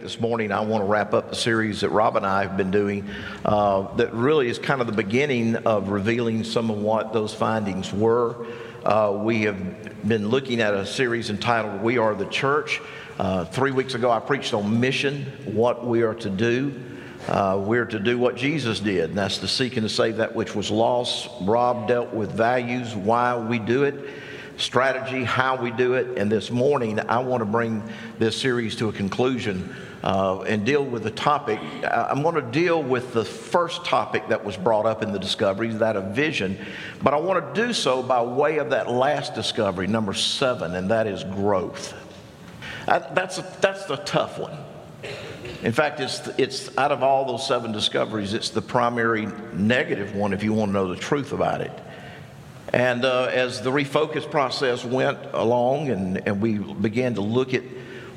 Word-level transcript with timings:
This 0.00 0.20
morning, 0.20 0.52
I 0.52 0.60
want 0.60 0.84
to 0.84 0.88
wrap 0.88 1.12
up 1.12 1.28
the 1.28 1.34
series 1.34 1.80
that 1.80 1.88
Rob 1.88 2.14
and 2.14 2.24
I 2.24 2.42
have 2.42 2.56
been 2.56 2.70
doing 2.70 3.10
uh, 3.44 3.92
that 3.96 4.14
really 4.14 4.48
is 4.48 4.56
kind 4.56 4.80
of 4.80 4.86
the 4.86 4.92
beginning 4.92 5.56
of 5.56 5.88
revealing 5.88 6.44
some 6.44 6.70
of 6.70 6.78
what 6.78 7.12
those 7.12 7.34
findings 7.34 7.92
were. 7.92 8.46
Uh, 8.84 9.18
we 9.20 9.42
have 9.42 10.06
been 10.06 10.28
looking 10.28 10.60
at 10.60 10.72
a 10.72 10.86
series 10.86 11.30
entitled 11.30 11.82
We 11.82 11.98
Are 11.98 12.14
the 12.14 12.26
Church. 12.26 12.80
Uh, 13.18 13.44
three 13.46 13.72
weeks 13.72 13.94
ago, 13.94 14.08
I 14.08 14.20
preached 14.20 14.54
on 14.54 14.78
mission, 14.78 15.24
what 15.46 15.84
we 15.84 16.02
are 16.02 16.14
to 16.14 16.30
do. 16.30 16.80
Uh, 17.26 17.60
we're 17.60 17.84
to 17.86 17.98
do 17.98 18.18
what 18.18 18.36
Jesus 18.36 18.78
did, 18.78 19.10
and 19.10 19.18
that's 19.18 19.38
to 19.38 19.48
seek 19.48 19.76
and 19.76 19.82
to 19.82 19.92
save 19.92 20.18
that 20.18 20.32
which 20.32 20.54
was 20.54 20.70
lost. 20.70 21.28
Rob 21.40 21.88
dealt 21.88 22.14
with 22.14 22.30
values, 22.30 22.94
why 22.94 23.36
we 23.36 23.58
do 23.58 23.82
it 23.82 23.96
strategy, 24.58 25.22
how 25.22 25.54
we 25.56 25.70
do 25.70 25.94
it. 25.94 26.18
And 26.18 26.30
this 26.30 26.50
morning, 26.50 26.98
I 27.08 27.20
want 27.20 27.40
to 27.42 27.44
bring 27.44 27.80
this 28.18 28.36
series 28.36 28.74
to 28.76 28.88
a 28.88 28.92
conclusion 28.92 29.72
uh, 30.02 30.42
and 30.42 30.64
deal 30.64 30.84
with 30.84 31.02
the 31.02 31.10
topic. 31.10 31.58
I'm 31.84 32.22
going 32.22 32.36
to 32.36 32.42
deal 32.42 32.82
with 32.82 33.12
the 33.12 33.24
first 33.24 33.84
topic 33.84 34.28
that 34.28 34.44
was 34.44 34.56
brought 34.56 34.86
up 34.86 35.02
in 35.02 35.12
the 35.12 35.18
discoveries, 35.18 35.78
that 35.78 35.96
of 35.96 36.14
vision, 36.14 36.58
but 37.02 37.14
I 37.14 37.16
want 37.16 37.54
to 37.54 37.66
do 37.66 37.72
so 37.72 38.02
by 38.02 38.22
way 38.22 38.58
of 38.58 38.70
that 38.70 38.90
last 38.90 39.34
discovery, 39.34 39.86
number 39.86 40.14
seven, 40.14 40.74
and 40.74 40.90
that 40.90 41.06
is 41.06 41.24
growth. 41.24 41.94
That's, 42.86 43.38
a, 43.38 43.56
that's 43.60 43.84
the 43.86 43.96
tough 43.96 44.38
one. 44.38 44.56
In 45.62 45.72
fact, 45.72 46.00
it's, 46.00 46.26
it's 46.38 46.76
out 46.78 46.92
of 46.92 47.02
all 47.02 47.24
those 47.24 47.46
seven 47.46 47.72
discoveries, 47.72 48.32
it's 48.32 48.50
the 48.50 48.62
primary 48.62 49.26
negative 49.52 50.14
one 50.14 50.32
if 50.32 50.42
you 50.42 50.52
want 50.52 50.70
to 50.70 50.72
know 50.72 50.88
the 50.88 50.96
truth 50.96 51.32
about 51.32 51.60
it. 51.60 51.72
And 52.72 53.04
uh, 53.04 53.24
as 53.24 53.62
the 53.62 53.70
refocus 53.70 54.30
process 54.30 54.84
went 54.84 55.18
along 55.32 55.88
and, 55.88 56.18
and 56.28 56.40
we 56.40 56.58
began 56.58 57.14
to 57.14 57.22
look 57.22 57.54
at 57.54 57.62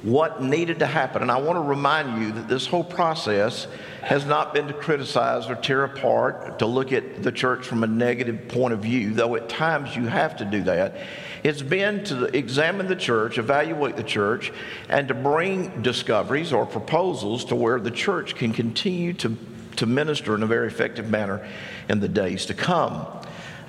what 0.04 0.42
needed 0.42 0.80
to 0.80 0.86
happen. 0.88 1.22
And 1.22 1.32
I 1.32 1.40
want 1.40 1.58
to 1.58 1.62
remind 1.62 2.24
you 2.24 2.32
that 2.32 2.48
this 2.48 2.66
whole 2.66 2.84
process 2.84 3.68
has 4.02 4.26
not 4.26 4.54
been 4.54 4.68
to 4.68 4.74
criticize 4.74 5.48
or 5.48 5.56
tear 5.56 5.84
apart, 5.84 6.58
to 6.60 6.66
look 6.66 6.92
at 6.92 7.22
the 7.22 7.32
church 7.32 7.68
from 7.68 7.84
a 7.84 7.88
negative 7.88 8.48
point 8.48 8.74
of 8.74 8.80
view, 8.80 9.14
though 9.14 9.36
at 9.36 9.48
times 9.48 9.96
you 9.96 10.08
have 10.08 10.38
to 10.38 10.46
do 10.46 10.64
that. 10.64 10.96
It's 11.44 11.62
been 11.62 12.04
to 12.06 12.26
examine 12.36 12.88
the 12.88 12.96
church, 12.96 13.38
evaluate 13.38 13.96
the 13.96 14.04
church, 14.04 14.52
and 14.90 15.08
to 15.08 15.14
bring 15.14 15.84
discoveries 15.84 16.52
or 16.52 16.66
proposals 16.66 17.46
to 17.46 17.56
where 17.56 17.80
the 17.80 17.92
church 17.92 18.36
can 18.36 18.54
continue 18.54 19.14
to, 19.14 19.38
to 19.76 19.86
minister 19.86 20.34
in 20.34 20.42
a 20.42 20.48
very 20.48 20.68
effective 20.68 21.10
manner 21.10 21.48
in 21.90 22.00
the 22.00 22.10
days 22.10 22.48
to 22.48 22.56
come. 22.56 23.06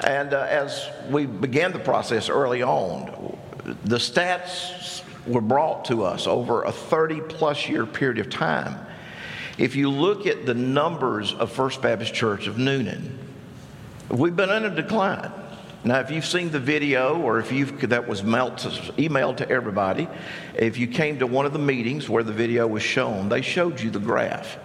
And 0.01 0.33
uh, 0.33 0.47
as 0.49 0.89
we 1.11 1.27
began 1.27 1.73
the 1.73 1.79
process 1.79 2.31
early 2.31 2.63
on, 2.63 3.39
the 3.85 3.97
stats 3.97 5.03
were 5.27 5.41
brought 5.41 5.85
to 5.87 6.05
us 6.05 6.27
over 6.27 6.63
a 6.63 6.73
30 6.73 7.21
plus 7.23 7.69
year 7.69 7.87
period 7.87 8.19
of 8.19 8.31
time. 8.31 8.87
If 9.59 9.77
you 9.77 9.91
look 9.91 10.27
at 10.27 10.47
the 10.47 10.55
numbers 10.55 11.35
of 11.35 11.53
First 11.53 11.83
Baptist 11.83 12.15
Church 12.15 12.47
of 12.47 12.57
Newnan, 12.57 13.11
we've 14.09 14.35
been 14.35 14.51
in 14.51 14.65
a 14.65 14.75
decline. 14.75 15.31
Now, 15.85 15.99
if 15.99 16.11
you've 16.11 16.27
seen 16.27 16.51
the 16.51 16.61
video 16.61 17.21
or 17.21 17.41
if 17.41 17.51
you've, 17.51 17.91
that 17.91 18.07
was 18.07 18.23
emailed 18.23 19.37
to 19.39 19.51
everybody, 19.51 20.09
if 20.55 20.79
you 20.79 20.87
came 20.87 21.19
to 21.19 21.27
one 21.27 21.45
of 21.45 21.53
the 21.53 21.59
meetings 21.59 22.09
where 22.09 22.23
the 22.23 22.33
video 22.33 22.67
was 22.67 22.83
shown, 22.83 23.29
they 23.29 23.43
showed 23.43 23.81
you 23.81 23.91
the 23.91 23.99
graph. 23.99 24.59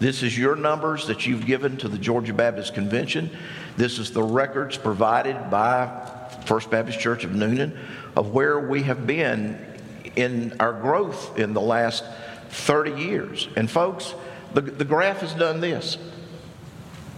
This 0.00 0.22
is 0.22 0.36
your 0.36 0.56
numbers 0.56 1.06
that 1.06 1.26
you've 1.26 1.46
given 1.46 1.76
to 1.76 1.88
the 1.88 1.98
Georgia 1.98 2.32
Baptist 2.32 2.74
Convention. 2.74 3.30
This 3.76 3.98
is 3.98 4.10
the 4.10 4.22
records 4.22 4.76
provided 4.76 5.50
by 5.50 6.10
First 6.46 6.70
Baptist 6.70 6.98
Church 6.98 7.22
of 7.22 7.32
Newnan 7.32 7.76
of 8.16 8.32
where 8.32 8.58
we 8.58 8.82
have 8.82 9.06
been 9.06 9.71
in 10.16 10.54
our 10.60 10.72
growth 10.72 11.38
in 11.38 11.54
the 11.54 11.60
last 11.60 12.04
30 12.50 12.92
years. 12.92 13.48
And 13.56 13.70
folks, 13.70 14.14
the, 14.54 14.60
the 14.60 14.84
graph 14.84 15.20
has 15.20 15.34
done 15.34 15.60
this 15.60 15.98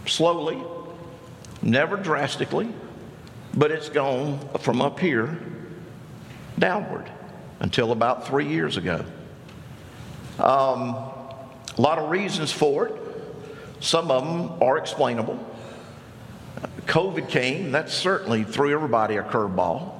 slowly, 0.05 0.61
never 1.61 1.97
drastically, 1.97 2.69
but 3.53 3.71
it's 3.71 3.89
gone 3.89 4.39
from 4.59 4.81
up 4.81 4.99
here 4.99 5.37
downward 6.57 7.09
until 7.59 7.91
about 7.91 8.27
three 8.27 8.47
years 8.47 8.77
ago. 8.77 9.03
Um, 10.39 10.95
a 11.77 11.81
lot 11.81 11.97
of 11.97 12.09
reasons 12.09 12.51
for 12.51 12.87
it. 12.87 12.95
Some 13.79 14.11
of 14.11 14.23
them 14.23 14.61
are 14.61 14.77
explainable. 14.77 15.39
COVID 16.85 17.29
came, 17.29 17.71
that 17.71 17.89
certainly 17.89 18.43
threw 18.43 18.73
everybody 18.73 19.17
a 19.17 19.23
curveball. 19.23 19.94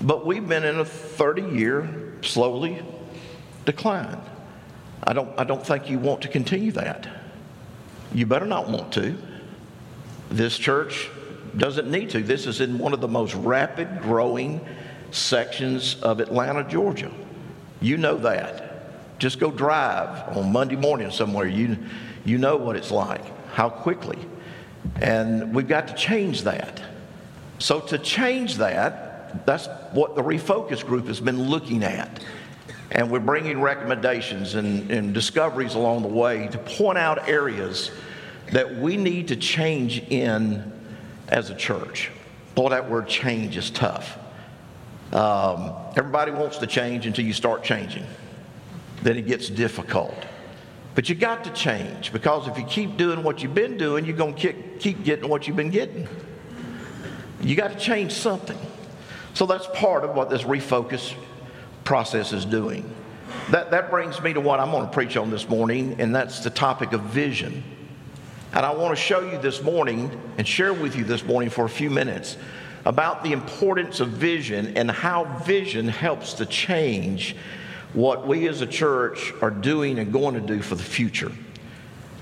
But 0.00 0.24
we've 0.24 0.46
been 0.46 0.64
in 0.64 0.78
a 0.78 0.84
30 0.84 1.42
year, 1.42 2.14
slowly 2.22 2.82
decline. 3.64 4.20
I 5.04 5.12
don't, 5.12 5.38
I 5.38 5.44
don't 5.44 5.64
think 5.64 5.90
you 5.90 5.98
want 5.98 6.22
to 6.22 6.28
continue 6.28 6.72
that. 6.72 7.08
You 8.12 8.26
better 8.26 8.46
not 8.46 8.68
want 8.68 8.92
to. 8.94 9.16
This 10.30 10.56
church 10.56 11.10
doesn't 11.56 11.90
need 11.90 12.10
to. 12.10 12.22
This 12.22 12.46
is 12.46 12.60
in 12.60 12.78
one 12.78 12.92
of 12.92 13.00
the 13.00 13.08
most 13.08 13.34
rapid 13.34 14.02
growing 14.02 14.64
sections 15.10 15.96
of 16.02 16.20
Atlanta, 16.20 16.64
Georgia. 16.64 17.10
You 17.80 17.96
know 17.96 18.16
that. 18.18 19.18
Just 19.18 19.38
go 19.38 19.50
drive 19.50 20.36
on 20.36 20.52
Monday 20.52 20.76
morning 20.76 21.10
somewhere. 21.10 21.46
You, 21.46 21.76
you 22.24 22.38
know 22.38 22.56
what 22.56 22.76
it's 22.76 22.90
like, 22.90 23.22
how 23.50 23.68
quickly. 23.68 24.18
And 24.96 25.54
we've 25.54 25.68
got 25.68 25.88
to 25.88 25.94
change 25.94 26.42
that. 26.42 26.82
So, 27.58 27.80
to 27.80 27.98
change 27.98 28.56
that, 28.56 29.09
that's 29.46 29.66
what 29.92 30.14
the 30.14 30.22
refocus 30.22 30.84
group 30.84 31.06
has 31.06 31.20
been 31.20 31.48
looking 31.48 31.82
at. 31.82 32.22
And 32.92 33.10
we're 33.10 33.20
bringing 33.20 33.60
recommendations 33.60 34.54
and, 34.54 34.90
and 34.90 35.14
discoveries 35.14 35.74
along 35.74 36.02
the 36.02 36.08
way 36.08 36.48
to 36.48 36.58
point 36.58 36.98
out 36.98 37.28
areas 37.28 37.90
that 38.52 38.76
we 38.78 38.96
need 38.96 39.28
to 39.28 39.36
change 39.36 40.00
in 40.08 40.72
as 41.28 41.50
a 41.50 41.54
church. 41.54 42.10
Boy, 42.54 42.70
that 42.70 42.90
word 42.90 43.06
change 43.06 43.56
is 43.56 43.70
tough. 43.70 44.18
Um, 45.12 45.72
everybody 45.96 46.32
wants 46.32 46.58
to 46.58 46.66
change 46.66 47.06
until 47.06 47.24
you 47.24 47.32
start 47.32 47.62
changing. 47.62 48.04
Then 49.02 49.16
it 49.16 49.26
gets 49.26 49.48
difficult. 49.48 50.14
But 50.94 51.08
you 51.08 51.14
got 51.14 51.44
to 51.44 51.50
change 51.50 52.12
because 52.12 52.48
if 52.48 52.58
you 52.58 52.64
keep 52.64 52.96
doing 52.96 53.22
what 53.22 53.42
you've 53.42 53.54
been 53.54 53.76
doing, 53.76 54.04
you're 54.04 54.16
going 54.16 54.34
to 54.34 54.40
keep, 54.40 54.80
keep 54.80 55.04
getting 55.04 55.28
what 55.28 55.46
you've 55.46 55.56
been 55.56 55.70
getting. 55.70 56.08
You 57.40 57.56
got 57.56 57.72
to 57.72 57.78
change 57.78 58.12
something. 58.12 58.58
So 59.34 59.46
that's 59.46 59.66
part 59.68 60.04
of 60.04 60.14
what 60.14 60.30
this 60.30 60.42
refocus 60.42 61.14
process 61.84 62.32
is 62.32 62.44
doing. 62.44 62.94
That, 63.50 63.70
that 63.70 63.90
brings 63.90 64.20
me 64.20 64.32
to 64.32 64.40
what 64.40 64.60
I'm 64.60 64.70
going 64.70 64.86
to 64.86 64.92
preach 64.92 65.16
on 65.16 65.30
this 65.30 65.48
morning, 65.48 65.96
and 66.00 66.14
that's 66.14 66.40
the 66.40 66.50
topic 66.50 66.92
of 66.92 67.02
vision. 67.02 67.62
And 68.52 68.66
I 68.66 68.72
want 68.72 68.96
to 68.96 69.00
show 69.00 69.20
you 69.20 69.38
this 69.38 69.62
morning 69.62 70.10
and 70.36 70.46
share 70.46 70.74
with 70.74 70.96
you 70.96 71.04
this 71.04 71.24
morning 71.24 71.50
for 71.50 71.64
a 71.64 71.68
few 71.68 71.90
minutes 71.90 72.36
about 72.84 73.22
the 73.22 73.32
importance 73.32 74.00
of 74.00 74.08
vision 74.08 74.76
and 74.76 74.90
how 74.90 75.24
vision 75.44 75.86
helps 75.86 76.34
to 76.34 76.46
change 76.46 77.36
what 77.92 78.26
we 78.26 78.48
as 78.48 78.60
a 78.60 78.66
church 78.66 79.32
are 79.42 79.50
doing 79.50 79.98
and 79.98 80.12
going 80.12 80.34
to 80.34 80.40
do 80.40 80.62
for 80.62 80.74
the 80.74 80.82
future. 80.82 81.30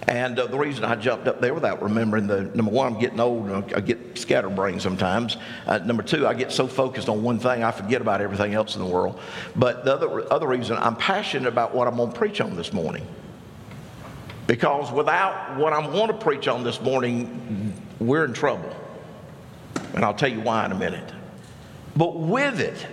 And 0.08 0.38
uh, 0.38 0.46
the 0.46 0.58
reason 0.58 0.84
I 0.84 0.96
jumped 0.96 1.28
up 1.28 1.40
there 1.40 1.52
without 1.52 1.82
remembering 1.82 2.26
the 2.26 2.44
number 2.54 2.70
one, 2.70 2.94
I'm 2.94 2.98
getting 2.98 3.20
old 3.20 3.50
and 3.50 3.74
I 3.74 3.80
get 3.80 4.16
scatterbrained 4.16 4.80
sometimes. 4.80 5.36
Uh, 5.66 5.78
number 5.78 6.02
two, 6.02 6.26
I 6.26 6.32
get 6.32 6.50
so 6.50 6.66
focused 6.66 7.10
on 7.10 7.22
one 7.22 7.38
thing, 7.38 7.62
I 7.62 7.70
forget 7.70 8.00
about 8.00 8.22
everything 8.22 8.54
else 8.54 8.74
in 8.74 8.82
the 8.82 8.88
world. 8.88 9.20
But 9.54 9.84
the 9.84 9.94
other, 9.94 10.32
other 10.32 10.46
reason, 10.46 10.78
I'm 10.78 10.96
passionate 10.96 11.46
about 11.46 11.74
what 11.74 11.86
I'm 11.86 11.96
going 11.96 12.10
to 12.10 12.18
preach 12.18 12.40
on 12.40 12.56
this 12.56 12.72
morning. 12.72 13.06
Because 14.46 14.90
without 14.90 15.58
what 15.58 15.74
I'm 15.74 15.92
to 15.92 16.14
preach 16.14 16.48
on 16.48 16.64
this 16.64 16.80
morning, 16.80 17.74
we're 18.00 18.24
in 18.24 18.32
trouble. 18.32 18.74
And 19.92 20.02
I'll 20.02 20.14
tell 20.14 20.30
you 20.30 20.40
why 20.40 20.64
in 20.64 20.72
a 20.72 20.78
minute. 20.78 21.12
But 21.96 22.18
with 22.18 22.60
it, 22.60 22.86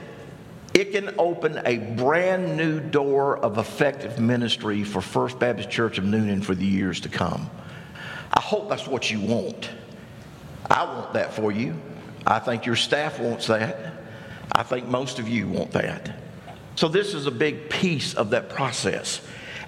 it 0.76 0.92
can 0.92 1.16
open 1.18 1.62
a 1.66 1.78
brand 1.78 2.58
new 2.58 2.82
door 2.82 3.38
of 3.38 3.58
effective 3.58 4.20
ministry 4.20 4.84
for 4.84 5.00
First 5.00 5.40
Baptist 5.40 5.70
Church 5.70 5.98
of 5.98 6.04
Newnan 6.04 6.44
for 6.44 6.54
the 6.54 6.66
years 6.66 7.00
to 7.02 7.10
come. 7.10 7.50
I 8.34 8.42
hope 8.42 8.68
that's 8.68 8.86
what 8.86 9.10
you 9.10 9.22
want. 9.22 9.70
I 10.70 10.84
want 10.84 11.14
that 11.14 11.34
for 11.34 11.50
you. 11.50 11.76
I 12.28 12.40
think 12.40 12.66
your 12.66 12.76
staff 12.76 13.20
wants 13.22 13.48
that. 13.48 13.94
I 14.52 14.64
think 14.64 14.86
most 14.88 15.18
of 15.18 15.30
you 15.30 15.48
want 15.48 15.72
that. 15.72 16.20
So, 16.76 16.90
this 16.90 17.14
is 17.14 17.26
a 17.26 17.32
big 17.32 17.70
piece 17.70 18.14
of 18.14 18.32
that 18.32 18.50
process. 18.50 19.22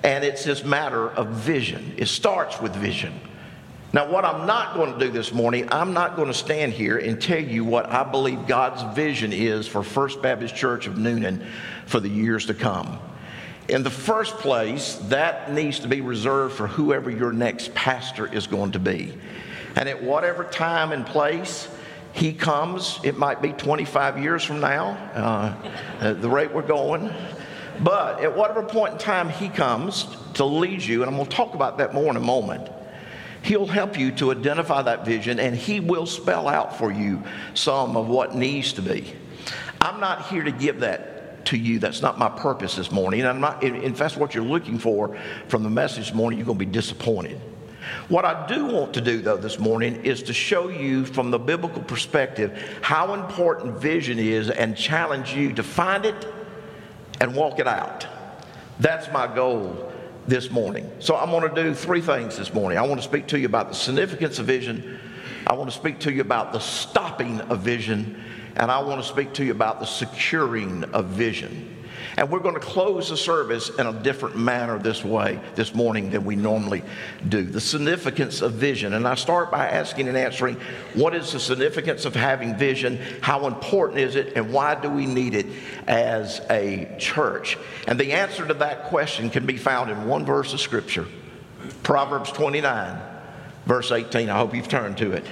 And 0.04 0.26
it's 0.26 0.44
this 0.44 0.66
matter 0.66 1.10
of 1.10 1.30
vision. 1.30 1.94
It 1.96 2.08
starts 2.08 2.60
with 2.60 2.76
vision. 2.76 3.18
Now, 3.94 4.12
what 4.12 4.26
I'm 4.26 4.46
not 4.46 4.76
going 4.76 4.94
to 4.94 5.00
do 5.00 5.10
this 5.10 5.34
morning, 5.34 5.70
I'm 5.72 5.94
not 5.94 6.18
going 6.18 6.28
to 6.28 6.34
stand 6.34 6.74
here 6.74 6.98
and 6.98 7.22
tell 7.22 7.40
you 7.40 7.64
what 7.64 7.90
I 7.90 8.04
believe 8.04 8.46
God's 8.46 8.84
vision 8.96 9.32
is 9.32 9.66
for 9.66 9.82
First 9.82 10.22
Baptist 10.22 10.56
Church 10.56 10.88
of 10.88 10.96
Newnan 10.96 11.46
for 11.86 12.02
the 12.02 12.10
years 12.10 12.48
to 12.48 12.54
come. 12.54 13.00
In 13.70 13.84
the 13.84 13.90
first 13.90 14.36
place, 14.38 14.96
that 15.08 15.54
needs 15.54 15.80
to 15.80 15.88
be 15.88 16.02
reserved 16.02 16.56
for 16.56 16.68
whoever 16.68 17.10
your 17.10 17.32
next 17.32 17.74
pastor 17.74 18.32
is 18.32 18.46
going 18.46 18.74
to 18.74 18.80
be. 18.80 19.14
And 19.76 19.88
at 19.88 20.04
whatever 20.04 20.44
time 20.44 20.92
and 20.92 21.06
place 21.06 21.70
he 22.12 22.34
comes, 22.34 23.00
it 23.04 23.18
might 23.18 23.42
be 23.42 23.54
25 23.54 24.18
years 24.18 24.44
from 24.44 24.60
now, 24.60 24.98
uh, 26.02 26.14
the 26.14 26.30
rate 26.30 26.52
we're 26.52 26.62
going. 26.62 27.14
But 27.82 28.22
at 28.22 28.36
whatever 28.36 28.64
point 28.64 28.94
in 28.94 29.00
time 29.00 29.30
He 29.30 29.50
comes 29.50 30.08
to 30.34 30.44
lead 30.44 30.82
you, 30.82 31.04
and 31.04 31.12
I'm 31.12 31.16
going 31.16 31.30
to 31.30 31.36
talk 31.36 31.54
about 31.54 31.78
that 31.78 31.94
more 31.94 32.10
in 32.10 32.18
a 32.18 32.22
moment, 32.22 32.68
He'll 33.48 33.66
help 33.66 33.98
you 33.98 34.12
to 34.12 34.32
identify 34.32 34.82
that 34.82 35.06
vision 35.06 35.40
and 35.40 35.56
He 35.56 35.80
will 35.80 36.06
spell 36.06 36.50
out 36.50 36.78
for 36.78 36.92
you 36.92 37.24
some 37.54 37.96
of 37.96 38.10
what 38.10 38.36
needs 38.36 38.74
to 38.74 38.82
be. 38.82 39.14
I'm 39.80 40.02
not 40.02 40.28
here 40.28 40.44
to 40.44 40.52
give 40.52 40.82
that 40.82 41.46
to 41.46 41.58
you. 41.58 41.80
That's 41.80 42.02
not 42.02 42.20
my 42.20 42.28
purpose 42.28 42.76
this 42.76 42.92
morning. 42.92 43.22
And 43.22 43.30
I'm 43.30 43.40
not, 43.40 43.64
if 43.64 43.98
that's 43.98 44.18
what 44.18 44.36
you're 44.36 44.44
looking 44.44 44.78
for 44.78 45.18
from 45.48 45.64
the 45.64 45.70
message 45.70 46.08
this 46.08 46.14
morning, 46.14 46.40
you're 46.40 46.46
going 46.46 46.60
to 46.60 46.66
be 46.66 46.70
disappointed. 46.70 47.40
What 48.10 48.26
I 48.26 48.46
do 48.48 48.66
want 48.66 48.94
to 48.96 49.02
do, 49.02 49.22
though, 49.22 49.38
this 49.38 49.60
morning 49.60 50.04
is 50.04 50.24
to 50.24 50.34
show 50.34 50.68
you 50.68 51.06
from 51.06 51.32
the 51.32 51.40
biblical 51.40 51.82
perspective 51.82 52.80
how 52.82 53.14
important 53.14 53.80
vision 53.80 54.20
is 54.20 54.50
and 54.50 54.76
challenge 54.76 55.34
you 55.34 55.54
to 55.54 55.64
find 55.64 56.04
it 56.04 56.28
and 57.22 57.34
walk 57.34 57.60
it 57.60 57.68
out. 57.68 58.06
That's 58.82 59.10
my 59.14 59.34
goal 59.34 59.94
this 60.28 60.52
morning. 60.52 60.92
So 61.00 61.16
I'm 61.16 61.30
going 61.32 61.50
to 61.54 61.64
do 61.64 61.74
three 61.74 62.02
things 62.02 62.38
this 62.38 62.54
morning. 62.54 62.78
I 62.78 62.82
want 62.82 63.02
to 63.02 63.08
speak 63.08 63.28
to 63.28 63.40
you 63.40 63.46
about 63.46 63.70
the 63.70 63.76
significance 63.76 64.40
of 64.40 64.46
vision. 64.46 65.00
I 65.48 65.54
want 65.54 65.70
to 65.70 65.76
speak 65.76 66.00
to 66.00 66.12
you 66.12 66.22
about 66.22 66.52
the 66.52 66.60
stopping 66.60 67.40
of 67.42 67.60
vision. 67.60 68.22
And 68.58 68.70
I 68.70 68.82
want 68.82 69.02
to 69.02 69.08
speak 69.08 69.34
to 69.36 69.46
you 69.46 69.52
about 69.52 69.80
the 69.80 69.86
securing 69.86 70.84
of 70.86 71.06
vision. 71.06 71.77
And 72.18 72.32
we're 72.32 72.40
going 72.40 72.56
to 72.56 72.60
close 72.60 73.10
the 73.10 73.18
service 73.18 73.70
in 73.70 73.86
a 73.86 73.94
different 73.94 74.36
manner 74.36 74.80
this 74.80 75.04
way, 75.04 75.40
this 75.54 75.76
morning, 75.76 76.10
than 76.10 76.26
we 76.26 76.36
normally 76.36 76.82
do. 77.30 77.44
The 77.44 77.62
significance 77.62 78.42
of 78.42 78.54
vision. 78.54 78.94
And 78.94 79.08
I 79.08 79.14
start 79.14 79.52
by 79.52 79.68
asking 79.70 80.08
and 80.08 80.18
answering 80.18 80.58
what 80.96 81.14
is 81.14 81.32
the 81.32 81.40
significance 81.40 82.06
of 82.06 82.16
having 82.16 82.58
vision? 82.58 83.00
How 83.22 83.46
important 83.46 84.00
is 84.00 84.16
it? 84.16 84.34
And 84.36 84.52
why 84.52 84.74
do 84.74 84.90
we 84.90 85.06
need 85.06 85.36
it 85.36 85.46
as 85.86 86.42
a 86.50 86.96
church? 86.98 87.56
And 87.88 88.00
the 88.00 88.14
answer 88.14 88.48
to 88.48 88.56
that 88.56 88.86
question 88.86 89.30
can 89.30 89.46
be 89.46 89.58
found 89.58 89.92
in 89.92 90.08
one 90.08 90.26
verse 90.26 90.54
of 90.54 90.60
Scripture 90.60 91.06
Proverbs 91.84 92.32
29, 92.32 93.00
verse 93.68 93.92
18. 93.92 94.30
I 94.30 94.38
hope 94.38 94.56
you've 94.56 94.68
turned 94.68 94.98
to 94.98 95.12
it. 95.12 95.24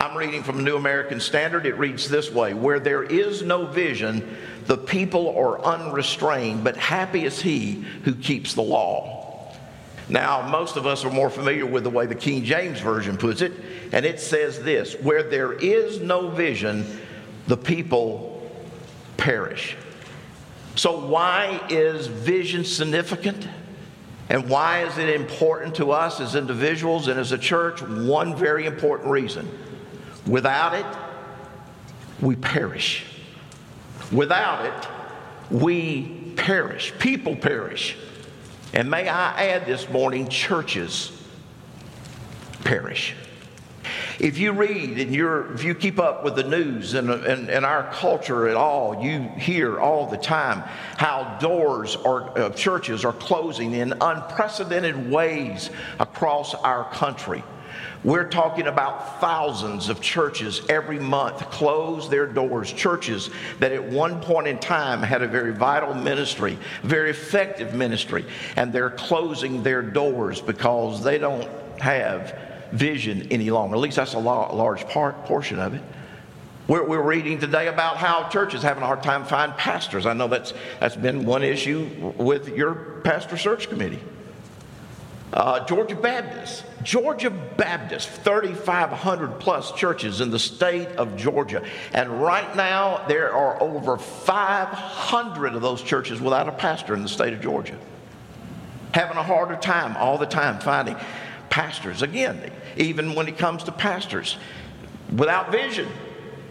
I'm 0.00 0.16
reading 0.16 0.42
from 0.42 0.56
the 0.56 0.62
New 0.62 0.76
American 0.76 1.20
Standard. 1.20 1.66
It 1.66 1.76
reads 1.76 2.08
this 2.08 2.30
way 2.30 2.54
Where 2.54 2.80
there 2.80 3.02
is 3.02 3.42
no 3.42 3.66
vision, 3.66 4.34
the 4.64 4.78
people 4.78 5.36
are 5.36 5.62
unrestrained, 5.62 6.64
but 6.64 6.74
happy 6.78 7.26
is 7.26 7.42
he 7.42 7.84
who 8.04 8.14
keeps 8.14 8.54
the 8.54 8.62
law. 8.62 9.54
Now, 10.08 10.48
most 10.48 10.78
of 10.78 10.86
us 10.86 11.04
are 11.04 11.10
more 11.10 11.28
familiar 11.28 11.66
with 11.66 11.84
the 11.84 11.90
way 11.90 12.06
the 12.06 12.14
King 12.14 12.44
James 12.44 12.80
Version 12.80 13.18
puts 13.18 13.42
it, 13.42 13.52
and 13.92 14.06
it 14.06 14.20
says 14.20 14.62
this 14.62 14.94
Where 14.94 15.22
there 15.22 15.52
is 15.52 16.00
no 16.00 16.30
vision, 16.30 16.86
the 17.46 17.58
people 17.58 18.50
perish. 19.18 19.76
So, 20.76 20.98
why 20.98 21.60
is 21.68 22.06
vision 22.06 22.64
significant? 22.64 23.46
And 24.30 24.48
why 24.48 24.84
is 24.84 24.96
it 24.96 25.10
important 25.10 25.74
to 25.74 25.90
us 25.90 26.20
as 26.20 26.36
individuals 26.36 27.08
and 27.08 27.20
as 27.20 27.32
a 27.32 27.38
church? 27.38 27.82
One 27.82 28.34
very 28.34 28.64
important 28.64 29.10
reason. 29.10 29.46
Without 30.26 30.74
it, 30.74 30.86
we 32.20 32.36
perish. 32.36 33.04
Without 34.12 34.66
it, 34.66 34.88
we 35.50 36.32
perish. 36.36 36.92
People 36.98 37.36
perish. 37.36 37.96
And 38.72 38.90
may 38.90 39.08
I 39.08 39.48
add 39.48 39.66
this 39.66 39.88
morning, 39.88 40.28
churches 40.28 41.10
perish. 42.64 43.14
If 44.20 44.36
you 44.36 44.52
read 44.52 44.98
and 44.98 45.14
you're, 45.14 45.52
if 45.54 45.64
you 45.64 45.74
keep 45.74 45.98
up 45.98 46.24
with 46.24 46.36
the 46.36 46.44
news 46.44 46.92
and, 46.92 47.10
and, 47.10 47.48
and 47.48 47.64
our 47.64 47.90
culture 47.90 48.48
at 48.48 48.54
all, 48.54 49.02
you 49.02 49.22
hear 49.38 49.80
all 49.80 50.06
the 50.06 50.18
time 50.18 50.60
how 50.98 51.38
doors 51.40 51.96
of 51.96 52.36
uh, 52.36 52.50
churches 52.50 53.04
are 53.04 53.14
closing 53.14 53.72
in 53.72 53.94
unprecedented 54.00 55.10
ways 55.10 55.70
across 55.98 56.54
our 56.54 56.84
country. 56.92 57.42
We're 58.02 58.28
talking 58.28 58.66
about 58.66 59.20
thousands 59.20 59.90
of 59.90 60.00
churches 60.00 60.62
every 60.70 60.98
month 60.98 61.38
close 61.50 62.08
their 62.08 62.26
doors. 62.26 62.72
Churches 62.72 63.28
that 63.58 63.72
at 63.72 63.84
one 63.84 64.22
point 64.22 64.46
in 64.46 64.58
time 64.58 65.02
had 65.02 65.20
a 65.20 65.28
very 65.28 65.52
vital 65.52 65.92
ministry, 65.94 66.58
very 66.82 67.10
effective 67.10 67.74
ministry, 67.74 68.24
and 68.56 68.72
they're 68.72 68.90
closing 68.90 69.62
their 69.62 69.82
doors 69.82 70.40
because 70.40 71.04
they 71.04 71.18
don't 71.18 71.46
have 71.78 72.38
vision 72.72 73.28
any 73.30 73.50
longer. 73.50 73.74
At 73.76 73.80
least 73.80 73.96
that's 73.96 74.14
a 74.14 74.18
large 74.18 74.86
part, 74.88 75.24
portion 75.26 75.58
of 75.58 75.74
it. 75.74 75.82
We're, 76.68 76.86
we're, 76.86 77.02
reading 77.02 77.38
today 77.40 77.66
about 77.66 77.96
how 77.96 78.28
churches 78.28 78.62
having 78.62 78.82
a 78.82 78.86
hard 78.86 79.02
time 79.02 79.24
finding 79.24 79.58
pastors. 79.58 80.06
I 80.06 80.12
know 80.12 80.28
that's, 80.28 80.54
that's 80.78 80.94
been 80.94 81.24
one 81.24 81.42
issue 81.42 82.12
with 82.16 82.48
your 82.56 83.00
pastor 83.02 83.36
search 83.36 83.68
committee. 83.68 83.98
Uh, 85.32 85.66
Georgia 85.66 85.96
Baptist. 85.96 86.64
Georgia 86.82 87.30
Baptist, 87.30 88.08
3,500 88.08 89.38
plus 89.38 89.72
churches 89.72 90.20
in 90.20 90.30
the 90.30 90.38
state 90.38 90.88
of 90.96 91.16
Georgia. 91.16 91.62
And 91.92 92.22
right 92.22 92.56
now, 92.56 93.04
there 93.06 93.34
are 93.34 93.62
over 93.62 93.98
500 93.98 95.54
of 95.54 95.62
those 95.62 95.82
churches 95.82 96.20
without 96.20 96.48
a 96.48 96.52
pastor 96.52 96.94
in 96.94 97.02
the 97.02 97.08
state 97.08 97.32
of 97.32 97.40
Georgia. 97.40 97.78
Having 98.94 99.18
a 99.18 99.22
harder 99.22 99.56
time 99.56 99.96
all 99.96 100.16
the 100.18 100.26
time 100.26 100.58
finding 100.60 100.96
pastors. 101.50 102.02
Again, 102.02 102.50
even 102.76 103.14
when 103.14 103.28
it 103.28 103.36
comes 103.36 103.64
to 103.64 103.72
pastors, 103.72 104.38
without 105.14 105.52
vision. 105.52 105.88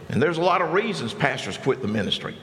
And 0.09 0.21
there's 0.21 0.37
a 0.37 0.41
lot 0.41 0.61
of 0.61 0.73
reasons 0.73 1.13
pastors 1.13 1.57
quit 1.57 1.81
the 1.81 1.87
ministry. 1.87 2.35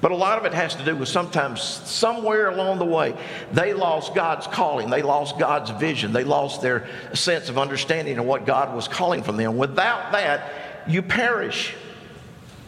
But 0.00 0.12
a 0.12 0.16
lot 0.16 0.38
of 0.38 0.46
it 0.46 0.54
has 0.54 0.74
to 0.76 0.84
do 0.84 0.96
with 0.96 1.08
sometimes 1.08 1.60
somewhere 1.60 2.48
along 2.48 2.78
the 2.78 2.86
way, 2.86 3.14
they 3.52 3.74
lost 3.74 4.14
God's 4.14 4.46
calling. 4.46 4.88
They 4.88 5.02
lost 5.02 5.38
God's 5.38 5.70
vision. 5.70 6.12
They 6.12 6.24
lost 6.24 6.62
their 6.62 6.88
sense 7.12 7.50
of 7.50 7.58
understanding 7.58 8.18
of 8.18 8.24
what 8.24 8.46
God 8.46 8.74
was 8.74 8.88
calling 8.88 9.22
from 9.22 9.36
them. 9.36 9.58
Without 9.58 10.12
that, 10.12 10.88
you 10.88 11.02
perish. 11.02 11.74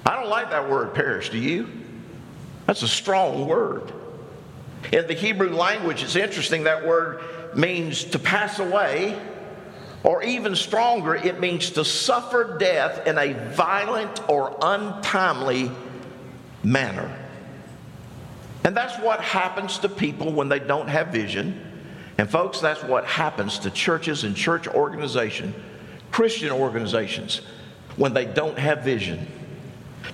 I 0.05 0.17
don't 0.17 0.29
like 0.29 0.51
that 0.51 0.69
word 0.69 0.95
perish, 0.95 1.31
do 1.31 1.39
you? 1.39 1.69
That's 2.67 2.83
a 2.83 2.89
strong 2.89 3.47
word. 3.47 3.93
In 4.93 5.07
the 5.07 5.15
Hebrew 5.15 5.55
language, 5.55 6.03
it's 6.03 6.17
interesting 6.17 6.65
that 6.65 6.87
word 6.87 7.23
means 7.57 8.05
to 8.05 8.19
pass 8.19 8.59
away, 8.59 9.19
or 10.05 10.23
even 10.23 10.55
stronger, 10.55 11.15
it 11.15 11.41
means 11.41 11.71
to 11.71 11.85
suffer 11.85 12.59
death 12.59 13.07
in 13.07 13.17
a 13.17 13.33
violent 13.55 14.29
or 14.29 14.57
untimely 14.61 15.71
manner. 16.65 17.22
And 18.65 18.77
that's 18.77 18.99
what 18.99 19.21
happens 19.21 19.79
to 19.79 19.89
people 19.89 20.33
when 20.33 20.49
they 20.49 20.61
don't 20.61 20.89
have 20.89 21.09
vision. 21.09 21.61
And 22.19 22.31
folks, 22.31 22.61
that's 22.61 22.83
what 22.85 23.05
happens 23.05 23.59
to 23.61 23.71
churches 23.71 24.25
and 24.25 24.37
church 24.37 24.69
organizations, 24.69 25.55
Christian 26.11 26.51
organizations, 26.51 27.41
when 27.97 28.15
they 28.15 28.25
don't 28.25 28.59
have 28.59 28.85
vision. 28.85 29.27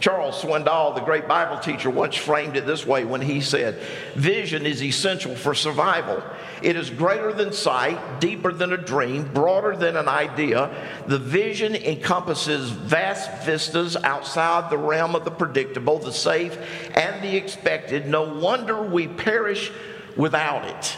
Charles 0.01 0.41
Swindoll, 0.41 0.95
the 0.95 1.01
great 1.01 1.27
Bible 1.27 1.59
teacher, 1.59 1.91
once 1.91 2.15
framed 2.15 2.57
it 2.57 2.67
this 2.67 2.87
way 2.87 3.05
when 3.05 3.21
he 3.21 3.41
said, 3.41 3.81
Vision 4.15 4.65
is 4.65 4.83
essential 4.83 5.35
for 5.35 5.55
survival. 5.55 6.23
It 6.63 6.77
is 6.77 6.91
greater 6.91 7.33
than 7.33 7.53
sight, 7.53 8.21
deeper 8.21 8.53
than 8.53 8.73
a 8.73 8.77
dream, 8.77 9.33
broader 9.33 9.77
than 9.77 9.97
an 9.97 10.09
idea. 10.09 10.71
The 11.07 11.19
vision 11.19 11.75
encompasses 11.75 12.71
vast 12.71 13.45
vistas 13.45 13.97
outside 13.97 14.71
the 14.71 14.79
realm 14.79 15.15
of 15.17 15.25
the 15.25 15.31
predictable, 15.31 15.99
the 15.99 16.13
safe, 16.13 16.59
and 16.95 17.23
the 17.23 17.37
expected. 17.37 18.07
No 18.07 18.23
wonder 18.23 18.83
we 18.83 19.09
perish 19.09 19.73
without 20.17 20.65
it. 20.65 20.97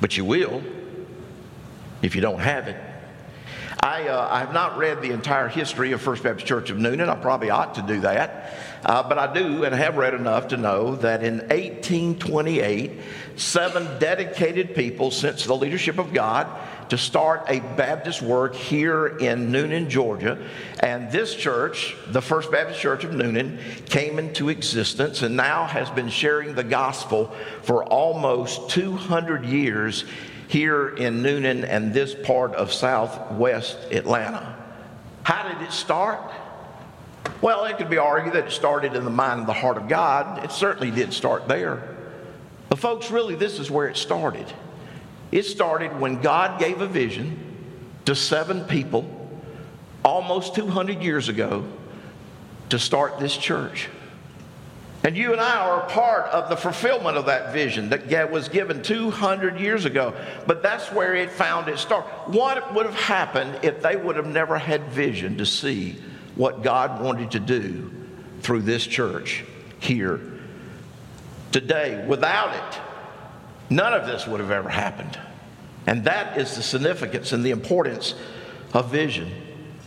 But 0.00 0.16
you 0.16 0.24
will 0.24 0.62
if 2.02 2.14
you 2.14 2.20
don't 2.20 2.40
have 2.40 2.68
it. 2.68 2.87
I, 3.80 4.08
uh, 4.08 4.28
I 4.28 4.40
have 4.40 4.52
not 4.52 4.76
read 4.76 5.02
the 5.02 5.12
entire 5.12 5.46
history 5.46 5.92
of 5.92 6.00
First 6.00 6.24
Baptist 6.24 6.46
Church 6.46 6.70
of 6.70 6.78
Newnan. 6.78 7.08
I 7.08 7.14
probably 7.14 7.50
ought 7.50 7.76
to 7.76 7.82
do 7.82 8.00
that. 8.00 8.54
Uh, 8.84 9.08
but 9.08 9.18
I 9.18 9.32
do 9.32 9.64
and 9.64 9.74
have 9.74 9.96
read 9.96 10.14
enough 10.14 10.48
to 10.48 10.56
know 10.56 10.96
that 10.96 11.22
in 11.22 11.38
1828, 11.38 12.92
seven 13.36 13.98
dedicated 14.00 14.74
people 14.74 15.12
sent 15.12 15.38
the 15.38 15.54
leadership 15.54 15.98
of 15.98 16.12
God 16.12 16.48
to 16.90 16.98
start 16.98 17.44
a 17.48 17.60
Baptist 17.60 18.20
work 18.20 18.54
here 18.54 19.06
in 19.06 19.52
Newnan, 19.52 19.88
Georgia. 19.88 20.38
And 20.80 21.12
this 21.12 21.34
church, 21.36 21.96
the 22.08 22.22
First 22.22 22.50
Baptist 22.50 22.80
Church 22.80 23.04
of 23.04 23.12
Newnan, 23.12 23.58
came 23.88 24.18
into 24.18 24.48
existence 24.48 25.22
and 25.22 25.36
now 25.36 25.66
has 25.66 25.88
been 25.90 26.08
sharing 26.08 26.54
the 26.54 26.64
gospel 26.64 27.32
for 27.62 27.84
almost 27.84 28.70
200 28.70 29.44
years 29.44 30.04
here 30.48 30.88
in 30.88 31.22
Newnan 31.22 31.64
and 31.68 31.94
this 31.94 32.14
part 32.14 32.54
of 32.54 32.72
southwest 32.72 33.76
Atlanta. 33.92 34.56
How 35.22 35.48
did 35.48 35.62
it 35.62 35.72
start? 35.72 36.32
Well, 37.40 37.66
it 37.66 37.76
could 37.76 37.90
be 37.90 37.98
argued 37.98 38.34
that 38.34 38.46
it 38.46 38.50
started 38.50 38.94
in 38.94 39.04
the 39.04 39.10
mind 39.10 39.40
and 39.40 39.48
the 39.48 39.52
heart 39.52 39.76
of 39.76 39.88
God. 39.88 40.42
It 40.44 40.50
certainly 40.50 40.90
did 40.90 41.12
start 41.12 41.46
there. 41.46 41.96
But, 42.68 42.78
folks, 42.78 43.10
really, 43.10 43.34
this 43.34 43.60
is 43.60 43.70
where 43.70 43.88
it 43.88 43.96
started. 43.96 44.46
It 45.30 45.44
started 45.44 46.00
when 46.00 46.20
God 46.20 46.58
gave 46.58 46.80
a 46.80 46.86
vision 46.86 47.38
to 48.06 48.14
seven 48.14 48.64
people 48.64 49.14
almost 50.02 50.54
200 50.54 51.02
years 51.02 51.28
ago 51.28 51.64
to 52.70 52.78
start 52.78 53.20
this 53.20 53.36
church. 53.36 53.88
And 55.04 55.16
you 55.16 55.32
and 55.32 55.40
I 55.40 55.58
are 55.58 55.86
part 55.88 56.26
of 56.26 56.48
the 56.48 56.56
fulfillment 56.56 57.16
of 57.16 57.26
that 57.26 57.52
vision 57.52 57.88
that 57.90 58.30
was 58.30 58.48
given 58.48 58.82
200 58.82 59.60
years 59.60 59.84
ago. 59.84 60.12
But 60.46 60.62
that's 60.62 60.90
where 60.90 61.14
it 61.14 61.30
found 61.30 61.68
its 61.68 61.82
start. 61.82 62.04
What 62.26 62.74
would 62.74 62.84
have 62.84 62.96
happened 62.96 63.60
if 63.62 63.80
they 63.80 63.94
would 63.94 64.16
have 64.16 64.26
never 64.26 64.58
had 64.58 64.88
vision 64.88 65.38
to 65.38 65.46
see 65.46 65.96
what 66.34 66.62
God 66.62 67.00
wanted 67.00 67.30
to 67.32 67.40
do 67.40 67.92
through 68.42 68.62
this 68.62 68.84
church 68.84 69.44
here 69.78 70.20
today? 71.52 72.04
Without 72.08 72.54
it, 72.56 72.80
none 73.70 73.94
of 73.94 74.04
this 74.06 74.26
would 74.26 74.40
have 74.40 74.50
ever 74.50 74.68
happened. 74.68 75.16
And 75.86 76.04
that 76.04 76.36
is 76.36 76.56
the 76.56 76.62
significance 76.62 77.32
and 77.32 77.44
the 77.44 77.50
importance 77.52 78.14
of 78.74 78.90
vision. 78.90 79.30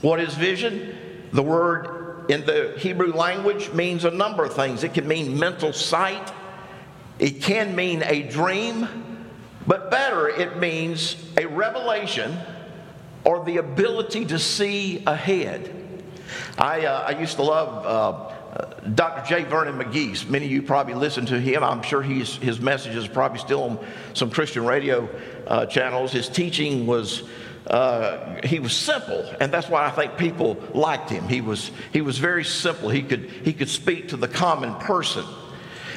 What 0.01 0.21
is 0.21 0.33
vision? 0.35 0.97
The 1.33 1.43
word 1.43 2.00
in 2.29 2.45
the 2.45 2.75
Hebrew 2.77 3.13
language 3.13 3.71
means 3.73 4.05
a 4.05 4.11
number 4.11 4.43
of 4.43 4.53
things. 4.53 4.83
It 4.83 4.93
can 4.93 5.07
mean 5.07 5.37
mental 5.37 5.73
sight, 5.73 6.31
it 7.19 7.41
can 7.41 7.75
mean 7.75 8.03
a 8.03 8.23
dream, 8.23 8.87
but 9.67 9.91
better, 9.91 10.27
it 10.27 10.57
means 10.57 11.15
a 11.37 11.45
revelation 11.45 12.37
or 13.23 13.43
the 13.45 13.57
ability 13.57 14.25
to 14.25 14.39
see 14.39 15.03
ahead. 15.05 15.77
I, 16.57 16.85
uh, 16.85 17.05
I 17.07 17.19
used 17.19 17.35
to 17.35 17.43
love 17.43 17.85
uh, 17.85 18.31
Dr. 18.95 19.27
J. 19.27 19.43
Vernon 19.43 19.77
McGee. 19.77 20.27
Many 20.29 20.45
of 20.45 20.51
you 20.51 20.61
probably 20.61 20.95
listen 20.95 21.25
to 21.27 21.39
him. 21.39 21.63
I'm 21.63 21.83
sure 21.83 22.01
he's, 22.01 22.35
his 22.37 22.59
messages 22.59 23.05
are 23.05 23.11
probably 23.11 23.39
still 23.39 23.63
on 23.63 23.79
some 24.13 24.29
Christian 24.29 24.65
radio 24.65 25.07
uh, 25.47 25.65
channels. 25.67 26.11
His 26.11 26.27
teaching 26.27 26.87
was 26.87 27.23
uh, 27.67 28.41
he 28.43 28.59
was 28.59 28.73
simple, 28.73 29.23
and 29.39 29.51
that's 29.51 29.69
why 29.69 29.85
I 29.85 29.91
think 29.91 30.17
people 30.17 30.57
liked 30.73 31.09
him. 31.09 31.27
He 31.27 31.41
was, 31.41 31.71
he 31.93 32.01
was 32.01 32.17
very 32.17 32.43
simple. 32.43 32.89
He 32.89 33.03
could, 33.03 33.29
he 33.43 33.53
could 33.53 33.69
speak 33.69 34.09
to 34.09 34.17
the 34.17 34.27
common 34.27 34.73
person. 34.75 35.25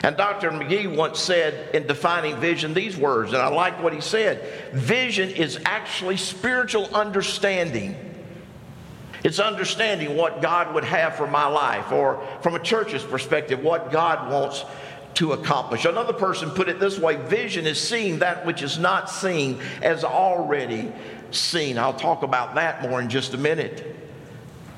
And 0.03 0.19
Dr. 0.19 0.51
McGee 0.51 0.95
once 0.95 1.19
said 1.19 1.75
in 1.75 1.87
defining 1.87 2.37
vision 2.37 2.75
these 2.75 2.95
words, 2.95 3.33
and 3.33 3.41
I 3.41 3.49
like 3.49 3.83
what 3.83 3.95
he 3.95 4.03
said 4.03 4.73
vision 4.75 5.31
is 5.31 5.59
actually 5.65 6.19
spiritual 6.19 6.95
understanding. 6.95 7.97
It's 9.25 9.39
understanding 9.39 10.15
what 10.17 10.43
God 10.43 10.75
would 10.75 10.85
have 10.85 11.17
for 11.17 11.27
my 11.27 11.47
life, 11.47 11.91
or 11.91 12.23
from 12.43 12.55
a 12.55 12.59
church's 12.59 13.03
perspective, 13.03 13.63
what 13.63 13.91
God 13.91 14.31
wants 14.31 14.67
to 15.15 15.33
accomplish. 15.33 15.87
Another 15.87 16.13
person 16.13 16.51
put 16.51 16.69
it 16.69 16.79
this 16.79 16.99
way 16.99 17.17
vision 17.17 17.67
is 17.67 17.81
seeing 17.81 18.19
that 18.19 18.45
which 18.45 18.63
is 18.63 18.79
not 18.79 19.09
seen 19.09 19.59
as 19.81 20.05
already 20.05 20.93
seen. 21.37 21.79
I'll 21.79 21.95
talk 21.95 22.23
about 22.23 22.55
that 22.55 22.83
more 22.83 23.01
in 23.01 23.09
just 23.09 23.35
a 23.35 23.39
minute. 23.39 23.97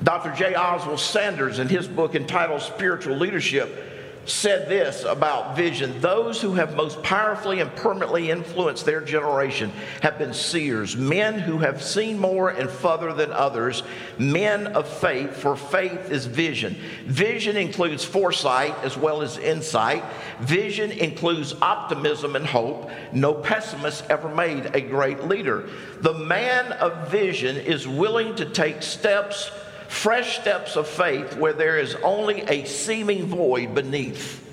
Dr. 0.03 0.33
J. 0.35 0.55
Oswald 0.55 0.99
Sanders, 0.99 1.59
in 1.59 1.67
his 1.67 1.87
book 1.87 2.15
entitled 2.15 2.61
Spiritual 2.61 3.17
Leadership, 3.17 3.96
said 4.27 4.67
this 4.67 5.05
about 5.05 5.55
vision 5.55 5.99
those 6.01 6.41
who 6.41 6.53
have 6.53 6.75
most 6.75 7.01
powerfully 7.01 7.61
and 7.61 7.73
permanently 7.77 8.29
influenced 8.29 8.85
their 8.85 9.01
generation 9.01 9.71
have 10.01 10.17
been 10.17 10.33
seers, 10.33 10.95
men 10.95 11.39
who 11.39 11.57
have 11.57 11.81
seen 11.81 12.19
more 12.19 12.49
and 12.49 12.69
further 12.69 13.13
than 13.13 13.31
others, 13.31 13.83
men 14.17 14.67
of 14.67 14.87
faith, 14.87 15.35
for 15.35 15.55
faith 15.55 16.11
is 16.11 16.25
vision. 16.25 16.75
Vision 17.05 17.55
includes 17.55 18.03
foresight 18.03 18.75
as 18.83 18.97
well 18.97 19.21
as 19.21 19.37
insight, 19.37 20.03
vision 20.41 20.91
includes 20.91 21.55
optimism 21.61 22.35
and 22.35 22.45
hope. 22.45 22.89
No 23.13 23.33
pessimist 23.33 24.05
ever 24.09 24.29
made 24.29 24.75
a 24.75 24.81
great 24.81 25.23
leader. 25.23 25.69
The 26.01 26.13
man 26.13 26.73
of 26.73 27.09
vision 27.09 27.55
is 27.55 27.87
willing 27.87 28.35
to 28.35 28.45
take 28.45 28.83
steps 28.83 29.51
fresh 29.87 30.39
steps 30.39 30.75
of 30.75 30.87
faith 30.87 31.37
where 31.37 31.53
there 31.53 31.79
is 31.79 31.95
only 31.95 32.41
a 32.41 32.65
seeming 32.65 33.25
void 33.25 33.73
beneath. 33.73 34.43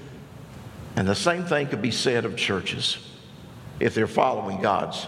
And 0.97 1.09
the 1.09 1.15
same 1.15 1.45
thing 1.45 1.67
could 1.67 1.83
be 1.83 1.91
said 1.91 2.25
of 2.25 2.37
churches 2.37 2.99
if 3.81 3.95
they're 3.95 4.07
following 4.07 4.61
God's 4.61 5.07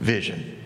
vision. 0.00 0.58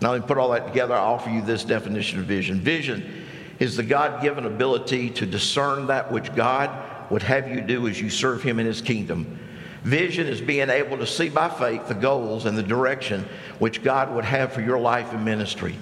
Now, 0.00 0.12
let 0.12 0.20
me 0.20 0.26
put 0.26 0.38
all 0.38 0.50
that 0.50 0.66
together. 0.66 0.94
I 0.94 0.98
offer 0.98 1.30
you 1.30 1.42
this 1.42 1.64
definition 1.64 2.20
of 2.20 2.26
vision. 2.26 2.60
Vision 2.60 3.26
is 3.58 3.76
the 3.76 3.82
God 3.82 4.22
given 4.22 4.44
ability 4.44 5.10
to 5.10 5.26
discern 5.26 5.86
that 5.86 6.12
which 6.12 6.34
God 6.34 6.70
would 7.10 7.22
have 7.22 7.48
you 7.48 7.60
do 7.60 7.88
as 7.88 8.00
you 8.00 8.10
serve 8.10 8.42
Him 8.42 8.58
in 8.58 8.66
His 8.66 8.82
kingdom. 8.82 9.38
Vision 9.82 10.26
is 10.26 10.40
being 10.40 10.68
able 10.68 10.98
to 10.98 11.06
see 11.06 11.28
by 11.28 11.48
faith 11.48 11.88
the 11.88 11.94
goals 11.94 12.44
and 12.44 12.58
the 12.58 12.62
direction 12.62 13.26
which 13.58 13.82
God 13.82 14.12
would 14.14 14.24
have 14.24 14.52
for 14.52 14.60
your 14.60 14.78
life 14.78 15.12
and 15.12 15.24
ministry. 15.24 15.76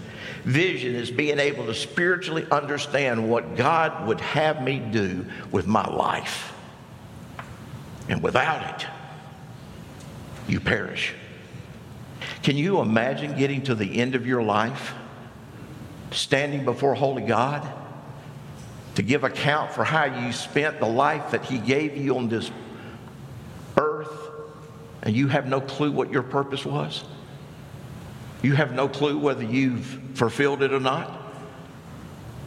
Vision 0.45 0.95
is 0.95 1.11
being 1.11 1.39
able 1.39 1.67
to 1.67 1.75
spiritually 1.75 2.47
understand 2.51 3.29
what 3.29 3.57
God 3.57 4.07
would 4.07 4.21
have 4.21 4.63
me 4.63 4.79
do 4.79 5.27
with 5.51 5.67
my 5.67 5.87
life. 5.89 6.53
And 8.09 8.23
without 8.23 8.83
it, 8.83 8.87
you 10.47 10.61
perish. 10.61 11.15
Can 12.43 12.57
you 12.57 12.81
imagine 12.81 13.37
getting 13.37 13.63
to 13.63 13.75
the 13.75 14.01
end 14.01 14.15
of 14.15 14.27
your 14.27 14.43
life, 14.43 14.95
standing 16.11 16.65
before 16.65 16.95
Holy 16.95 17.23
God, 17.23 17.67
to 18.97 19.03
give 19.03 19.25
account 19.25 19.73
for 19.73 19.83
how 19.83 20.05
you 20.05 20.33
spent 20.33 20.79
the 20.79 20.87
life 20.87 21.31
that 21.31 21.45
He 21.45 21.59
gave 21.59 21.97
you 21.97 22.17
on 22.17 22.29
this 22.29 22.51
earth, 23.77 24.13
and 25.03 25.17
you 25.17 25.29
have 25.29 25.47
no 25.47 25.61
clue 25.61 25.91
what 25.91 26.13
your 26.13 26.23
purpose 26.23 26.65
was? 26.65 27.05
You 28.45 28.53
have 28.57 28.75
no 28.75 28.91
clue 28.91 29.17
whether 29.17 29.43
you've 29.43 29.87
fulfilled 30.13 30.63
it 30.63 30.71
or 30.71 30.79
not. 30.79 31.11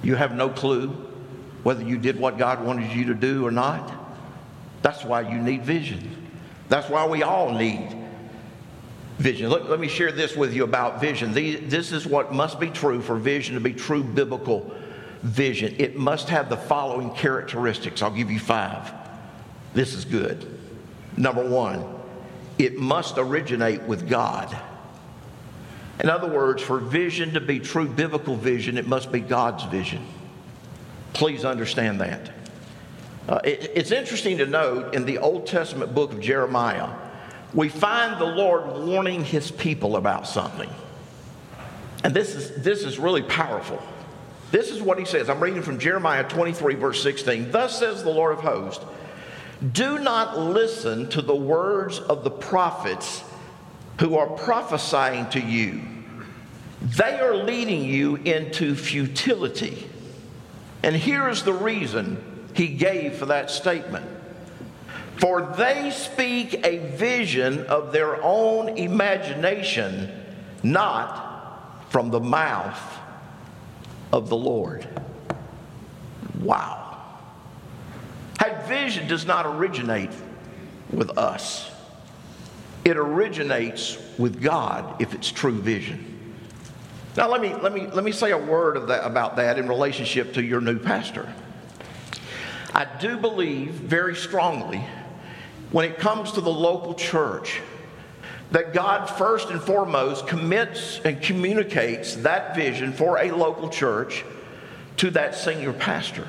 You 0.03 0.13
have 0.13 0.35
no 0.35 0.47
clue 0.47 0.89
whether 1.63 1.83
you 1.83 1.97
did 1.97 2.19
what 2.19 2.37
God 2.37 2.63
wanted 2.63 2.91
you 2.91 3.05
to 3.05 3.15
do 3.15 3.43
or 3.43 3.49
not. 3.49 3.91
That's 4.83 5.03
why 5.03 5.21
you 5.21 5.39
need 5.39 5.63
vision. 5.63 6.29
That's 6.69 6.87
why 6.87 7.07
we 7.07 7.23
all 7.23 7.51
need 7.51 7.97
vision. 9.17 9.49
Let, 9.49 9.71
let 9.71 9.79
me 9.79 9.87
share 9.87 10.11
this 10.11 10.35
with 10.35 10.53
you 10.53 10.63
about 10.63 11.01
vision. 11.01 11.33
These, 11.33 11.67
this 11.67 11.91
is 11.91 12.05
what 12.05 12.31
must 12.31 12.59
be 12.59 12.69
true 12.69 13.01
for 13.01 13.15
vision 13.15 13.55
to 13.55 13.59
be 13.59 13.73
true 13.73 14.03
biblical 14.03 14.71
vision. 15.23 15.75
It 15.79 15.95
must 15.95 16.29
have 16.29 16.47
the 16.47 16.57
following 16.57 17.09
characteristics. 17.15 18.03
I'll 18.03 18.11
give 18.11 18.29
you 18.29 18.39
five. 18.39 18.93
This 19.73 19.95
is 19.95 20.05
good. 20.05 20.59
Number 21.17 21.43
one, 21.43 21.83
it 22.59 22.77
must 22.77 23.17
originate 23.17 23.81
with 23.81 24.07
God. 24.07 24.55
In 25.99 26.09
other 26.09 26.27
words, 26.27 26.61
for 26.61 26.77
vision 26.77 27.33
to 27.33 27.41
be 27.41 27.59
true 27.59 27.87
biblical 27.87 28.35
vision, 28.35 28.77
it 28.77 28.87
must 28.87 29.11
be 29.11 29.19
God's 29.19 29.63
vision. 29.63 30.05
Please 31.13 31.43
understand 31.43 32.01
that. 32.01 32.31
Uh, 33.27 33.39
it, 33.43 33.71
it's 33.75 33.91
interesting 33.91 34.37
to 34.37 34.45
note 34.45 34.93
in 34.93 35.05
the 35.05 35.17
Old 35.17 35.47
Testament 35.47 35.93
book 35.95 36.13
of 36.13 36.21
Jeremiah, 36.21 36.89
we 37.53 37.69
find 37.69 38.21
the 38.21 38.25
Lord 38.25 38.85
warning 38.85 39.23
his 39.23 39.51
people 39.51 39.95
about 39.95 40.27
something. 40.27 40.69
And 42.03 42.13
this 42.13 42.35
is, 42.35 42.63
this 42.63 42.83
is 42.83 42.99
really 42.99 43.23
powerful. 43.23 43.81
This 44.51 44.69
is 44.69 44.81
what 44.81 44.99
he 44.99 45.05
says. 45.05 45.29
I'm 45.29 45.41
reading 45.41 45.61
from 45.61 45.79
Jeremiah 45.79 46.23
23, 46.27 46.75
verse 46.75 47.01
16. 47.01 47.51
Thus 47.51 47.79
says 47.79 48.03
the 48.03 48.09
Lord 48.09 48.37
of 48.37 48.43
hosts 48.43 48.85
Do 49.73 49.99
not 49.99 50.37
listen 50.37 51.09
to 51.09 51.21
the 51.21 51.35
words 51.35 51.99
of 51.99 52.23
the 52.23 52.29
prophets 52.31 53.23
who 53.99 54.17
are 54.17 54.27
prophesying 54.27 55.27
to 55.29 55.39
you. 55.39 55.81
They 56.81 57.19
are 57.19 57.35
leading 57.35 57.83
you 57.83 58.15
into 58.17 58.75
futility. 58.75 59.89
And 60.83 60.95
here 60.95 61.27
is 61.27 61.43
the 61.43 61.53
reason 61.53 62.49
he 62.53 62.67
gave 62.67 63.15
for 63.15 63.25
that 63.27 63.49
statement. 63.49 64.05
For 65.17 65.53
they 65.57 65.89
speak 65.89 66.65
a 66.65 66.77
vision 66.95 67.65
of 67.65 67.91
their 67.91 68.21
own 68.23 68.69
imagination, 68.77 70.11
not 70.61 71.89
from 71.89 72.11
the 72.11 72.19
mouth 72.19 72.99
of 74.13 74.29
the 74.29 74.37
Lord. 74.37 74.87
Wow. 76.39 76.83
That 78.39 78.67
vision 78.67 79.07
does 79.07 79.25
not 79.25 79.47
originate 79.47 80.11
with 80.91 81.17
us 81.17 81.71
it 82.87 82.95
originates 82.95 83.97
with 84.17 84.41
God 84.41 85.01
if 85.01 85.13
it's 85.13 85.29
true 85.29 85.59
vision. 85.59 86.13
Now, 87.17 87.29
let 87.29 87.41
me, 87.41 87.53
let 87.53 87.73
me, 87.73 87.87
let 87.87 88.05
me 88.05 88.13
say 88.13 88.31
a 88.31 88.37
word 88.37 88.77
of 88.77 88.87
that, 88.87 89.05
about 89.05 89.35
that 89.35 89.59
in 89.59 89.67
relationship 89.67 90.33
to 90.35 90.41
your 90.43 90.61
new 90.61 90.79
pastor. 90.79 91.27
I 92.73 92.85
do 92.85 93.17
believe 93.17 93.71
very 93.71 94.15
strongly 94.15 94.81
when 95.71 95.83
it 95.83 95.97
comes 95.97 96.31
to 96.33 96.41
the 96.41 96.49
local 96.49 96.93
church 96.93 97.59
that 98.51 98.73
God 98.73 99.07
first 99.07 99.49
and 99.49 99.61
foremost 99.61 100.25
commits 100.25 101.01
and 101.03 101.21
communicates 101.21 102.15
that 102.17 102.55
vision 102.55 102.93
for 102.93 103.17
a 103.17 103.31
local 103.31 103.67
church 103.67 104.23
to 104.95 105.11
that 105.11 105.35
senior 105.35 105.73
pastor. 105.73 106.25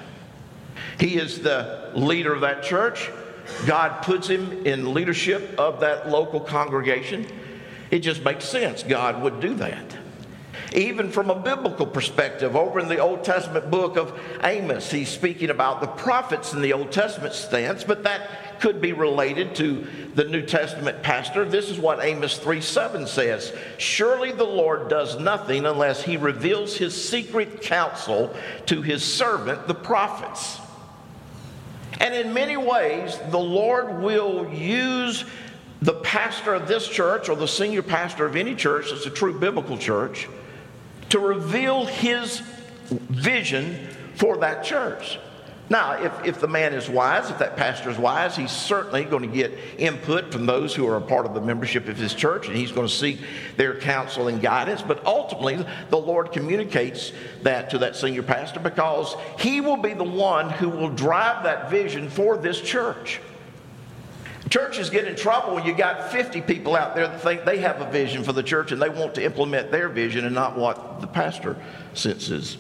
He 0.98 1.18
is 1.18 1.40
the 1.40 1.92
leader 1.94 2.34
of 2.34 2.40
that 2.40 2.64
church. 2.64 3.12
God 3.66 4.02
puts 4.02 4.28
him 4.28 4.66
in 4.66 4.94
leadership 4.94 5.58
of 5.58 5.80
that 5.80 6.08
local 6.08 6.40
congregation. 6.40 7.26
It 7.90 8.00
just 8.00 8.22
makes 8.22 8.44
sense 8.44 8.82
God 8.82 9.22
would 9.22 9.40
do 9.40 9.54
that. 9.54 9.96
Even 10.74 11.10
from 11.10 11.30
a 11.30 11.34
biblical 11.34 11.86
perspective, 11.86 12.54
over 12.54 12.78
in 12.78 12.88
the 12.88 12.98
Old 12.98 13.24
Testament 13.24 13.70
book 13.70 13.96
of 13.96 14.18
Amos, 14.42 14.90
he's 14.90 15.08
speaking 15.08 15.48
about 15.48 15.80
the 15.80 15.86
prophets 15.86 16.52
in 16.52 16.60
the 16.60 16.74
Old 16.74 16.92
Testament 16.92 17.32
stance, 17.32 17.84
but 17.84 18.02
that 18.02 18.60
could 18.60 18.80
be 18.80 18.92
related 18.92 19.54
to 19.54 19.86
the 20.14 20.24
New 20.24 20.42
Testament 20.42 21.02
pastor. 21.02 21.46
This 21.46 21.70
is 21.70 21.78
what 21.78 22.04
Amos 22.04 22.38
3 22.38 22.60
7 22.60 23.06
says 23.06 23.54
Surely 23.78 24.32
the 24.32 24.44
Lord 24.44 24.88
does 24.88 25.18
nothing 25.18 25.64
unless 25.64 26.02
he 26.02 26.16
reveals 26.16 26.76
his 26.76 27.08
secret 27.08 27.62
counsel 27.62 28.34
to 28.66 28.82
his 28.82 29.02
servant, 29.02 29.66
the 29.68 29.74
prophets. 29.74 30.60
And 32.00 32.14
in 32.14 32.32
many 32.32 32.56
ways, 32.56 33.18
the 33.30 33.38
Lord 33.38 34.00
will 34.00 34.48
use 34.52 35.24
the 35.82 35.94
pastor 35.94 36.54
of 36.54 36.66
this 36.66 36.88
church 36.88 37.28
or 37.28 37.36
the 37.36 37.48
senior 37.48 37.82
pastor 37.82 38.26
of 38.26 38.36
any 38.36 38.54
church 38.54 38.90
that's 38.90 39.06
a 39.06 39.10
true 39.10 39.38
biblical 39.38 39.78
church 39.78 40.28
to 41.10 41.18
reveal 41.18 41.86
his 41.86 42.40
vision 42.90 43.88
for 44.14 44.38
that 44.38 44.64
church. 44.64 45.18
Now, 45.70 45.92
if, 46.02 46.24
if 46.24 46.40
the 46.40 46.48
man 46.48 46.72
is 46.72 46.88
wise, 46.88 47.28
if 47.28 47.38
that 47.40 47.56
pastor 47.56 47.90
is 47.90 47.98
wise, 47.98 48.34
he's 48.34 48.50
certainly 48.50 49.04
going 49.04 49.28
to 49.28 49.34
get 49.34 49.52
input 49.76 50.32
from 50.32 50.46
those 50.46 50.74
who 50.74 50.88
are 50.88 50.96
a 50.96 51.00
part 51.00 51.26
of 51.26 51.34
the 51.34 51.42
membership 51.42 51.88
of 51.88 51.98
his 51.98 52.14
church, 52.14 52.48
and 52.48 52.56
he's 52.56 52.72
going 52.72 52.86
to 52.86 52.92
seek 52.92 53.20
their 53.56 53.78
counsel 53.78 54.28
and 54.28 54.40
guidance. 54.40 54.80
But 54.80 55.04
ultimately, 55.04 55.64
the 55.90 55.98
Lord 55.98 56.32
communicates 56.32 57.12
that 57.42 57.68
to 57.70 57.78
that 57.78 57.96
senior 57.96 58.22
pastor 58.22 58.60
because 58.60 59.14
he 59.38 59.60
will 59.60 59.76
be 59.76 59.92
the 59.92 60.04
one 60.04 60.48
who 60.48 60.70
will 60.70 60.88
drive 60.88 61.44
that 61.44 61.68
vision 61.68 62.08
for 62.08 62.38
this 62.38 62.60
church. 62.62 63.20
Churches 64.48 64.88
get 64.88 65.06
in 65.06 65.14
trouble 65.14 65.54
when 65.54 65.66
you 65.66 65.74
got 65.74 66.10
50 66.10 66.40
people 66.42 66.76
out 66.76 66.94
there 66.94 67.06
that 67.06 67.20
think 67.20 67.44
they 67.44 67.58
have 67.58 67.82
a 67.82 67.90
vision 67.90 68.24
for 68.24 68.32
the 68.32 68.42
church 68.42 68.72
and 68.72 68.80
they 68.80 68.88
want 68.88 69.14
to 69.16 69.22
implement 69.22 69.70
their 69.70 69.90
vision 69.90 70.24
and 70.24 70.34
not 70.34 70.56
what 70.56 71.02
the 71.02 71.06
pastor 71.06 71.56
senses 71.92 72.56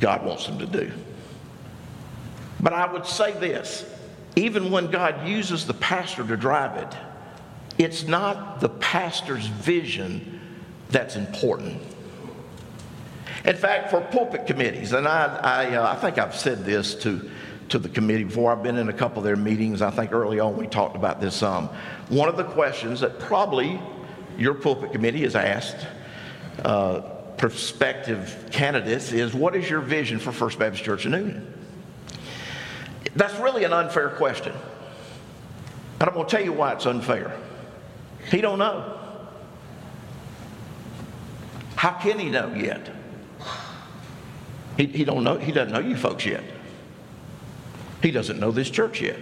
God 0.00 0.24
wants 0.24 0.46
them 0.46 0.58
to 0.58 0.66
do. 0.66 0.90
But 2.62 2.72
I 2.72 2.90
would 2.90 3.06
say 3.06 3.32
this 3.32 3.84
even 4.36 4.70
when 4.70 4.90
God 4.90 5.26
uses 5.26 5.66
the 5.66 5.74
pastor 5.74 6.26
to 6.26 6.36
drive 6.36 6.76
it, 6.76 6.96
it's 7.76 8.04
not 8.04 8.60
the 8.60 8.68
pastor's 8.68 9.46
vision 9.46 10.40
that's 10.88 11.16
important. 11.16 11.82
In 13.44 13.56
fact, 13.56 13.90
for 13.90 14.00
pulpit 14.00 14.46
committees, 14.46 14.92
and 14.92 15.08
I, 15.08 15.36
I, 15.42 15.74
uh, 15.74 15.92
I 15.92 15.96
think 15.96 16.18
I've 16.18 16.34
said 16.34 16.64
this 16.64 16.94
to 16.96 17.28
to 17.72 17.78
the 17.78 17.88
committee 17.88 18.24
before. 18.24 18.52
I've 18.52 18.62
been 18.62 18.76
in 18.76 18.90
a 18.90 18.92
couple 18.92 19.18
of 19.18 19.24
their 19.24 19.36
meetings. 19.36 19.80
I 19.80 19.90
think 19.90 20.12
early 20.12 20.38
on 20.38 20.56
we 20.56 20.66
talked 20.66 20.94
about 20.94 21.20
this 21.20 21.34
some. 21.34 21.68
One 22.08 22.28
of 22.28 22.36
the 22.36 22.44
questions 22.44 23.00
that 23.00 23.18
probably 23.18 23.80
your 24.36 24.54
pulpit 24.54 24.92
committee 24.92 25.22
has 25.22 25.34
asked 25.34 25.86
uh, 26.64 27.00
prospective 27.38 28.48
candidates 28.52 29.12
is 29.12 29.32
what 29.32 29.56
is 29.56 29.68
your 29.68 29.80
vision 29.80 30.18
for 30.18 30.32
First 30.32 30.58
Baptist 30.58 30.84
Church 30.84 31.06
of 31.06 31.12
Newnan? 31.12 31.46
That's 33.14 33.38
really 33.38 33.64
an 33.64 33.72
unfair 33.72 34.10
question. 34.10 34.52
And 36.00 36.08
I'm 36.08 36.14
going 36.14 36.26
to 36.26 36.30
tell 36.30 36.44
you 36.44 36.52
why 36.52 36.72
it's 36.72 36.86
unfair. 36.86 37.36
He 38.30 38.40
don't 38.40 38.58
know. 38.58 38.98
How 41.76 41.92
can 41.92 42.18
he 42.18 42.30
know 42.30 42.52
yet? 42.54 42.90
He, 44.76 44.86
he 44.86 45.04
don't 45.04 45.24
know. 45.24 45.36
He 45.36 45.52
doesn't 45.52 45.72
know 45.72 45.80
you 45.80 45.96
folks 45.96 46.24
yet. 46.24 46.42
He 48.02 48.10
doesn't 48.10 48.40
know 48.40 48.50
this 48.50 48.70
church 48.70 49.00
yet. 49.00 49.18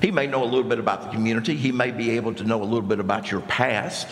He 0.00 0.10
may 0.10 0.26
know 0.26 0.42
a 0.42 0.46
little 0.46 0.62
bit 0.62 0.78
about 0.78 1.02
the 1.02 1.08
community. 1.10 1.56
He 1.56 1.72
may 1.72 1.90
be 1.90 2.10
able 2.10 2.34
to 2.34 2.44
know 2.44 2.62
a 2.62 2.64
little 2.64 2.82
bit 2.82 3.00
about 3.00 3.30
your 3.30 3.40
past. 3.42 4.08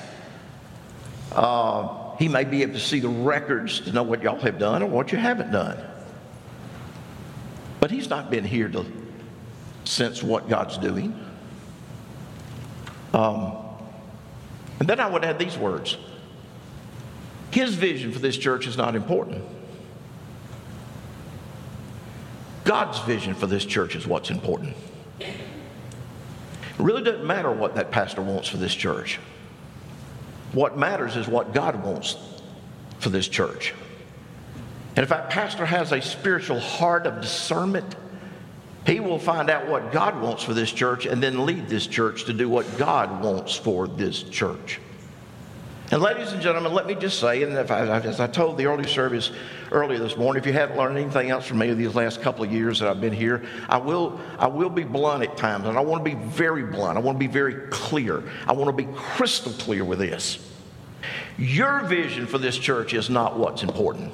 Uh, 1.33 2.17
he 2.17 2.29
may 2.29 2.45
be 2.45 2.63
able 2.63 2.75
to 2.75 2.81
see 2.81 3.01
the 3.01 3.09
records 3.09 3.81
to 3.81 3.93
know 3.93 4.03
what 4.03 4.23
y'all 4.23 4.39
have 4.41 4.59
done 4.59 4.83
or 4.83 4.87
what 4.87 5.13
you 5.13 5.19
haven't 5.19 5.51
done. 5.51 5.79
But 7.81 7.91
he's 7.91 8.09
not 8.09 8.31
been 8.31 8.45
here 8.45 8.69
to 8.69 8.85
sense 9.85 10.23
what 10.23 10.49
God's 10.49 10.79
doing. 10.79 11.19
Um, 13.13 13.57
and 14.79 14.89
then 14.89 15.01
I 15.01 15.09
would 15.09 15.25
add 15.25 15.39
these 15.39 15.57
words 15.57 15.97
His 17.51 17.75
vision 17.75 18.13
for 18.13 18.19
this 18.19 18.37
church 18.37 18.67
is 18.67 18.77
not 18.77 18.95
important. 18.95 19.45
God's 22.65 22.99
vision 23.01 23.35
for 23.35 23.47
this 23.47 23.65
church 23.65 23.95
is 23.95 24.07
what's 24.07 24.29
important. 24.31 24.77
It 25.21 26.83
really 26.83 27.03
doesn't 27.03 27.25
matter 27.25 27.51
what 27.51 27.77
that 27.77 27.93
pastor 27.93 28.23
wants 28.23 28.49
for 28.49 28.57
this 28.57 28.75
church. 28.75 29.21
What 30.53 30.77
matters 30.77 31.17
is 31.17 31.29
what 31.29 31.55
God 31.55 31.83
wants 31.85 32.17
for 32.99 33.09
this 33.09 33.29
church. 33.29 33.73
And 34.97 35.03
if 35.03 35.11
that 35.11 35.29
pastor 35.29 35.67
has 35.67 35.93
a 35.93 36.01
spiritual 36.01 36.59
heart 36.59 37.07
of 37.07 37.21
discernment, 37.21 37.95
he 38.87 38.99
will 38.99 39.19
find 39.19 39.51
out 39.51 39.69
what 39.69 39.93
God 39.93 40.21
wants 40.23 40.43
for 40.43 40.55
this 40.55 40.73
church 40.73 41.05
and 41.05 41.23
then 41.23 41.45
lead 41.45 41.69
this 41.69 41.87
church 41.87 42.25
to 42.25 42.33
do 42.33 42.49
what 42.49 42.79
God 42.79 43.23
wants 43.23 43.55
for 43.55 43.87
this 43.87 44.23
church. 44.23 44.81
And 45.91 46.03
ladies 46.03 46.33
and 46.33 46.43
gentlemen, 46.43 46.73
let 46.73 46.87
me 46.87 46.95
just 46.95 47.21
say, 47.21 47.43
and 47.43 47.57
I, 47.57 48.01
as 48.01 48.19
I 48.21 48.27
told 48.27 48.59
the 48.59 48.67
early 48.67 48.89
service 48.89 49.31
earlier 49.71 49.99
this 49.99 50.17
morning, 50.17 50.41
if 50.41 50.47
you 50.47 50.53
haven't 50.53 50.77
learned 50.77 50.99
anything 50.99 51.31
else 51.31 51.47
from 51.47 51.59
me 51.59 51.73
these 51.75 51.95
last 51.95 52.23
couple 52.23 52.43
of 52.43 52.51
years 52.51 52.81
that 52.81 52.89
I've 52.89 53.01
been 53.01 53.13
here, 53.13 53.45
I 53.69 53.77
will, 53.77 54.19
I 54.39 54.49
will 54.49 54.71
be 54.71 54.83
blunt 54.83 55.23
at 55.23 55.37
times, 55.37 55.67
and 55.67 55.79
I 55.79 55.81
want 55.83 56.05
to 56.05 56.11
be 56.11 56.21
very 56.29 56.65
blunt. 56.65 56.97
I 56.97 57.01
want 57.01 57.17
to 57.17 57.21
be 57.21 57.33
very 57.33 57.69
clear. 57.71 58.25
I 58.49 58.53
want 58.53 58.77
to 58.77 58.85
be 58.85 58.91
crystal 58.97 59.53
clear 59.53 59.85
with 59.85 60.01
this. 60.01 60.39
Your 61.39 61.81
vision 61.85 62.27
for 62.27 62.39
this 62.39 62.59
church 62.59 62.95
is 62.95 63.09
not 63.09 63.39
what's 63.39 63.63
important. 63.63 64.13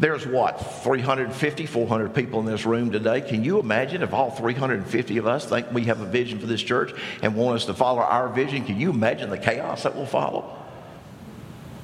There's 0.00 0.26
what, 0.26 0.54
350, 0.82 1.66
400 1.66 2.14
people 2.14 2.40
in 2.40 2.46
this 2.46 2.66
room 2.66 2.90
today. 2.90 3.20
Can 3.20 3.44
you 3.44 3.60
imagine 3.60 4.02
if 4.02 4.12
all 4.12 4.30
350 4.30 5.18
of 5.18 5.26
us 5.26 5.46
think 5.46 5.70
we 5.70 5.84
have 5.84 6.00
a 6.00 6.06
vision 6.06 6.40
for 6.40 6.46
this 6.46 6.62
church 6.62 6.92
and 7.22 7.36
want 7.36 7.56
us 7.56 7.66
to 7.66 7.74
follow 7.74 8.00
our 8.00 8.28
vision? 8.28 8.64
Can 8.64 8.80
you 8.80 8.90
imagine 8.90 9.30
the 9.30 9.38
chaos 9.38 9.84
that 9.84 9.94
will 9.94 10.06
follow? 10.06 10.58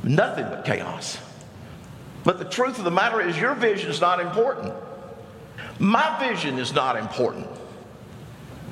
Nothing 0.03 0.47
but 0.47 0.65
chaos. 0.65 1.19
But 2.25 2.39
the 2.39 2.45
truth 2.45 2.79
of 2.79 2.85
the 2.85 2.91
matter 2.91 3.21
is, 3.21 3.39
your 3.39 3.55
vision 3.55 3.91
is 3.91 4.01
not 4.01 4.21
important. 4.21 4.75
My 5.79 6.19
vision 6.19 6.59
is 6.59 6.75
not 6.75 6.97
important. 6.97 7.47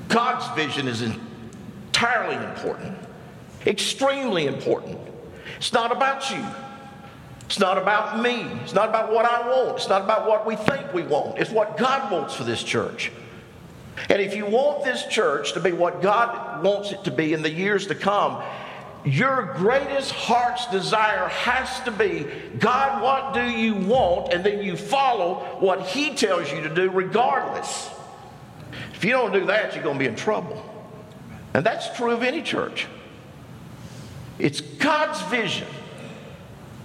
God's 0.09 0.47
vision 0.57 0.89
is 0.89 1.03
entirely 1.03 2.37
important, 2.45 2.99
extremely 3.67 4.47
important. 4.47 4.99
It's 5.59 5.73
not 5.73 5.93
about 5.93 6.31
you. 6.31 6.45
It's 7.49 7.59
not 7.59 7.79
about 7.79 8.21
me. 8.21 8.43
It's 8.63 8.75
not 8.75 8.91
about 8.91 9.11
what 9.11 9.25
I 9.25 9.49
want. 9.49 9.79
It's 9.79 9.89
not 9.89 10.03
about 10.03 10.29
what 10.29 10.47
we 10.47 10.55
think 10.55 10.93
we 10.93 11.03
want. 11.03 11.39
It's 11.39 11.51
what 11.51 11.79
God 11.79 12.13
wants 12.13 12.35
for 12.35 12.45
this 12.45 12.63
church. 12.63 13.11
And 14.11 14.21
if 14.21 14.37
you 14.37 14.45
want 14.45 14.85
this 14.85 15.07
church 15.07 15.55
to 15.55 15.61
be 15.61 15.73
what 15.73 16.03
God 16.03 16.63
wants 16.63 16.93
it 16.93 17.05
to 17.05 17.11
be 17.11 17.33
in 17.33 17.41
the 17.41 17.51
years 17.51 17.87
to 17.87 17.95
come, 17.95 18.43
your 19.03 19.55
greatest 19.57 20.13
heart's 20.13 20.67
desire 20.67 21.29
has 21.29 21.81
to 21.81 21.91
be 21.91 22.27
God, 22.59 23.03
what 23.03 23.33
do 23.33 23.51
you 23.51 23.75
want? 23.75 24.35
And 24.35 24.45
then 24.45 24.63
you 24.63 24.77
follow 24.77 25.37
what 25.59 25.87
He 25.87 26.15
tells 26.15 26.53
you 26.53 26.61
to 26.61 26.75
do, 26.75 26.91
regardless. 26.91 27.89
If 28.93 29.07
you 29.07 29.13
don't 29.13 29.33
do 29.33 29.47
that, 29.47 29.75
you're 29.75 29.83
going 29.83 29.97
to 29.97 30.05
be 30.05 30.07
in 30.07 30.17
trouble. 30.17 30.63
And 31.55 31.65
that's 31.65 31.97
true 31.97 32.11
of 32.11 32.23
any 32.23 32.43
church. 32.43 32.87
It's 34.39 34.61
God's 34.61 35.23
vision 35.23 35.67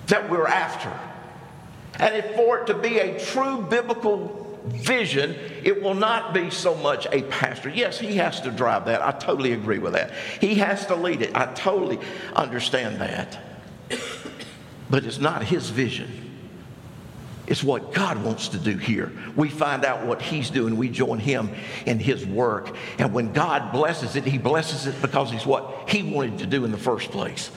that 0.07 0.29
we're 0.29 0.47
after. 0.47 0.91
And 1.99 2.15
if 2.15 2.35
for 2.35 2.59
it 2.59 2.67
to 2.67 2.73
be 2.73 2.99
a 2.99 3.19
true 3.19 3.61
biblical 3.61 4.39
vision, 4.67 5.35
it 5.63 5.81
will 5.81 5.93
not 5.93 6.33
be 6.33 6.49
so 6.49 6.75
much 6.75 7.07
a 7.11 7.21
pastor. 7.23 7.69
Yes, 7.69 7.99
he 7.99 8.15
has 8.17 8.41
to 8.41 8.51
drive 8.51 8.85
that. 8.85 9.01
I 9.01 9.11
totally 9.11 9.53
agree 9.53 9.79
with 9.79 9.93
that. 9.93 10.11
He 10.39 10.55
has 10.55 10.85
to 10.87 10.95
lead 10.95 11.21
it. 11.21 11.35
I 11.35 11.47
totally 11.53 11.99
understand 12.35 13.01
that. 13.01 13.39
But 14.89 15.05
it's 15.05 15.19
not 15.19 15.43
his 15.43 15.69
vision. 15.69 16.23
It's 17.45 17.63
what 17.63 17.93
God 17.93 18.23
wants 18.23 18.49
to 18.49 18.57
do 18.57 18.77
here. 18.77 19.11
We 19.35 19.49
find 19.49 19.83
out 19.83 20.05
what 20.05 20.21
He's 20.21 20.49
doing. 20.49 20.77
We 20.77 20.87
join 20.87 21.19
Him 21.19 21.49
in 21.85 21.99
His 21.99 22.25
work. 22.25 22.75
And 22.99 23.13
when 23.13 23.33
God 23.33 23.73
blesses 23.73 24.15
it, 24.15 24.23
He 24.23 24.37
blesses 24.37 24.87
it 24.87 25.01
because 25.01 25.33
it's 25.33 25.45
what 25.45 25.89
He 25.89 26.03
wanted 26.03 26.39
to 26.39 26.45
do 26.45 26.63
in 26.63 26.71
the 26.71 26.77
first 26.77 27.11
place. 27.11 27.51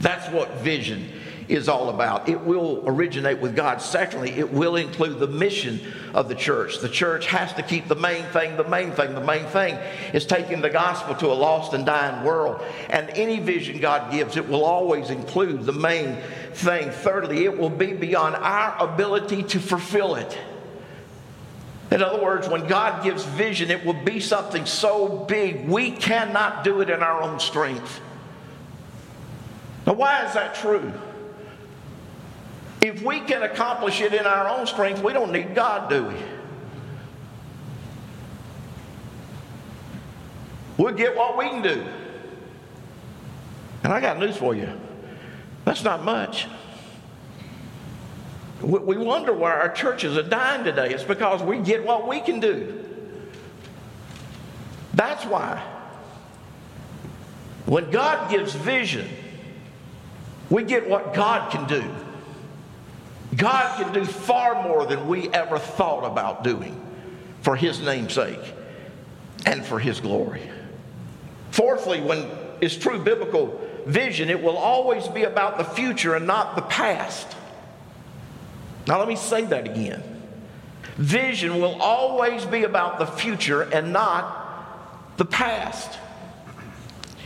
That's 0.00 0.28
what 0.32 0.50
vision 0.54 1.08
is 1.48 1.68
all 1.68 1.88
about. 1.88 2.28
It 2.28 2.40
will 2.40 2.82
originate 2.86 3.40
with 3.40 3.54
God. 3.54 3.80
Secondly, 3.80 4.30
it 4.30 4.52
will 4.52 4.76
include 4.76 5.18
the 5.18 5.26
mission 5.26 5.80
of 6.14 6.28
the 6.28 6.34
church. 6.34 6.78
The 6.80 6.88
church 6.88 7.26
has 7.26 7.52
to 7.54 7.62
keep 7.62 7.88
the 7.88 7.94
main 7.94 8.24
thing 8.26 8.56
the 8.56 8.68
main 8.68 8.92
thing. 8.92 9.14
The 9.14 9.20
main 9.20 9.44
thing 9.46 9.78
is 10.12 10.26
taking 10.26 10.60
the 10.60 10.70
gospel 10.70 11.14
to 11.16 11.26
a 11.26 11.34
lost 11.34 11.72
and 11.72 11.86
dying 11.86 12.24
world. 12.24 12.62
And 12.90 13.08
any 13.10 13.38
vision 13.38 13.80
God 13.80 14.10
gives, 14.10 14.36
it 14.36 14.48
will 14.48 14.64
always 14.64 15.10
include 15.10 15.64
the 15.64 15.72
main 15.72 16.16
thing. 16.52 16.90
Thirdly, 16.90 17.44
it 17.44 17.56
will 17.56 17.70
be 17.70 17.92
beyond 17.92 18.36
our 18.36 18.76
ability 18.82 19.42
to 19.44 19.60
fulfill 19.60 20.16
it. 20.16 20.38
In 21.90 22.02
other 22.02 22.20
words, 22.20 22.48
when 22.48 22.66
God 22.66 23.04
gives 23.04 23.24
vision, 23.24 23.70
it 23.70 23.84
will 23.84 24.04
be 24.04 24.18
something 24.18 24.66
so 24.66 25.24
big 25.28 25.68
we 25.68 25.92
cannot 25.92 26.64
do 26.64 26.80
it 26.80 26.90
in 26.90 27.00
our 27.02 27.22
own 27.22 27.38
strength. 27.38 28.00
Now, 29.86 29.92
why 29.92 30.26
is 30.26 30.34
that 30.34 30.56
true? 30.56 30.92
If 32.86 33.02
we 33.02 33.18
can 33.18 33.42
accomplish 33.42 34.00
it 34.00 34.14
in 34.14 34.26
our 34.26 34.48
own 34.48 34.64
strength, 34.64 35.02
we 35.02 35.12
don't 35.12 35.32
need 35.32 35.56
God, 35.56 35.90
do 35.90 36.04
we? 36.04 36.14
We'll 40.76 40.94
get 40.94 41.16
what 41.16 41.36
we 41.36 41.48
can 41.48 41.62
do. 41.62 41.84
And 43.82 43.92
I 43.92 44.00
got 44.00 44.20
news 44.20 44.36
for 44.36 44.54
you 44.54 44.70
that's 45.64 45.82
not 45.82 46.04
much. 46.04 46.46
We 48.62 48.96
wonder 48.96 49.32
why 49.32 49.50
our 49.50 49.68
churches 49.68 50.16
are 50.16 50.22
dying 50.22 50.62
today. 50.62 50.90
It's 50.90 51.02
because 51.02 51.42
we 51.42 51.58
get 51.58 51.84
what 51.84 52.06
we 52.06 52.20
can 52.20 52.38
do. 52.38 52.84
That's 54.94 55.26
why. 55.26 55.60
When 57.66 57.90
God 57.90 58.30
gives 58.30 58.54
vision, 58.54 59.08
we 60.50 60.62
get 60.62 60.88
what 60.88 61.14
God 61.14 61.50
can 61.50 61.66
do. 61.66 61.84
God 63.34 63.82
can 63.82 63.92
do 63.92 64.04
far 64.04 64.62
more 64.62 64.86
than 64.86 65.08
we 65.08 65.28
ever 65.30 65.58
thought 65.58 66.04
about 66.04 66.44
doing 66.44 66.80
for 67.42 67.56
His 67.56 67.80
name's 67.80 68.14
sake 68.14 68.40
and 69.44 69.64
for 69.64 69.78
His 69.78 70.00
glory. 70.00 70.50
Fourthly, 71.50 72.00
when 72.00 72.28
it's 72.60 72.76
true 72.76 73.02
biblical 73.02 73.60
vision, 73.86 74.30
it 74.30 74.42
will 74.42 74.56
always 74.56 75.08
be 75.08 75.24
about 75.24 75.58
the 75.58 75.64
future 75.64 76.14
and 76.14 76.26
not 76.26 76.56
the 76.56 76.62
past. 76.62 77.26
Now, 78.86 78.98
let 78.98 79.08
me 79.08 79.16
say 79.16 79.44
that 79.46 79.66
again. 79.66 80.02
Vision 80.96 81.60
will 81.60 81.80
always 81.80 82.44
be 82.44 82.64
about 82.64 82.98
the 82.98 83.06
future 83.06 83.62
and 83.62 83.92
not 83.92 85.16
the 85.16 85.24
past. 85.24 85.98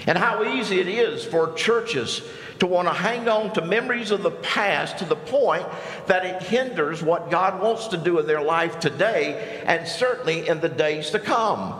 And 0.06 0.16
how 0.16 0.44
easy 0.44 0.80
it 0.80 0.88
is 0.88 1.24
for 1.24 1.52
churches 1.54 2.22
to 2.60 2.66
want 2.66 2.88
to 2.88 2.94
hang 2.94 3.28
on 3.28 3.52
to 3.54 3.62
memories 3.62 4.10
of 4.10 4.22
the 4.22 4.30
past 4.30 4.98
to 4.98 5.04
the 5.04 5.16
point 5.16 5.66
that 6.06 6.24
it 6.24 6.42
hinders 6.42 7.02
what 7.02 7.30
God 7.30 7.60
wants 7.60 7.88
to 7.88 7.96
do 7.96 8.18
in 8.18 8.26
their 8.26 8.42
life 8.42 8.80
today 8.80 9.62
and 9.66 9.86
certainly 9.88 10.46
in 10.46 10.60
the 10.60 10.68
days 10.68 11.10
to 11.10 11.18
come. 11.18 11.74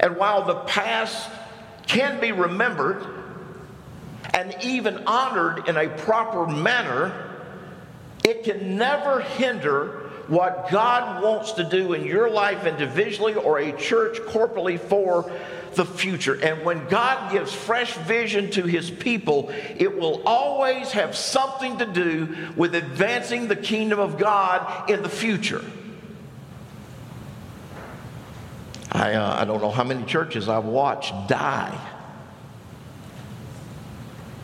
And 0.00 0.16
while 0.16 0.44
the 0.44 0.56
past 0.56 1.30
can 1.86 2.20
be 2.20 2.32
remembered 2.32 3.04
and 4.34 4.56
even 4.62 5.06
honored 5.06 5.68
in 5.68 5.76
a 5.76 5.88
proper 5.88 6.46
manner, 6.46 7.30
it 8.24 8.44
can 8.44 8.76
never 8.76 9.20
hinder 9.20 9.98
what 10.28 10.70
God 10.70 11.22
wants 11.22 11.52
to 11.52 11.64
do 11.64 11.92
in 11.92 12.04
your 12.04 12.30
life 12.30 12.64
individually 12.64 13.34
or 13.34 13.58
a 13.58 13.72
church 13.72 14.18
corporately 14.20 14.78
for 14.78 15.30
the 15.74 15.84
future. 15.84 16.34
And 16.40 16.64
when 16.64 16.86
God 16.88 17.32
gives 17.32 17.52
fresh 17.52 17.94
vision 17.94 18.50
to 18.52 18.64
his 18.64 18.90
people, 18.90 19.52
it 19.76 19.98
will 19.98 20.22
always 20.24 20.92
have 20.92 21.16
something 21.16 21.78
to 21.78 21.86
do 21.86 22.36
with 22.56 22.74
advancing 22.74 23.48
the 23.48 23.56
kingdom 23.56 23.98
of 23.98 24.18
God 24.18 24.90
in 24.90 25.02
the 25.02 25.08
future. 25.08 25.64
I, 28.92 29.14
uh, 29.14 29.40
I 29.40 29.44
don't 29.44 29.62
know 29.62 29.70
how 29.70 29.84
many 29.84 30.04
churches 30.04 30.48
I've 30.48 30.66
watched 30.66 31.28
die 31.28 31.78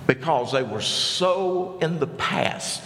because 0.07 0.53
they 0.53 0.63
were 0.63 0.81
so 0.81 1.79
in 1.83 1.99
the 1.99 2.07
past 2.07 2.83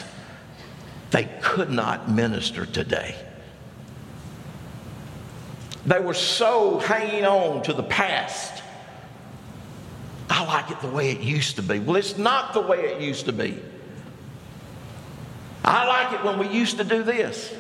they 1.13 1.25
could 1.41 1.71
not 1.71 2.11
minister 2.11 2.67
today. 2.67 3.15
They 5.87 5.99
were 5.99 6.15
so 6.15 6.79
hanging 6.79 7.25
on 7.25 7.63
to 7.65 7.73
the 7.73 7.83
past. 7.83 8.63
I 10.31 10.45
like 10.45 10.71
it 10.71 10.81
the 10.81 10.89
way 10.89 11.11
it 11.11 11.21
used 11.21 11.57
to 11.57 11.63
be. 11.63 11.79
Well, 11.79 11.97
it's 11.97 12.17
not 12.17 12.55
the 12.55 12.61
way 12.61 12.79
it 12.81 13.01
used 13.01 13.27
to 13.27 13.33
be. 13.33 13.61
I 15.65 15.87
like 15.87 16.13
it 16.13 16.25
when 16.25 16.39
we 16.39 16.49
used 16.49 16.79
to 16.79 16.85
do 16.85 17.03
this. 17.03 17.55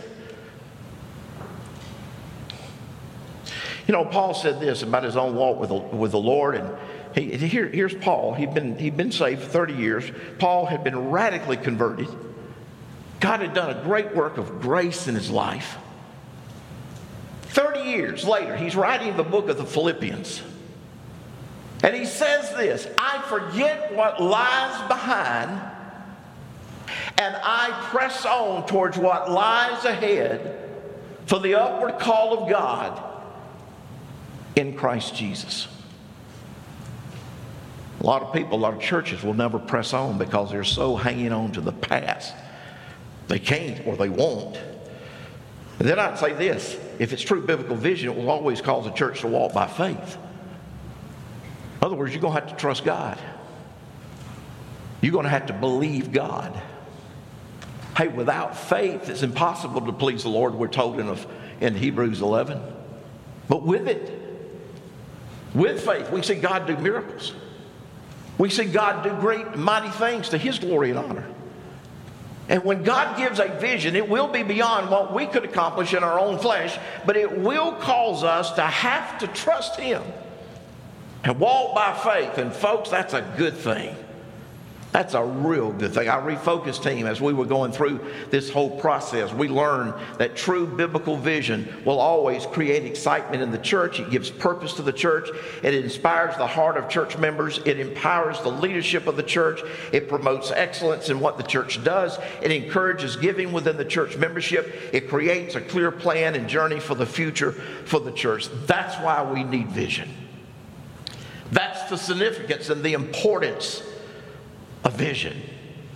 You 3.87 3.92
know, 3.92 4.04
Paul 4.04 4.32
said 4.35 4.61
this 4.61 4.82
about 4.82 5.02
his 5.02 5.16
own 5.16 5.35
walk 5.35 5.58
with 5.58 5.68
the, 5.68 5.74
with 5.74 6.12
the 6.12 6.18
Lord, 6.18 6.54
and 6.54 6.74
he, 7.14 7.37
here, 7.37 7.66
here's 7.66 7.94
Paul. 7.94 8.35
He'd 8.35 8.54
been, 8.54 8.78
he'd 8.78 8.96
been 8.96 9.12
saved 9.12 9.42
for 9.42 9.48
30 9.48 9.74
years. 9.74 10.04
Paul 10.38 10.66
had 10.66 10.85
been 10.85 11.11
radically 11.11 11.56
converted. 11.56 12.08
God 13.20 13.40
had 13.40 13.54
done 13.54 13.76
a 13.76 13.82
great 13.82 14.14
work 14.14 14.38
of 14.38 14.61
grace 14.61 15.08
in 15.08 15.14
his 15.14 15.30
life. 15.30 15.76
30 17.52 17.80
years 17.80 18.24
later, 18.24 18.56
he's 18.56 18.74
writing 18.74 19.14
the 19.16 19.22
book 19.22 19.50
of 19.50 19.58
the 19.58 19.66
Philippians. 19.66 20.42
And 21.82 21.94
he 21.94 22.06
says 22.06 22.50
this 22.54 22.88
I 22.96 23.20
forget 23.28 23.94
what 23.94 24.22
lies 24.22 24.88
behind, 24.88 25.50
and 27.18 27.36
I 27.42 27.70
press 27.90 28.24
on 28.24 28.66
towards 28.66 28.96
what 28.96 29.30
lies 29.30 29.84
ahead 29.84 30.70
for 31.26 31.38
the 31.40 31.54
upward 31.56 31.98
call 31.98 32.42
of 32.42 32.48
God 32.48 33.02
in 34.56 34.74
Christ 34.74 35.14
Jesus. 35.14 35.68
A 38.00 38.06
lot 38.06 38.22
of 38.22 38.32
people, 38.32 38.56
a 38.56 38.60
lot 38.60 38.72
of 38.72 38.80
churches 38.80 39.22
will 39.22 39.34
never 39.34 39.58
press 39.58 39.92
on 39.92 40.16
because 40.16 40.50
they're 40.50 40.64
so 40.64 40.96
hanging 40.96 41.32
on 41.32 41.52
to 41.52 41.60
the 41.60 41.72
past. 41.72 42.34
They 43.28 43.38
can't 43.38 43.86
or 43.86 43.96
they 43.96 44.08
won't. 44.08 44.56
And 45.78 45.88
then 45.88 45.98
I'd 45.98 46.18
say 46.18 46.32
this 46.32 46.76
if 46.98 47.12
it's 47.12 47.22
true 47.22 47.44
biblical 47.44 47.76
vision, 47.76 48.11
it 48.11 48.16
will 48.16 48.31
always 48.31 48.61
cause 48.61 48.87
a 48.87 48.92
church 48.92 49.20
to 49.20 49.28
walk 49.28 49.52
by 49.52 49.66
faith. 49.66 50.16
In 51.81 51.87
other 51.87 51.96
words, 51.96 52.12
you're 52.12 52.22
going 52.22 52.35
to 52.35 52.40
have 52.40 52.50
to 52.50 52.57
trust 52.57 52.85
God. 52.85 53.18
You're 55.00 55.12
going 55.12 55.24
to 55.24 55.31
have 55.31 55.46
to 55.46 55.52
believe 55.52 56.12
God. 56.12 56.61
Hey, 57.96 58.09
without 58.09 58.57
faith, 58.57 59.09
it's 59.09 59.22
impossible 59.22 59.81
to 59.83 59.92
please 59.92 60.22
the 60.22 60.28
Lord, 60.28 60.55
we're 60.55 60.68
told 60.68 61.00
in, 61.00 61.16
in 61.61 61.74
Hebrews 61.74 62.22
11. 62.22 62.62
But 63.48 63.64
with 63.64 63.88
it, 63.88 64.18
with 65.55 65.85
faith, 65.85 66.11
we 66.11 66.22
see 66.22 66.37
God 66.37 66.66
do 66.66 66.76
miracles. 66.76 67.35
We 68.38 68.48
see 68.48 68.64
God 68.64 69.05
do 69.05 69.11
great, 69.20 69.57
mighty 69.57 69.90
things 69.90 70.31
to 70.31 70.38
His 70.38 70.59
glory 70.59 70.90
and 70.90 70.98
honor. 70.98 71.26
And 72.52 72.62
when 72.64 72.82
God 72.82 73.16
gives 73.16 73.38
a 73.38 73.48
vision, 73.48 73.96
it 73.96 74.06
will 74.06 74.28
be 74.28 74.42
beyond 74.42 74.90
what 74.90 75.14
we 75.14 75.24
could 75.24 75.42
accomplish 75.42 75.94
in 75.94 76.04
our 76.04 76.20
own 76.20 76.38
flesh, 76.38 76.78
but 77.06 77.16
it 77.16 77.38
will 77.38 77.72
cause 77.72 78.22
us 78.22 78.52
to 78.52 78.60
have 78.60 79.18
to 79.20 79.26
trust 79.28 79.80
Him 79.80 80.02
and 81.24 81.40
walk 81.40 81.74
by 81.74 81.94
faith. 81.94 82.36
And, 82.36 82.52
folks, 82.52 82.90
that's 82.90 83.14
a 83.14 83.22
good 83.38 83.56
thing. 83.56 83.96
That's 84.92 85.14
a 85.14 85.24
real 85.24 85.72
good 85.72 85.94
thing. 85.94 86.07
Our 86.11 86.20
refocus 86.20 86.81
team, 86.83 87.07
as 87.07 87.18
we 87.18 87.33
were 87.33 87.46
going 87.46 87.72
through 87.72 88.00
this 88.28 88.50
whole 88.50 88.78
process, 88.78 89.33
we 89.33 89.48
learned 89.48 89.94
that 90.18 90.37
true 90.37 90.66
biblical 90.66 91.16
vision 91.16 91.83
will 91.87 91.98
always 91.98 92.44
create 92.44 92.85
excitement 92.85 93.42
in 93.42 93.50
the 93.50 93.59
church. 93.59 94.00
It 94.00 94.11
gives 94.11 94.31
purpose 94.31 94.74
to 94.74 94.83
the 94.83 94.92
church. 94.92 95.31
It 95.62 95.74
inspires 95.74 96.37
the 96.37 96.46
heart 96.46 96.76
of 96.76 96.90
church 96.90 97.16
members. 97.16 97.59
It 97.64 97.81
empowers 97.81 98.38
the 98.42 98.50
leadership 98.50 99.07
of 99.07 99.16
the 99.16 99.22
church. 99.22 99.62
It 99.92 100.11
promotes 100.11 100.50
excellence 100.50 101.09
in 101.09 101.20
what 101.20 101.38
the 101.38 101.44
church 101.44 101.83
does. 101.83 102.18
It 102.42 102.52
encourages 102.52 103.16
giving 103.16 103.50
within 103.50 103.78
the 103.78 103.87
church 103.87 104.18
membership. 104.18 104.74
It 104.92 105.09
creates 105.09 105.55
a 105.55 105.62
clear 105.62 105.90
plan 105.90 106.35
and 106.35 106.46
journey 106.46 106.81
for 106.81 106.94
the 106.94 107.07
future 107.07 107.52
for 107.52 107.98
the 107.98 108.12
church. 108.12 108.48
That's 108.66 108.96
why 108.96 109.22
we 109.22 109.42
need 109.42 109.68
vision. 109.68 110.11
That's 111.50 111.83
the 111.88 111.96
significance 111.96 112.68
and 112.68 112.83
the 112.83 112.92
importance 112.92 113.83
a 114.85 114.90
vision. 114.90 115.40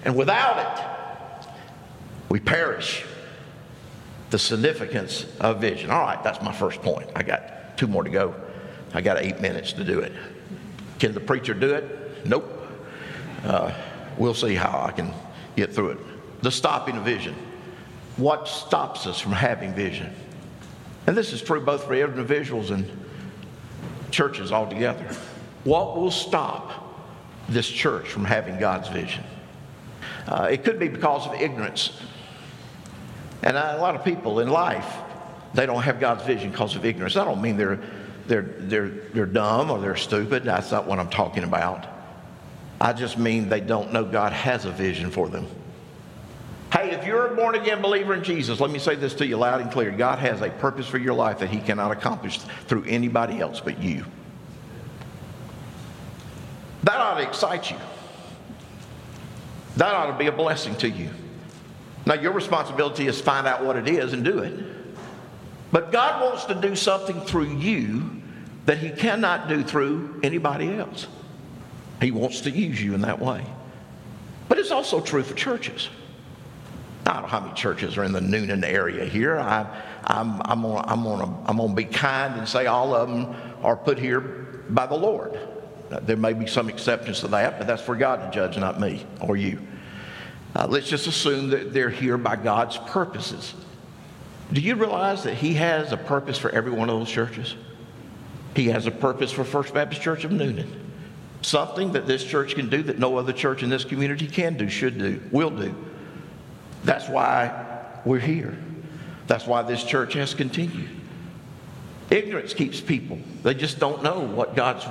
And 0.05 0.17
without 0.17 0.59
it, 0.59 1.49
we 2.29 2.41
perish. 2.41 3.05
The 4.31 4.39
significance 4.39 5.27
of 5.41 5.61
vision. 5.61 5.91
All 5.91 6.01
right, 6.01 6.23
that's 6.23 6.43
my 6.43 6.53
first 6.53 6.83
point. 6.83 7.09
I 7.15 7.23
got 7.23 7.79
two 7.79 7.87
more 7.87 8.03
to 8.03 8.11
go. 8.11 8.35
I 8.93 9.01
got 9.01 9.19
eight 9.19 9.41
minutes 9.41 9.73
to 9.75 9.85
do 9.85 10.01
it. 10.01 10.13
Can 10.99 11.13
the 11.13 11.21
preacher 11.21 11.55
do 11.55 11.75
it? 11.75 12.27
Nope. 12.27 12.51
Uh, 13.45 13.73
we'll 14.19 14.35
see 14.35 14.55
how 14.55 14.85
I 14.87 14.93
can 14.93 15.13
get 15.55 15.75
through 15.75 15.91
it. 15.91 15.99
The 16.43 16.51
stopping 16.51 16.97
of 16.97 17.05
vision. 17.05 17.35
What 18.17 18.49
stops 18.49 19.07
us 19.07 19.21
from 19.21 19.33
having 19.33 19.75
vision? 19.75 20.13
And 21.07 21.17
this 21.17 21.33
is 21.33 21.43
true 21.43 21.61
both 21.61 21.85
for 21.85 21.95
individuals 21.95 22.71
and 22.71 22.91
churches 24.11 24.51
altogether. 24.51 25.05
What 25.65 25.97
will 25.97 26.11
stop 26.11 26.86
this 27.49 27.69
church 27.69 28.09
from 28.09 28.25
having 28.25 28.59
God's 28.59 28.89
vision. 28.89 29.25
Uh, 30.27 30.49
it 30.51 30.65
could 30.65 30.79
be 30.79 30.89
because 30.89 31.27
of 31.27 31.35
ignorance. 31.35 32.01
And 33.43 33.57
a 33.57 33.79
lot 33.79 33.95
of 33.95 34.05
people 34.05 34.41
in 34.41 34.49
life, 34.49 34.97
they 35.55 35.67
don't 35.67 35.83
have 35.83 36.01
God's 36.01 36.25
vision 36.25 36.51
because 36.51 36.75
of 36.75 36.85
ignorance. 36.85 37.17
I 37.17 37.25
don't 37.25 37.41
mean 37.41 37.57
they're, 37.57 37.81
they're, 38.27 38.43
they're, 38.43 38.89
they're 38.89 39.27
dumb 39.27 39.71
or 39.71 39.79
they're 39.79 39.97
stupid. 39.97 40.45
That's 40.45 40.73
not 40.73 40.87
what 40.87 40.99
I'm 40.99 41.11
talking 41.11 41.45
about. 41.45 41.87
I 42.81 42.93
just 42.93 43.19
mean 43.19 43.49
they 43.49 43.61
don't 43.61 43.93
know 43.93 44.05
God 44.05 44.33
has 44.33 44.65
a 44.65 44.71
vision 44.71 45.11
for 45.11 45.29
them. 45.29 45.47
Hey, 46.73 46.91
if 46.91 47.07
you're 47.07 47.33
a 47.33 47.37
born 47.37 47.55
again 47.55 47.81
believer 47.81 48.13
in 48.15 48.25
Jesus, 48.25 48.61
let 48.61 48.71
me 48.71 48.79
say 48.79 48.97
this 48.97 49.15
to 49.15 49.27
you 49.27 49.37
loud 49.37 49.61
and 49.61 49.71
clear. 49.71 49.91
God 49.93 50.19
has 50.19 50.43
a 50.43 50.51
purpose 50.51 50.87
for 50.87 50.99
your 50.99 51.15
life 51.15 51.39
that 51.39 51.49
He 51.49 51.61
cannot 51.61 51.93
accomplish 51.93 52.39
through 52.67 52.85
anybody 52.85 53.41
else 53.41 53.61
but 53.61 53.81
you. 53.81 54.05
That 56.87 57.01
ought 57.01 57.15
to 57.15 57.23
excite 57.27 57.73
you. 57.73 57.77
That 59.77 59.93
ought 59.93 60.07
to 60.07 60.17
be 60.17 60.29
a 60.29 60.33
blessing 60.33 60.77
to 60.77 60.89
you. 60.89 61.11
Now, 62.07 62.15
your 62.15 62.31
responsibility 62.31 63.09
is 63.09 63.21
find 63.21 63.49
out 63.49 63.65
what 63.65 63.75
it 63.75 63.89
is 63.89 64.13
and 64.13 64.25
do 64.25 64.39
it. 64.39 64.55
But 65.73 65.91
God 65.91 66.23
wants 66.23 66.45
to 66.45 66.55
do 66.55 66.77
something 66.77 67.21
through 67.23 67.57
you 67.57 68.23
that 68.67 68.79
He 68.79 68.91
cannot 68.91 69.49
do 69.49 69.65
through 69.65 70.21
anybody 70.23 70.79
else. 70.79 71.09
He 72.01 72.13
wants 72.13 72.43
to 72.43 72.51
use 72.51 72.81
you 72.81 72.95
in 72.95 73.01
that 73.01 73.19
way. 73.19 73.45
But 74.49 74.59
it's 74.59 74.71
also 74.71 75.01
true 75.01 75.25
for 75.25 75.35
churches. 75.35 75.89
I 77.05 77.15
don't 77.15 77.23
know 77.23 77.29
how 77.29 77.41
many 77.41 77.55
churches 77.55 77.99
are 77.99 78.05
in 78.05 78.13
the 78.13 78.21
Newnan 78.21 78.65
area 78.65 79.05
here. 79.05 79.39
I, 79.39 79.67
I'm, 80.05 80.41
I'm 80.45 80.63
going 80.63 80.85
I'm 80.87 81.05
I'm 81.47 81.57
gonna 81.57 81.75
be 81.75 81.85
kind 81.85 82.39
and 82.39 82.49
say 82.49 82.67
all 82.67 82.95
of 82.95 83.09
them 83.09 83.35
are 83.65 83.77
put 83.77 83.99
here 83.99 84.21
by 84.71 84.87
the 84.87 84.95
Lord. 84.95 85.37
There 85.89 86.17
may 86.17 86.33
be 86.33 86.47
some 86.47 86.69
exceptions 86.69 87.21
to 87.21 87.29
that, 87.29 87.59
but 87.59 87.67
that's 87.67 87.83
for 87.83 87.97
God 87.97 88.17
to 88.23 88.31
judge, 88.35 88.59
not 88.59 88.81
me 88.81 89.07
or 89.21 89.37
you. 89.37 89.61
Uh, 90.55 90.67
let's 90.69 90.89
just 90.89 91.07
assume 91.07 91.51
that 91.51 91.73
they're 91.73 91.91
here 91.91 92.17
by 92.17 92.37
God's 92.37 92.79
purposes. 92.79 93.55
Do 94.53 94.61
you 94.61 94.75
realize 94.77 95.25
that 95.25 95.35
He 95.35 95.55
has 95.55 95.93
a 95.93 95.97
purpose 95.97 96.39
for 96.39 96.51
every 96.51 96.73
one 96.73 96.89
of 96.89 96.99
those 96.99 97.11
churches? 97.11 97.55
He 98.55 98.69
has 98.69 98.87
a 98.87 98.91
purpose 98.91 99.31
for 99.33 99.45
First 99.45 99.75
Baptist 99.75 100.01
Church 100.01 100.25
of 100.25 100.31
Newnan. 100.31 100.67
Something 101.43 101.93
that 101.93 102.07
this 102.07 102.25
church 102.25 102.55
can 102.55 102.71
do 102.71 102.83
that 102.85 102.99
no 102.99 103.19
other 103.19 103.33
church 103.33 103.63
in 103.63 103.69
this 103.69 103.85
community 103.85 104.27
can 104.27 104.57
do, 104.57 104.69
should 104.69 104.99
do, 104.99 105.21
will 105.31 105.51
do. 105.51 105.75
That's 106.85 107.09
why 107.09 107.67
we're 108.05 108.19
here. 108.19 108.57
That's 109.27 109.47
why 109.47 109.63
this 109.63 109.85
church 109.85 110.15
has 110.15 110.35
continued. 110.35 110.89
Ignorance 112.11 112.55
keeps 112.55 112.81
people. 112.81 113.19
They 113.43 113.55
just 113.55 113.79
don't 113.79 114.03
know 114.03 114.21
what 114.21 114.55
God's 114.57 114.87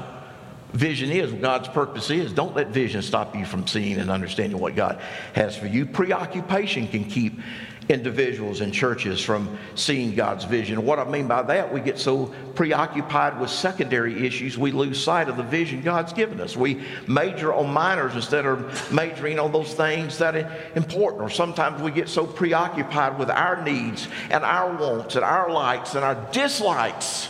vision 0.75 1.09
is, 1.09 1.31
what 1.31 1.41
God's 1.41 1.67
purpose 1.69 2.09
is. 2.09 2.33
Don't 2.33 2.55
let 2.55 2.67
vision 2.67 3.01
stop 3.01 3.35
you 3.35 3.45
from 3.45 3.65
seeing 3.65 3.97
and 3.97 4.11
understanding 4.11 4.59
what 4.59 4.75
God 4.75 5.01
has 5.33 5.55
for 5.55 5.67
you. 5.67 5.85
Preoccupation 5.85 6.87
can 6.87 7.05
keep 7.05 7.39
individuals 7.87 8.61
and 8.61 8.73
churches 8.73 9.21
from 9.21 9.57
seeing 9.75 10.15
God's 10.15 10.43
vision. 10.43 10.83
What 10.83 10.99
I 10.99 11.05
mean 11.05 11.27
by 11.27 11.43
that, 11.43 11.71
we 11.71 11.79
get 11.79 11.99
so 11.99 12.33
preoccupied 12.55 13.39
with 13.39 13.49
secondary 13.49 14.25
issues, 14.25 14.57
we 14.57 14.71
lose 14.71 15.01
sight 15.01 15.29
of 15.29 15.37
the 15.37 15.43
vision 15.43 15.81
God's 15.81 16.11
given 16.11 16.41
us. 16.41 16.57
We 16.57 16.83
major 17.07 17.53
on 17.53 17.71
minors 17.71 18.15
instead 18.15 18.45
of 18.45 18.91
majoring 18.91 19.39
on 19.39 19.51
those 19.51 19.73
things 19.73 20.17
that 20.17 20.35
are 20.35 20.51
important. 20.75 21.21
Or 21.21 21.29
sometimes 21.29 21.81
we 21.81 21.91
get 21.91 22.09
so 22.09 22.25
preoccupied 22.25 23.19
with 23.19 23.29
our 23.29 23.63
needs 23.63 24.07
and 24.31 24.43
our 24.43 24.75
wants 24.75 25.15
and 25.15 25.23
our 25.23 25.51
likes 25.51 25.95
and 25.95 26.03
our 26.03 26.15
dislikes. 26.31 27.29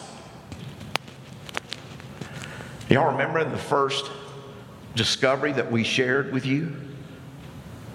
Y'all 2.89 3.11
remember 3.11 3.39
in 3.39 3.51
the 3.51 3.57
first 3.57 4.11
discovery 4.95 5.51
that 5.53 5.71
we 5.71 5.83
shared 5.83 6.31
with 6.31 6.45
you? 6.45 6.75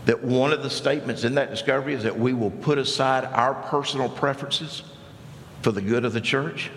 that 0.06 0.22
one 0.22 0.52
of 0.52 0.62
the 0.62 0.70
statements 0.70 1.24
in 1.24 1.34
that 1.34 1.50
discovery 1.50 1.94
is 1.94 2.02
that 2.02 2.18
we 2.18 2.32
will 2.32 2.50
put 2.50 2.78
aside 2.78 3.24
our 3.24 3.54
personal 3.54 4.08
preferences 4.08 4.82
for 5.62 5.72
the 5.72 5.82
good 5.82 6.04
of 6.04 6.12
the 6.12 6.20
church. 6.20 6.70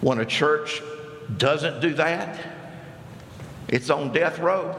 When 0.00 0.18
a 0.18 0.24
church 0.24 0.82
doesn't 1.36 1.80
do 1.80 1.94
that, 1.94 2.40
it's 3.68 3.90
on 3.90 4.12
death 4.12 4.38
row. 4.38 4.76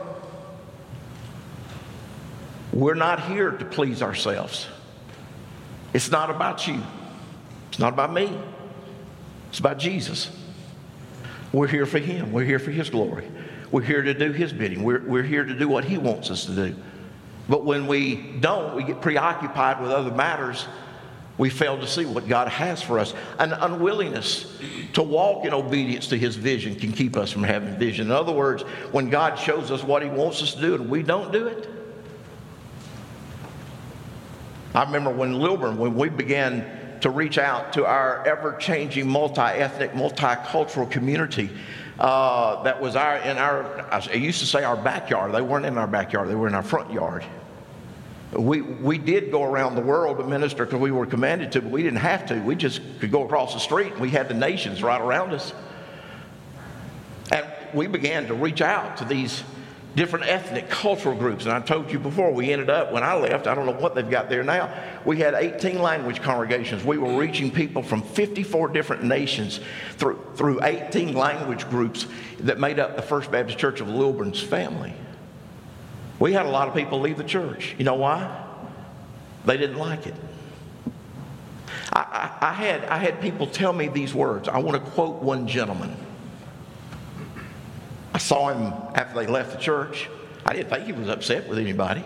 We're 2.74 2.96
not 2.96 3.24
here 3.28 3.52
to 3.52 3.66
please 3.66 4.02
ourselves. 4.02 4.68
It's 5.94 6.12
not 6.12 6.30
about 6.30 6.68
you. 6.68 6.82
It's 7.70 7.80
not 7.80 7.94
about 7.94 8.12
me. 8.12 8.38
It's 9.50 9.60
about 9.60 9.78
Jesus. 9.78 10.30
We're 11.56 11.68
here 11.68 11.86
for 11.86 12.00
Him. 12.00 12.34
We're 12.34 12.44
here 12.44 12.60
for 12.60 12.72
His 12.72 12.90
glory. 12.90 13.26
We're 13.72 13.82
here 13.82 14.02
to 14.02 14.14
do 14.14 14.34
His 14.34 14.52
bidding. 14.52 14.84
We're, 14.84 15.00
we're 15.00 15.24
here 15.24 15.46
to 15.46 15.58
do 15.58 15.70
what 15.70 15.86
He 15.86 15.98
wants 15.98 16.30
us 16.30 16.44
to 16.48 16.52
do. 16.54 16.76
But 17.48 17.64
when 17.64 17.88
we 17.88 18.16
don't, 18.42 18.76
we 18.76 18.84
get 18.84 19.00
preoccupied 19.00 19.82
with 19.82 19.90
other 19.90 20.12
matters. 20.12 20.68
We 21.38 21.50
fail 21.50 21.80
to 21.80 21.88
see 21.88 22.06
what 22.06 22.28
God 22.28 22.50
has 22.50 22.82
for 22.82 23.00
us. 23.00 23.14
An 23.40 23.54
unwillingness 23.54 24.60
to 24.94 25.02
walk 25.02 25.46
in 25.46 25.54
obedience 25.54 26.08
to 26.08 26.18
His 26.18 26.36
vision 26.36 26.76
can 26.76 26.92
keep 26.92 27.16
us 27.16 27.32
from 27.32 27.44
having 27.44 27.78
vision. 27.78 28.08
In 28.08 28.12
other 28.12 28.34
words, 28.34 28.64
when 28.92 29.10
God 29.10 29.36
shows 29.40 29.72
us 29.72 29.82
what 29.82 30.04
He 30.04 30.10
wants 30.10 30.44
us 30.44 30.56
to 30.56 30.62
do 30.62 30.76
and 30.76 30.90
we 30.90 31.04
don't 31.04 31.32
do 31.32 31.48
it, 31.48 31.70
I 34.74 34.84
remember 34.84 35.10
when 35.10 35.40
Lilburn, 35.40 35.78
when 35.78 35.96
we 35.96 36.10
began 36.10 36.85
to 37.02 37.10
reach 37.10 37.38
out 37.38 37.74
to 37.74 37.86
our 37.86 38.26
ever 38.28 38.54
changing 38.54 39.08
multi 39.08 39.42
ethnic, 39.42 39.92
multicultural 39.92 40.90
community, 40.90 41.50
uh, 42.00 42.64
that 42.64 42.82
was 42.82 42.96
our 42.96 43.18
in 43.18 43.38
our 43.38 43.82
I 43.92 44.14
used 44.14 44.40
to 44.40 44.46
say 44.46 44.64
our 44.64 44.76
backyard. 44.76 45.34
They 45.34 45.42
weren't 45.42 45.66
in 45.66 45.78
our 45.78 45.88
backyard, 45.88 46.30
they 46.30 46.36
were 46.36 46.48
in 46.48 46.56
our 46.56 46.64
front 46.64 46.92
yard. 46.92 47.26
We, 48.32 48.62
we 48.62 48.98
did 48.98 49.32
go 49.32 49.44
around 49.44 49.76
the 49.76 49.82
world 49.82 50.18
to 50.18 50.26
minister 50.26 50.66
because 50.66 50.80
we 50.80 50.92
were 50.92 51.06
commanded 51.06 51.54
to, 51.54 51.62
but 51.62 51.72
we 51.72 51.84
didn't 51.84 52.00
have 52.00 52.26
to. 52.28 52.40
We 52.42 52.56
just 52.56 52.82
could 53.00 53.12
go 53.12 53.24
across 53.24 53.54
the 53.54 53.60
street 53.60 53.94
and 53.94 54.02
we 54.02 54.10
had 54.10 54.28
the 54.28 54.34
nations 54.34 54.84
right 54.84 55.00
around 55.00 55.32
us. 55.32 55.54
And 57.32 57.46
we 57.74 57.88
began 57.88 58.28
to 58.28 58.34
reach 58.34 58.62
out 58.62 58.98
to 58.98 59.06
these 59.06 59.44
different 59.96 60.28
ethnic 60.28 60.70
cultural 60.70 61.16
groups. 61.16 61.46
And 61.46 61.54
I 61.54 61.62
told 61.62 61.92
you 61.92 62.00
before, 62.00 62.32
we 62.32 62.52
ended 62.52 62.70
up, 62.70 62.92
when 62.92 63.04
I 63.04 63.16
left, 63.16 63.48
I 63.48 63.56
don't 63.56 63.66
know 63.66 63.72
what 63.72 63.96
they've 63.96 64.10
got 64.10 64.30
there 64.30 64.44
now, 64.44 64.74
we 65.06 65.18
had 65.18 65.34
18 65.34 65.82
language 65.82 66.22
congregations. 66.22 66.84
We 66.84 66.98
were 66.98 67.18
reaching 67.18 67.50
people 67.50 67.82
from 67.82 68.02
54 68.02 68.70
different 68.70 69.04
nations 69.04 69.62
through, 69.94 70.20
through 70.36 70.64
18 70.64 71.14
language 71.14 71.70
groups 71.70 72.08
that 72.40 72.60
made 72.60 72.80
up 72.80 72.96
the 72.96 73.02
First 73.02 73.32
Baptist 73.32 73.58
Church 73.58 73.80
of 73.80 73.88
Lilburn's 73.88 74.42
family. 74.42 74.94
We 76.20 76.34
had 76.34 76.46
a 76.46 76.50
lot 76.50 76.68
of 76.68 76.74
people 76.74 77.00
leave 77.00 77.18
the 77.18 77.24
church. 77.24 77.76
You 77.78 77.86
know 77.86 77.96
why? 77.96 78.44
They 79.46 79.58
didn't 79.58 79.78
like 79.78 80.08
it. 80.08 80.16
I, 81.94 82.00
I, 82.42 82.50
I 82.50 82.54
had, 82.54 82.86
I 82.86 82.98
had 82.98 83.22
people 83.22 83.48
tell 83.48 83.72
me 83.72 83.88
these 83.88 84.14
words. 84.14 84.50
I 84.50 84.60
want 84.60 84.84
to 84.84 84.92
quote 84.92 85.22
one 85.22 85.48
gentleman. 85.48 85.96
I 88.16 88.18
saw 88.18 88.48
him 88.48 88.72
after 88.96 89.20
they 89.20 89.28
left 89.28 89.52
the 89.52 89.58
church. 89.58 90.08
I 90.46 90.54
didn't 90.54 90.70
think 90.70 90.86
he 90.86 90.94
was 90.94 91.10
upset 91.10 91.50
with 91.50 91.58
anybody. 91.58 92.02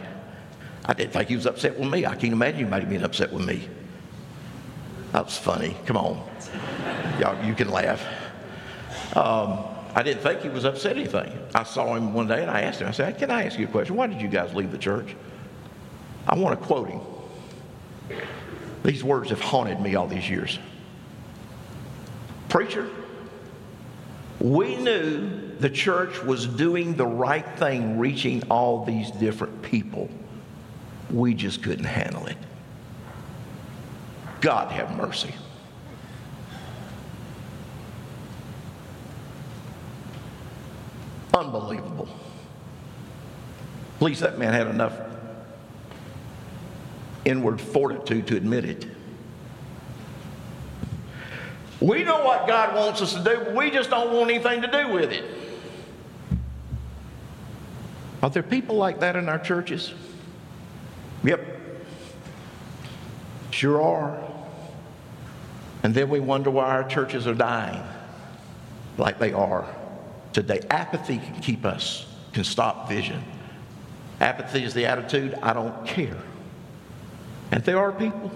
I 0.84 0.94
didn't 0.94 1.14
think 1.14 1.30
he 1.30 1.36
was 1.36 1.46
upset 1.46 1.78
with 1.78 1.88
me. 1.88 2.08
I 2.08 2.16
can't 2.16 2.34
imagine 2.34 2.62
anybody 2.62 2.86
being 2.86 3.04
upset 3.04 3.32
with 3.32 3.46
me. 3.46 3.70
That 5.12 5.26
was 5.26 5.38
funny. 5.38 5.78
Come 5.86 5.98
on. 5.98 6.28
Y'all, 7.20 7.46
you 7.46 7.54
can 7.54 7.70
laugh. 7.70 8.04
Um, 9.16 9.64
I 9.94 10.02
didn't 10.02 10.24
think 10.24 10.42
he 10.42 10.50
was 10.50 10.66
upset 10.66 10.98
anything. 10.98 11.32
I 11.54 11.62
saw 11.62 11.94
him 11.94 12.12
one 12.12 12.28
day 12.28 12.42
and 12.42 12.50
I 12.50 12.62
asked 12.62 12.82
him, 12.82 12.88
I 12.88 12.92
said, 12.92 13.16
Can 13.20 13.30
I 13.30 13.44
ask 13.44 13.60
you 13.60 13.68
a 13.68 13.70
question? 13.70 13.96
Why 13.96 14.08
did 14.08 14.20
you 14.20 14.30
guys 14.30 14.56
leave 14.56 14.72
the 14.72 14.80
church? 14.80 15.16
I 16.28 16.36
want 16.36 16.60
to 16.60 16.66
quote 16.66 16.90
him. 16.90 17.02
These 18.84 19.04
words 19.04 19.30
have 19.30 19.42
haunted 19.42 19.80
me 19.80 19.94
all 19.94 20.08
these 20.08 20.28
years. 20.28 20.58
Preacher, 22.48 22.90
we 24.40 24.78
knew 24.78 25.30
the 25.60 25.70
church 25.70 26.24
was 26.24 26.46
doing 26.48 26.96
the 26.96 27.06
right 27.06 27.46
thing, 27.58 28.00
reaching 28.00 28.44
all 28.50 28.86
these 28.86 29.12
different 29.12 29.62
people. 29.62 30.10
We 31.12 31.34
just 31.34 31.62
couldn't 31.62 31.86
handle 31.86 32.26
it. 32.28 32.38
God 34.40 34.72
have 34.72 34.96
mercy. 34.96 35.34
Unbelievable. 41.34 42.08
At 43.98 44.02
least 44.02 44.22
that 44.22 44.40
man 44.40 44.54
had 44.54 44.68
enough 44.68 44.98
inward 47.26 47.60
fortitude 47.60 48.28
to 48.28 48.38
admit 48.38 48.64
it. 48.64 48.86
We 51.82 52.04
know 52.04 52.24
what 52.24 52.48
God 52.48 52.76
wants 52.76 53.02
us 53.02 53.14
to 53.14 53.24
do, 53.24 53.42
but 53.46 53.56
we 53.56 53.72
just 53.72 53.90
don't 53.90 54.14
want 54.14 54.30
anything 54.30 54.62
to 54.62 54.68
do 54.72 54.90
with 54.90 55.12
it. 55.12 55.24
Are 58.22 58.30
there 58.30 58.44
people 58.44 58.76
like 58.76 59.00
that 59.00 59.16
in 59.16 59.30
our 59.30 59.40
churches? 59.40 59.94
Yep. 61.24 61.40
Sure 63.52 63.82
are. 63.82 64.22
And 65.84 65.94
then 65.94 66.10
we 66.10 66.20
wonder 66.20 66.50
why 66.50 66.66
our 66.66 66.84
churches 66.88 67.26
are 67.28 67.34
dying 67.34 67.82
like 68.98 69.18
they 69.20 69.32
are 69.32 69.66
today. 70.34 70.62
Apathy 70.70 71.18
can 71.20 71.40
keep 71.40 71.66
us, 71.66 72.06
can 72.34 72.44
stop 72.44 72.90
vision. 72.90 73.24
Apathy 74.20 74.66
is 74.66 74.74
the 74.74 74.86
attitude, 74.86 75.36
I 75.42 75.54
don't 75.54 75.86
care. 75.86 76.18
And 77.52 77.64
there 77.64 77.80
are 77.80 77.94
people, 77.94 78.32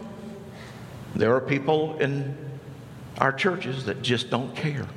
there 1.14 1.36
are 1.36 1.42
people 1.42 1.98
in 2.00 2.38
our 3.18 3.32
churches 3.32 3.86
that 3.86 4.02
just 4.02 4.30
don't 4.30 4.56
care. 4.56 4.88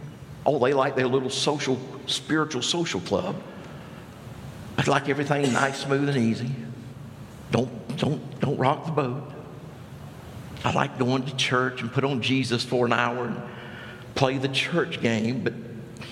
Oh, 0.44 0.58
they 0.58 0.72
like 0.72 0.96
their 0.96 1.08
little 1.08 1.30
social, 1.30 1.78
spiritual 2.06 2.62
social 2.62 3.00
club. 3.00 3.36
I'd 4.78 4.88
like 4.88 5.08
everything 5.08 5.52
nice, 5.52 5.80
smooth, 5.80 6.08
and 6.08 6.18
easy. 6.18 6.50
Don't, 7.50 7.96
don't, 7.96 8.40
don't 8.40 8.56
rock 8.56 8.86
the 8.86 8.92
boat. 8.92 9.32
I 10.64 10.72
like 10.72 10.98
going 10.98 11.24
to 11.26 11.36
church 11.36 11.80
and 11.80 11.92
put 11.92 12.04
on 12.04 12.22
Jesus 12.22 12.64
for 12.64 12.86
an 12.86 12.92
hour 12.92 13.26
and 13.26 13.40
play 14.14 14.38
the 14.38 14.48
church 14.48 15.00
game, 15.00 15.42
but 15.42 15.54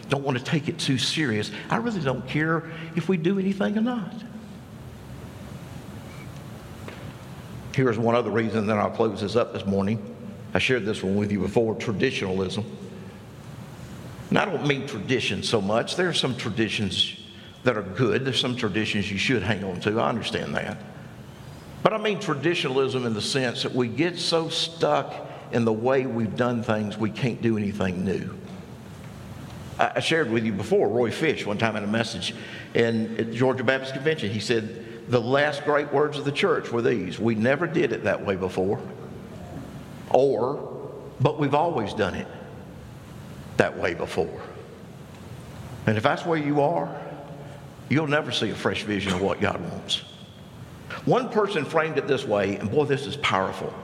don't 0.09 0.23
want 0.23 0.38
to 0.38 0.45
take 0.45 0.69
it 0.69 0.79
too 0.79 0.99
serious. 0.99 1.51
I 1.71 1.77
really 1.77 2.01
don't 2.01 2.27
care 2.29 2.71
if 2.95 3.09
we 3.09 3.17
do 3.17 3.38
anything 3.38 3.77
or 3.77 3.81
not. 3.81 4.14
Here's 7.75 7.99
one 7.99 8.14
other 8.14 8.31
reason, 8.31 8.67
that 8.69 8.79
I'll 8.79 8.90
close 8.90 9.21
this 9.21 9.35
up 9.35 9.53
this 9.53 9.67
morning. 9.67 10.13
I 10.55 10.59
shared 10.61 10.87
this 10.87 11.03
one 11.03 11.17
with 11.17 11.33
you 11.33 11.40
before 11.40 11.75
traditionalism. 11.75 12.64
And 14.31 14.38
I 14.38 14.45
don't 14.45 14.67
mean 14.67 14.87
tradition 14.87 15.43
so 15.43 15.61
much. 15.61 15.97
There 15.97 16.09
are 16.09 16.14
some 16.14 16.37
traditions 16.37 17.21
that 17.64 17.77
are 17.77 17.83
good, 17.83 18.25
there's 18.25 18.40
some 18.40 18.57
traditions 18.57 19.11
you 19.11 19.19
should 19.19 19.43
hang 19.43 19.64
on 19.64 19.81
to. 19.81 19.99
I 19.99 20.09
understand 20.09 20.55
that. 20.55 20.79
But 21.83 21.93
I 21.93 21.99
mean 21.99 22.21
traditionalism 22.21 23.05
in 23.05 23.14
the 23.14 23.23
sense 23.23 23.62
that 23.62 23.75
we 23.75 23.88
get 23.88 24.19
so 24.19 24.49
stuck 24.49 25.12
in 25.53 25.64
the 25.64 25.73
way 25.73 26.07
we've 26.07 26.37
done 26.37 26.62
things, 26.62 26.97
we 26.97 27.11
can't 27.11 27.40
do 27.43 27.57
anything 27.57 28.05
new. 28.05 28.35
I 29.79 30.01
shared 30.01 30.31
with 30.31 30.45
you 30.45 30.53
before 30.53 30.88
Roy 30.88 31.11
Fish 31.11 31.45
one 31.45 31.59
time 31.59 31.75
in 31.77 31.83
a 31.83 31.88
message 31.88 32.35
in 32.75 33.17
at 33.19 33.33
Georgia 33.33 33.64
Baptist 33.64 33.95
Convention. 33.95 34.31
He 34.31 34.40
said, 34.40 35.11
The 35.11 35.21
last 35.21 35.64
great 35.64 35.93
words 35.93 36.17
of 36.17 36.25
the 36.25 36.33
church 36.33 36.71
were 36.71 36.83
these 36.83 37.19
We 37.19 37.35
never 37.35 37.67
did 37.67 37.93
it 37.93 38.05
that 38.05 38.25
way 38.25 38.37
before, 38.37 38.81
or, 40.14 40.90
but 41.20 41.38
we've 41.38 41.55
always 41.55 41.92
done 41.92 42.14
it 42.14 42.29
that 43.59 43.77
way 43.77 43.92
before. 43.92 44.40
And 45.87 45.98
if 45.98 46.03
that's 46.03 46.24
where 46.24 46.38
you 46.38 46.62
are, 46.62 46.88
you'll 47.90 48.07
never 48.07 48.33
see 48.33 48.48
a 48.50 48.55
fresh 48.55 48.85
vision 48.85 49.12
of 49.12 49.20
what 49.20 49.40
God 49.40 49.61
wants. 49.70 50.03
One 51.05 51.29
person 51.29 51.64
framed 51.64 51.98
it 51.98 52.07
this 52.07 52.24
way, 52.24 52.57
and 52.57 52.70
boy, 52.70 52.87
this 52.87 53.07
is 53.07 53.16
powerful. 53.18 53.74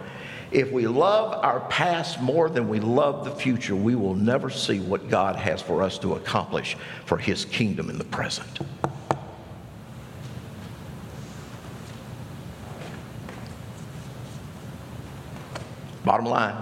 If 0.52 0.72
we 0.72 0.86
love 0.86 1.44
our 1.44 1.60
past 1.68 2.20
more 2.20 2.48
than 2.48 2.68
we 2.68 2.80
love 2.80 3.24
the 3.24 3.30
future, 3.30 3.76
we 3.76 3.94
will 3.94 4.14
never 4.14 4.50
see 4.50 4.80
what 4.80 5.08
God 5.08 5.36
has 5.36 5.60
for 5.60 5.82
us 5.82 5.98
to 5.98 6.14
accomplish 6.14 6.76
for 7.04 7.18
His 7.18 7.44
kingdom 7.44 7.90
in 7.90 7.98
the 7.98 8.04
present. 8.04 8.60
Bottom 16.04 16.26
line, 16.26 16.56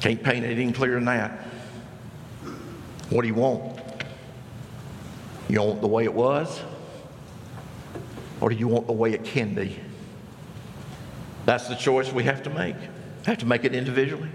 can't 0.00 0.22
paint 0.22 0.44
it 0.44 0.58
any 0.58 0.72
clearer 0.72 0.96
than 0.96 1.04
that. 1.06 1.46
What 3.08 3.22
do 3.22 3.28
you 3.28 3.34
want? 3.34 3.80
You 5.48 5.62
want 5.62 5.80
the 5.80 5.88
way 5.88 6.04
it 6.04 6.12
was? 6.12 6.60
Or 8.40 8.50
do 8.50 8.56
you 8.56 8.68
want 8.68 8.86
the 8.86 8.92
way 8.92 9.12
it 9.12 9.24
can 9.24 9.54
be? 9.54 9.78
That's 11.46 11.68
the 11.68 11.74
choice 11.74 12.12
we 12.12 12.24
have 12.24 12.42
to 12.44 12.50
make. 12.50 12.76
Have 13.26 13.38
to 13.38 13.46
make 13.46 13.64
it 13.64 13.74
individually. 13.74 14.28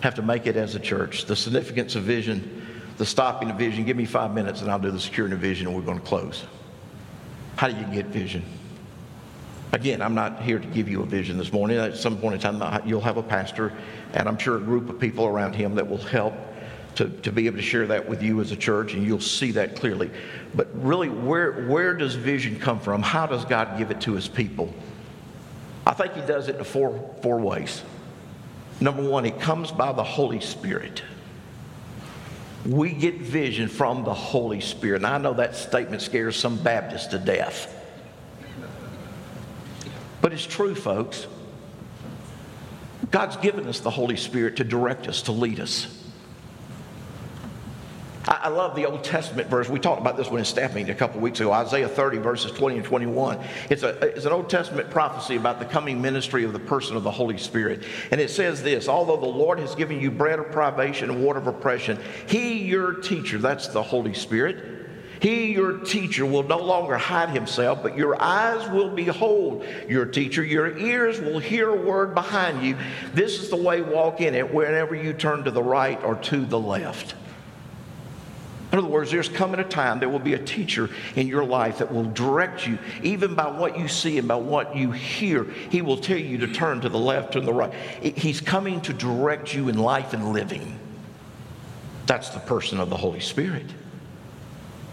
Have 0.00 0.14
to 0.14 0.22
make 0.22 0.46
it 0.46 0.56
as 0.56 0.74
a 0.74 0.80
church. 0.80 1.26
The 1.26 1.36
significance 1.36 1.94
of 1.96 2.04
vision, 2.04 2.66
the 2.96 3.06
stopping 3.06 3.50
of 3.50 3.56
vision. 3.56 3.84
Give 3.84 3.96
me 3.96 4.04
five 4.04 4.34
minutes 4.34 4.62
and 4.62 4.70
I'll 4.70 4.78
do 4.78 4.90
the 4.90 5.00
securing 5.00 5.32
of 5.32 5.38
vision 5.38 5.66
and 5.66 5.76
we're 5.76 5.82
going 5.82 5.98
to 5.98 6.04
close. 6.04 6.44
How 7.56 7.68
do 7.68 7.76
you 7.76 7.86
get 7.86 8.06
vision? 8.06 8.42
Again, 9.72 10.02
I'm 10.02 10.14
not 10.14 10.42
here 10.42 10.58
to 10.58 10.66
give 10.68 10.86
you 10.86 11.02
a 11.02 11.06
vision 11.06 11.38
this 11.38 11.50
morning. 11.50 11.78
At 11.78 11.96
some 11.96 12.18
point 12.18 12.34
in 12.34 12.40
time, 12.40 12.86
you'll 12.86 13.00
have 13.00 13.16
a 13.16 13.22
pastor, 13.22 13.72
and 14.12 14.28
I'm 14.28 14.36
sure 14.36 14.56
a 14.56 14.60
group 14.60 14.90
of 14.90 15.00
people 15.00 15.24
around 15.24 15.54
him 15.54 15.74
that 15.76 15.88
will 15.88 15.96
help 15.96 16.34
to, 16.96 17.08
to 17.08 17.32
be 17.32 17.46
able 17.46 17.56
to 17.56 17.62
share 17.62 17.86
that 17.86 18.06
with 18.06 18.22
you 18.22 18.42
as 18.42 18.52
a 18.52 18.56
church, 18.56 18.92
and 18.92 19.06
you'll 19.06 19.18
see 19.18 19.50
that 19.52 19.74
clearly. 19.74 20.10
But 20.54 20.68
really, 20.74 21.08
where, 21.08 21.66
where 21.68 21.94
does 21.94 22.14
vision 22.14 22.58
come 22.60 22.80
from? 22.80 23.00
How 23.00 23.26
does 23.26 23.46
God 23.46 23.78
give 23.78 23.90
it 23.90 24.02
to 24.02 24.12
his 24.12 24.28
people? 24.28 24.74
I 25.86 25.94
think 25.94 26.12
he 26.12 26.20
does 26.20 26.48
it 26.48 26.56
in 26.56 26.64
four, 26.64 27.14
four 27.22 27.40
ways. 27.40 27.82
Number 28.78 29.02
one, 29.02 29.24
it 29.24 29.40
comes 29.40 29.72
by 29.72 29.92
the 29.92 30.04
Holy 30.04 30.40
Spirit. 30.40 31.02
We 32.66 32.92
get 32.92 33.20
vision 33.20 33.68
from 33.68 34.04
the 34.04 34.12
Holy 34.12 34.60
Spirit. 34.60 34.96
And 34.96 35.06
I 35.06 35.16
know 35.16 35.32
that 35.34 35.56
statement 35.56 36.02
scares 36.02 36.36
some 36.36 36.56
Baptists 36.62 37.06
to 37.08 37.18
death. 37.18 37.71
But 40.22 40.32
it's 40.32 40.46
true, 40.46 40.74
folks. 40.74 41.26
God's 43.10 43.36
given 43.36 43.66
us 43.66 43.80
the 43.80 43.90
Holy 43.90 44.16
Spirit 44.16 44.56
to 44.56 44.64
direct 44.64 45.06
us, 45.06 45.20
to 45.22 45.32
lead 45.32 45.60
us. 45.60 45.98
I, 48.26 48.48
love 48.48 48.76
the 48.76 48.86
Old 48.86 49.02
Testament 49.02 49.48
verse. 49.48 49.68
We 49.68 49.80
talked 49.80 50.00
about 50.00 50.16
this 50.16 50.30
one 50.30 50.38
in 50.38 50.44
staff 50.44 50.74
meeting 50.74 50.92
a 50.92 50.94
couple 50.94 51.20
weeks 51.20 51.40
ago. 51.40 51.52
Isaiah 51.52 51.88
30, 51.88 52.18
verses 52.18 52.52
20 52.52 52.76
and 52.76 52.84
21. 52.84 53.40
It's, 53.68 53.82
a, 53.82 53.98
it's 53.98 54.24
an 54.24 54.32
Old 54.32 54.48
Testament 54.48 54.90
prophecy 54.90 55.34
about 55.34 55.58
the 55.58 55.64
coming 55.64 56.00
ministry 56.00 56.44
of 56.44 56.52
the 56.52 56.60
person 56.60 56.96
of 56.96 57.02
the 57.02 57.10
Holy 57.10 57.36
Spirit. 57.36 57.84
And 58.12 58.20
it 58.20 58.30
says 58.30 58.62
this 58.62 58.88
Although 58.88 59.16
the 59.16 59.26
Lord 59.26 59.58
has 59.58 59.74
given 59.74 60.00
you 60.00 60.12
bread 60.12 60.38
of 60.38 60.52
privation 60.52 61.10
and 61.10 61.24
water 61.24 61.40
of 61.40 61.48
oppression, 61.48 61.98
He, 62.26 62.62
your 62.62 62.94
teacher, 62.94 63.38
that's 63.38 63.68
the 63.68 63.82
Holy 63.82 64.14
Spirit, 64.14 64.81
he, 65.22 65.52
your 65.52 65.78
teacher, 65.78 66.26
will 66.26 66.42
no 66.42 66.58
longer 66.58 66.96
hide 66.96 67.30
himself, 67.30 67.80
but 67.80 67.96
your 67.96 68.20
eyes 68.20 68.68
will 68.70 68.90
behold 68.90 69.64
your 69.88 70.04
teacher. 70.04 70.42
Your 70.42 70.76
ears 70.76 71.20
will 71.20 71.38
hear 71.38 71.68
a 71.68 71.76
word 71.76 72.12
behind 72.12 72.66
you. 72.66 72.76
This 73.14 73.40
is 73.40 73.48
the 73.48 73.54
way 73.54 73.82
walk 73.82 74.20
in 74.20 74.34
it 74.34 74.52
whenever 74.52 74.96
you 74.96 75.12
turn 75.12 75.44
to 75.44 75.52
the 75.52 75.62
right 75.62 76.02
or 76.02 76.16
to 76.16 76.44
the 76.44 76.58
left. 76.58 77.14
In 78.72 78.78
other 78.78 78.88
words, 78.88 79.12
there's 79.12 79.28
coming 79.28 79.60
a 79.60 79.64
time 79.64 80.00
there 80.00 80.08
will 80.08 80.18
be 80.18 80.34
a 80.34 80.44
teacher 80.44 80.90
in 81.14 81.28
your 81.28 81.44
life 81.44 81.78
that 81.78 81.92
will 81.92 82.10
direct 82.10 82.66
you, 82.66 82.76
even 83.04 83.36
by 83.36 83.48
what 83.48 83.78
you 83.78 83.86
see 83.86 84.18
and 84.18 84.26
by 84.26 84.34
what 84.34 84.74
you 84.74 84.90
hear. 84.90 85.44
He 85.70 85.82
will 85.82 85.98
tell 85.98 86.18
you 86.18 86.38
to 86.38 86.48
turn 86.48 86.80
to 86.80 86.88
the 86.88 86.98
left 86.98 87.36
and 87.36 87.46
the 87.46 87.52
right. 87.52 87.72
He's 88.02 88.40
coming 88.40 88.80
to 88.80 88.92
direct 88.92 89.54
you 89.54 89.68
in 89.68 89.78
life 89.78 90.14
and 90.14 90.32
living. 90.32 90.80
That's 92.06 92.30
the 92.30 92.40
person 92.40 92.80
of 92.80 92.90
the 92.90 92.96
Holy 92.96 93.20
Spirit. 93.20 93.66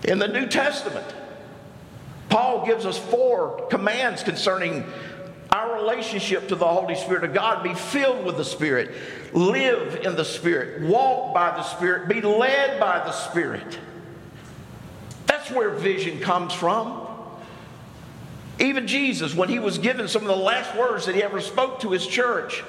In 0.04 0.20
the 0.20 0.28
New 0.28 0.48
Testament, 0.48 1.06
Paul 2.30 2.66
gives 2.66 2.86
us 2.86 2.98
four 2.98 3.68
commands 3.70 4.24
concerning 4.24 4.86
our 5.52 5.76
relationship 5.76 6.48
to 6.50 6.56
the 6.56 6.68
Holy 6.68 6.96
Spirit 6.96 7.24
of 7.24 7.34
God. 7.34 7.64
Be 7.64 7.74
filled 7.74 8.26
with 8.26 8.38
the 8.38 8.46
Spirit, 8.46 8.92
live 9.34 10.06
in 10.06 10.16
the 10.16 10.24
Spirit, 10.24 10.82
walk 10.84 11.34
by 11.34 11.52
the 11.52 11.64
Spirit, 11.64 12.08
be 12.08 12.22
led 12.22 12.80
by 12.80 13.00
the 13.00 13.12
Spirit. 13.12 13.80
That's 15.26 15.50
where 15.52 15.72
vision 15.72 16.20
comes 16.20 16.54
from. 16.54 17.08
Even 18.60 18.88
Jesus, 18.88 19.34
when 19.34 19.50
he 19.50 19.58
was 19.58 19.78
given 19.78 20.08
some 20.08 20.22
of 20.22 20.28
the 20.28 20.36
last 20.36 20.76
words 20.76 21.06
that 21.06 21.16
he 21.16 21.24
ever 21.24 21.40
spoke 21.40 21.80
to 21.82 21.92
his 21.92 22.06
church, 22.06 22.64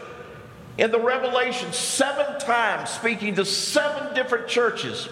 in 0.78 0.90
the 0.90 1.00
Revelation, 1.00 1.72
seven 1.72 2.38
times 2.38 2.90
speaking 2.90 3.34
to 3.34 3.44
seven 3.44 4.14
different 4.14 4.48
churches, 4.48 5.08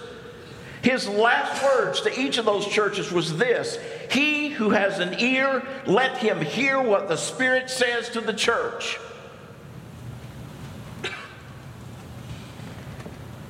his 0.82 1.08
last 1.08 1.62
words 1.62 2.00
to 2.02 2.20
each 2.20 2.38
of 2.38 2.44
those 2.44 2.66
churches 2.66 3.10
was 3.10 3.36
this 3.36 3.78
He 4.10 4.48
who 4.48 4.70
has 4.70 4.98
an 5.00 5.18
ear, 5.20 5.66
let 5.86 6.18
him 6.18 6.40
hear 6.40 6.80
what 6.80 7.08
the 7.08 7.16
Spirit 7.16 7.70
says 7.70 8.08
to 8.10 8.20
the 8.20 8.32
church. 8.32 8.98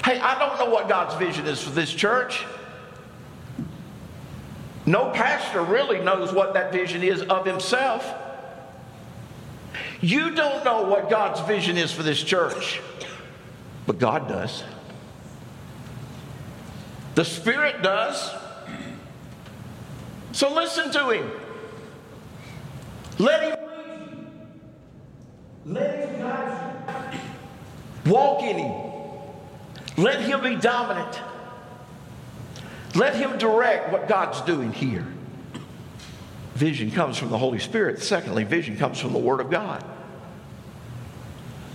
Hey, 0.04 0.18
I 0.20 0.38
don't 0.38 0.58
know 0.58 0.72
what 0.72 0.88
God's 0.88 1.16
vision 1.16 1.44
is 1.46 1.62
for 1.62 1.68
this 1.68 1.92
church. 1.92 2.42
No 4.86 5.10
pastor 5.10 5.62
really 5.62 6.00
knows 6.00 6.32
what 6.32 6.54
that 6.54 6.72
vision 6.72 7.02
is 7.02 7.20
of 7.20 7.44
himself. 7.44 8.10
You 10.00 10.34
don't 10.34 10.64
know 10.64 10.84
what 10.84 11.10
God's 11.10 11.40
vision 11.42 11.76
is 11.76 11.92
for 11.92 12.02
this 12.02 12.22
church, 12.22 12.80
but 13.86 13.98
God 13.98 14.28
does. 14.28 14.64
The 17.18 17.24
Spirit 17.24 17.82
does. 17.82 18.32
So 20.30 20.54
listen 20.54 20.92
to 20.92 21.10
Him. 21.10 21.28
Let 23.18 23.42
Him 23.42 23.58
lead 23.66 24.08
you. 24.12 25.72
Let 25.74 26.10
Him 26.10 26.20
guide 26.20 27.14
you. 28.04 28.12
Walk 28.12 28.44
in 28.44 28.58
Him. 28.58 28.72
Let 29.96 30.20
Him 30.20 30.44
be 30.44 30.54
dominant. 30.54 31.20
Let 32.94 33.16
Him 33.16 33.36
direct 33.36 33.90
what 33.90 34.06
God's 34.06 34.40
doing 34.42 34.72
here. 34.72 35.04
Vision 36.54 36.92
comes 36.92 37.18
from 37.18 37.30
the 37.30 37.38
Holy 37.38 37.58
Spirit. 37.58 38.00
Secondly, 38.00 38.44
vision 38.44 38.76
comes 38.76 39.00
from 39.00 39.12
the 39.12 39.18
Word 39.18 39.40
of 39.40 39.50
God. 39.50 39.82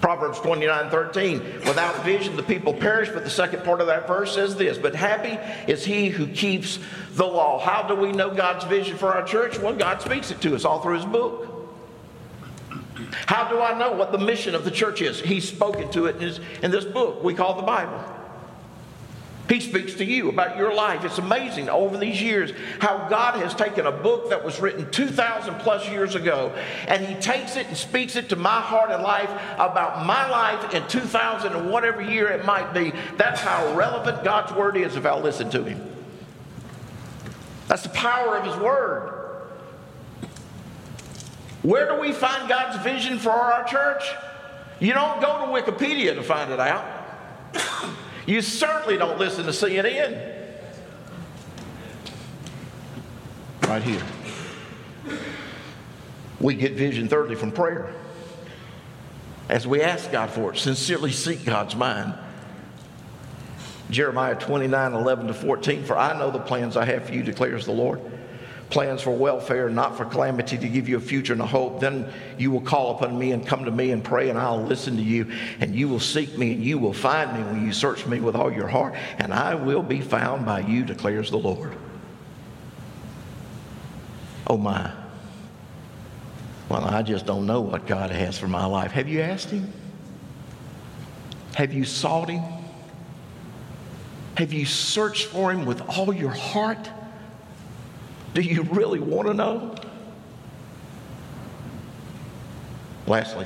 Proverbs 0.04 0.38
29 0.42 0.90
13. 0.90 1.40
Without 1.66 2.04
vision, 2.04 2.36
the 2.36 2.44
people 2.44 2.74
perish. 2.74 3.08
But 3.08 3.24
the 3.24 3.30
second 3.30 3.64
part 3.64 3.80
of 3.80 3.88
that 3.88 4.06
verse 4.06 4.36
says 4.36 4.54
this 4.58 4.78
But 4.78 4.94
happy 4.94 5.40
is 5.72 5.86
he 5.86 6.10
who 6.10 6.28
keeps 6.28 6.78
the 7.12 7.24
law. 7.24 7.58
How 7.58 7.84
do 7.84 7.96
we 7.96 8.12
know 8.12 8.30
God's 8.30 8.66
vision 8.66 8.98
for 8.98 9.14
our 9.14 9.24
church? 9.24 9.58
Well, 9.60 9.74
God 9.74 10.02
speaks 10.02 10.30
it 10.30 10.42
to 10.42 10.56
us 10.56 10.66
all 10.66 10.82
through 10.82 10.96
his 10.96 11.06
book. 11.06 11.50
How 13.28 13.48
do 13.48 13.62
I 13.62 13.80
know 13.80 13.94
what 13.94 14.12
the 14.12 14.18
mission 14.18 14.56
of 14.56 14.66
the 14.66 14.72
church 14.72 15.02
is? 15.02 15.22
He's 15.22 15.48
spoken 15.48 15.90
to 15.94 16.08
it 16.08 16.18
in, 16.18 16.22
his, 16.22 16.42
in 16.62 16.70
this 16.70 16.84
book 16.84 17.24
we 17.24 17.34
call 17.34 17.56
the 17.56 17.64
Bible. 17.64 18.04
He 19.50 19.60
speaks 19.60 19.96
to 19.96 20.06
you 20.06 20.30
about 20.30 20.56
your 20.58 20.74
life. 20.74 21.04
It's 21.04 21.18
amazing 21.18 21.70
over 21.70 21.98
these 21.98 22.22
years 22.22 22.52
how 22.80 23.08
God 23.10 23.36
has 23.42 23.54
taken 23.54 23.86
a 23.86 23.92
book 23.92 24.30
that 24.30 24.44
was 24.44 24.60
written 24.62 24.90
2,000 24.90 25.56
plus 25.56 25.88
years 25.90 26.16
ago 26.16 26.54
and 26.88 27.06
He 27.06 27.16
takes 27.16 27.58
it 27.58 27.68
and 27.68 27.76
speaks 27.76 28.16
it 28.16 28.30
to 28.30 28.38
my 28.38 28.62
heart 28.62 28.90
and 28.90 29.04
life 29.04 29.30
about 29.56 30.06
my 30.06 30.30
life 30.30 30.74
in 30.74 30.88
2000 30.88 31.54
and 31.54 31.70
whatever 31.70 32.02
year 32.02 32.30
it 32.30 32.46
might 32.46 32.74
be. 32.74 32.94
That's 33.18 33.42
how 33.42 33.76
relevant 33.76 34.24
God's 34.24 34.54
Word 34.54 34.78
is 34.78 34.96
if 34.96 35.06
I'll 35.06 35.20
listen 35.20 35.50
to 35.52 35.64
Him. 35.64 35.90
That's 37.68 37.84
the 37.84 37.90
power 37.90 38.38
of 38.38 38.46
His 38.46 38.56
Word. 38.56 39.10
Where 41.64 41.88
do 41.88 42.00
we 42.00 42.14
find 42.14 42.48
God's 42.48 42.82
vision 42.84 43.20
for 43.20 43.32
our 43.32 43.66
church? 43.66 44.04
You 44.80 44.94
don't 44.94 45.22
go 45.22 45.46
to 45.46 45.52
Wikipedia 45.52 46.16
to 46.16 46.24
find 46.24 46.52
it 46.52 46.60
out. 46.60 46.86
You 48.26 48.42
certainly 48.42 48.98
don't 48.98 49.20
listen 49.20 49.46
to 49.46 49.52
CNN. 49.52 50.32
Right 53.64 53.84
here. 53.84 54.02
We 56.40 56.56
get 56.56 56.74
vision, 56.74 57.08
thirdly, 57.08 57.36
from 57.36 57.52
prayer. 57.52 57.94
As 59.50 59.68
we 59.68 59.82
ask 59.82 60.12
God 60.12 60.30
for 60.30 60.54
it, 60.54 60.58
sincerely 60.58 61.12
seek 61.12 61.46
God's 61.46 61.76
mind. 61.76 62.14
Jeremiah 63.90 64.36
29 64.36 64.94
11 64.94 65.28
to 65.28 65.34
14, 65.34 65.84
for 65.84 65.98
I 65.98 66.18
know 66.18 66.32
the 66.32 66.40
plans 66.40 66.76
I 66.76 66.86
have 66.86 67.06
for 67.06 67.14
you, 67.14 67.24
declares 67.24 67.66
the 67.66 67.72
Lord 67.72 68.02
plans 68.74 69.04
for 69.04 69.12
welfare, 69.12 69.70
not 69.70 69.96
for 69.96 70.04
calamity, 70.04 70.58
to 70.58 70.68
give 70.68 70.90
you 70.90 70.98
a 70.98 71.00
future 71.00 71.32
and 71.32 71.42
a 71.42 71.46
hope. 71.46 71.80
Then 71.80 72.12
you 72.40 72.50
will 72.50 72.62
call 72.62 72.96
upon 72.96 73.18
me 73.18 73.32
and 73.32 73.46
come 73.46 73.66
to 73.66 73.72
me 73.72 73.92
and 73.92 74.04
pray, 74.04 74.30
and 74.30 74.38
I'll 74.38 74.64
listen 74.64 74.98
to 74.98 75.02
you. 75.02 75.32
And 75.60 75.76
you 75.76 75.88
will 75.88 76.00
seek 76.00 76.38
me, 76.38 76.54
and 76.54 76.64
you 76.64 76.80
will 76.80 76.92
find 76.92 77.32
me 77.34 77.44
when 77.44 77.66
you 77.66 77.72
search 77.72 78.08
me 78.08 78.20
with 78.20 78.36
all 78.36 78.52
your 78.52 78.68
heart, 78.68 78.96
and 79.20 79.32
I 79.32 79.54
will 79.54 79.84
be 79.84 80.02
found 80.02 80.46
by 80.46 80.62
you, 80.62 80.84
declares 80.84 81.30
the 81.30 81.38
Lord. 81.38 81.78
Oh 84.48 84.58
my. 84.58 84.92
Well, 86.68 86.84
I 86.84 87.04
just 87.04 87.28
don't 87.28 87.46
know 87.46 87.62
what 87.62 87.86
God 87.86 88.10
has 88.10 88.40
for 88.40 88.48
my 88.48 88.66
life. 88.66 88.92
Have 88.92 89.08
you 89.08 89.22
asked 89.22 89.52
Him? 89.52 89.72
Have 91.54 91.74
you 91.74 91.86
sought 91.86 92.30
Him? 92.30 92.42
Have 94.36 94.52
you 94.52 94.66
searched 94.66 95.28
for 95.28 95.52
Him 95.52 95.68
with 95.68 95.82
all 95.82 96.12
your 96.12 96.32
heart? 96.32 96.90
Do 98.34 98.42
you 98.42 98.64
really 98.64 99.00
want 99.00 99.28
to 99.28 99.34
know? 99.34 99.76
Lastly, 103.06 103.46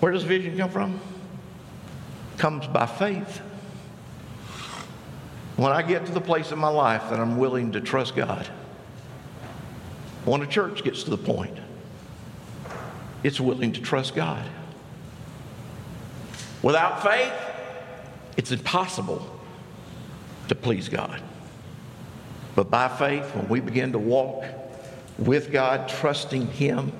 where 0.00 0.10
does 0.10 0.24
vision 0.24 0.56
come 0.56 0.70
from? 0.70 1.00
comes 2.40 2.66
by 2.66 2.86
faith. 2.86 3.42
When 5.56 5.72
I 5.72 5.82
get 5.82 6.06
to 6.06 6.12
the 6.12 6.22
place 6.22 6.52
in 6.52 6.58
my 6.58 6.68
life 6.68 7.10
that 7.10 7.20
I'm 7.20 7.36
willing 7.36 7.72
to 7.72 7.82
trust 7.82 8.16
God, 8.16 8.46
when 10.24 10.40
a 10.40 10.46
church 10.46 10.82
gets 10.82 11.02
to 11.04 11.10
the 11.10 11.18
point, 11.18 11.56
it's 13.22 13.38
willing 13.38 13.72
to 13.72 13.80
trust 13.82 14.14
God. 14.14 14.42
Without 16.62 17.02
faith, 17.02 17.32
it's 18.38 18.52
impossible 18.52 19.38
to 20.48 20.54
please 20.54 20.88
God. 20.88 21.22
But 22.60 22.70
by 22.70 22.88
faith, 22.88 23.34
when 23.34 23.48
we 23.48 23.60
begin 23.60 23.92
to 23.92 23.98
walk 23.98 24.44
with 25.16 25.50
God, 25.50 25.88
trusting 25.88 26.48
Him, 26.48 26.92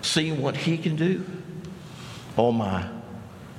seeing 0.00 0.40
what 0.40 0.56
He 0.56 0.78
can 0.78 0.94
do, 0.94 1.26
oh 2.38 2.52
my, 2.52 2.88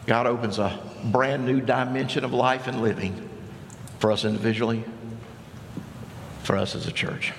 God 0.08 0.26
opens 0.26 0.58
a 0.58 0.80
brand 1.04 1.46
new 1.46 1.60
dimension 1.60 2.24
of 2.24 2.32
life 2.32 2.68
and 2.68 2.82
living 2.82 3.30
for 4.00 4.10
us 4.10 4.24
individually, 4.24 4.86
for 6.44 6.56
us 6.56 6.76
as 6.76 6.88
a 6.88 6.94
church. 6.94 7.34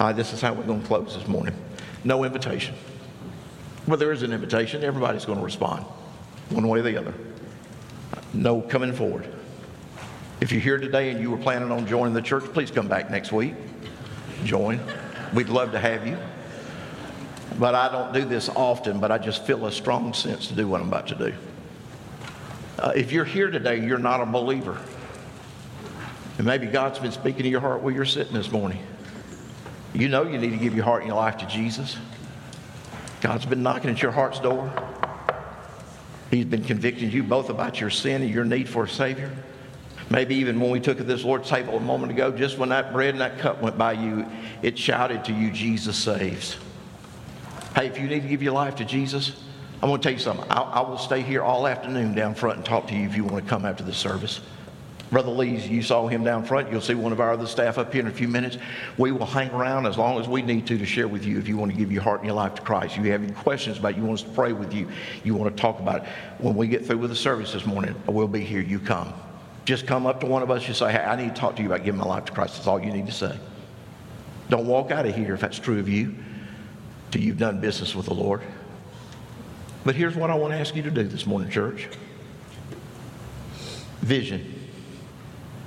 All 0.00 0.08
right, 0.08 0.16
this 0.16 0.32
is 0.32 0.40
how 0.40 0.52
we're 0.52 0.64
going 0.64 0.80
to 0.80 0.86
close 0.88 1.16
this 1.16 1.28
morning. 1.28 1.54
No 2.02 2.24
invitation. 2.24 2.74
Well, 3.86 3.96
there 3.96 4.10
is 4.10 4.24
an 4.24 4.32
invitation. 4.32 4.82
Everybody's 4.82 5.24
going 5.24 5.38
to 5.38 5.44
respond 5.44 5.84
one 6.48 6.66
way 6.66 6.80
or 6.80 6.82
the 6.82 6.96
other. 6.96 7.14
No 8.34 8.60
coming 8.60 8.92
forward. 8.92 9.32
If 10.40 10.52
you're 10.52 10.60
here 10.62 10.78
today 10.78 11.10
and 11.10 11.20
you 11.20 11.30
were 11.30 11.36
planning 11.36 11.70
on 11.70 11.86
joining 11.86 12.14
the 12.14 12.22
church, 12.22 12.44
please 12.44 12.70
come 12.70 12.88
back 12.88 13.10
next 13.10 13.30
week. 13.30 13.54
Join. 14.44 14.80
We'd 15.34 15.50
love 15.50 15.72
to 15.72 15.78
have 15.78 16.06
you. 16.06 16.16
But 17.58 17.74
I 17.74 17.92
don't 17.92 18.14
do 18.14 18.24
this 18.24 18.48
often, 18.48 19.00
but 19.00 19.12
I 19.12 19.18
just 19.18 19.44
feel 19.44 19.66
a 19.66 19.72
strong 19.72 20.14
sense 20.14 20.46
to 20.46 20.54
do 20.54 20.66
what 20.66 20.80
I'm 20.80 20.88
about 20.88 21.08
to 21.08 21.14
do. 21.14 21.34
Uh, 22.78 22.92
if 22.96 23.12
you're 23.12 23.26
here 23.26 23.50
today, 23.50 23.84
you're 23.84 23.98
not 23.98 24.22
a 24.22 24.26
believer. 24.26 24.80
And 26.38 26.46
maybe 26.46 26.66
God's 26.68 26.98
been 26.98 27.12
speaking 27.12 27.42
to 27.42 27.48
your 27.50 27.60
heart 27.60 27.82
where 27.82 27.92
you're 27.92 28.06
sitting 28.06 28.32
this 28.32 28.50
morning. 28.50 28.82
You 29.92 30.08
know 30.08 30.22
you 30.22 30.38
need 30.38 30.52
to 30.52 30.56
give 30.56 30.74
your 30.74 30.84
heart 30.84 31.02
and 31.02 31.08
your 31.08 31.18
life 31.18 31.36
to 31.38 31.46
Jesus. 31.46 31.98
God's 33.20 33.44
been 33.44 33.62
knocking 33.62 33.90
at 33.90 34.00
your 34.00 34.12
heart's 34.12 34.40
door. 34.40 34.72
He's 36.30 36.46
been 36.46 36.64
convicting 36.64 37.10
you 37.10 37.24
both 37.24 37.50
about 37.50 37.78
your 37.78 37.90
sin 37.90 38.22
and 38.22 38.30
your 38.30 38.46
need 38.46 38.70
for 38.70 38.84
a 38.84 38.88
Savior. 38.88 39.30
Maybe 40.10 40.34
even 40.34 40.58
when 40.58 40.70
we 40.70 40.80
took 40.80 41.00
at 41.00 41.06
this 41.06 41.24
Lord's 41.24 41.48
table 41.48 41.76
a 41.76 41.80
moment 41.80 42.10
ago, 42.10 42.32
just 42.32 42.58
when 42.58 42.70
that 42.70 42.92
bread 42.92 43.10
and 43.10 43.20
that 43.20 43.38
cup 43.38 43.62
went 43.62 43.78
by 43.78 43.92
you, 43.92 44.26
it 44.60 44.76
shouted 44.76 45.24
to 45.26 45.32
you, 45.32 45.52
Jesus 45.52 45.96
saves. 45.96 46.56
Hey, 47.76 47.86
if 47.86 47.96
you 47.96 48.08
need 48.08 48.22
to 48.22 48.28
give 48.28 48.42
your 48.42 48.52
life 48.52 48.74
to 48.76 48.84
Jesus, 48.84 49.40
I'm 49.80 49.88
going 49.88 50.00
to 50.00 50.02
tell 50.02 50.12
you 50.12 50.18
something. 50.18 50.44
I, 50.50 50.62
I 50.62 50.80
will 50.80 50.98
stay 50.98 51.22
here 51.22 51.42
all 51.42 51.68
afternoon 51.68 52.14
down 52.14 52.34
front 52.34 52.56
and 52.56 52.66
talk 52.66 52.88
to 52.88 52.94
you 52.94 53.06
if 53.06 53.14
you 53.14 53.22
want 53.22 53.44
to 53.44 53.48
come 53.48 53.64
after 53.64 53.84
the 53.84 53.92
service. 53.92 54.40
Brother 55.12 55.30
Lee, 55.30 55.56
you 55.56 55.82
saw 55.82 56.06
him 56.08 56.24
down 56.24 56.44
front. 56.44 56.70
You'll 56.70 56.80
see 56.80 56.94
one 56.94 57.12
of 57.12 57.20
our 57.20 57.32
other 57.32 57.46
staff 57.46 57.78
up 57.78 57.92
here 57.92 58.00
in 58.02 58.08
a 58.08 58.12
few 58.12 58.28
minutes. 58.28 58.58
We 58.98 59.12
will 59.12 59.26
hang 59.26 59.50
around 59.50 59.86
as 59.86 59.96
long 59.96 60.20
as 60.20 60.28
we 60.28 60.42
need 60.42 60.66
to 60.68 60.78
to 60.78 60.86
share 60.86 61.08
with 61.08 61.24
you 61.24 61.38
if 61.38 61.48
you 61.48 61.56
want 61.56 61.70
to 61.70 61.78
give 61.78 61.90
your 61.90 62.02
heart 62.02 62.20
and 62.20 62.26
your 62.26 62.36
life 62.36 62.56
to 62.56 62.62
Christ. 62.62 62.96
You 62.96 63.04
have 63.10 63.22
any 63.22 63.32
questions 63.32 63.78
about 63.78 63.92
it, 63.92 63.96
you 63.98 64.04
want 64.04 64.20
us 64.20 64.26
to 64.26 64.30
pray 64.30 64.52
with 64.52 64.72
you, 64.72 64.88
you 65.24 65.34
want 65.34 65.56
to 65.56 65.60
talk 65.60 65.80
about 65.80 66.02
it. 66.02 66.08
When 66.38 66.54
we 66.54 66.68
get 66.68 66.86
through 66.86 66.98
with 66.98 67.10
the 67.10 67.16
service 67.16 67.52
this 67.52 67.66
morning, 67.66 67.94
we'll 68.06 68.28
be 68.28 68.44
here. 68.44 68.60
You 68.60 68.78
come. 68.80 69.12
Just 69.70 69.86
come 69.86 70.04
up 70.04 70.18
to 70.18 70.26
one 70.26 70.42
of 70.42 70.50
us 70.50 70.66
and 70.66 70.74
say, 70.74 70.90
hey, 70.90 70.98
I 70.98 71.14
need 71.14 71.32
to 71.32 71.40
talk 71.40 71.54
to 71.54 71.62
you 71.62 71.68
about 71.68 71.84
giving 71.84 72.00
my 72.00 72.04
life 72.04 72.24
to 72.24 72.32
Christ. 72.32 72.54
That's 72.54 72.66
all 72.66 72.80
you 72.84 72.92
need 72.92 73.06
to 73.06 73.12
say. 73.12 73.38
Don't 74.48 74.66
walk 74.66 74.90
out 74.90 75.06
of 75.06 75.14
here 75.14 75.32
if 75.32 75.40
that's 75.40 75.60
true 75.60 75.78
of 75.78 75.88
you 75.88 76.16
till 77.12 77.22
you've 77.22 77.38
done 77.38 77.60
business 77.60 77.94
with 77.94 78.06
the 78.06 78.14
Lord. 78.14 78.42
But 79.84 79.94
here's 79.94 80.16
what 80.16 80.28
I 80.28 80.34
want 80.34 80.54
to 80.54 80.58
ask 80.58 80.74
you 80.74 80.82
to 80.82 80.90
do 80.90 81.04
this 81.04 81.24
morning, 81.24 81.50
church 81.50 81.88
vision. 84.00 84.68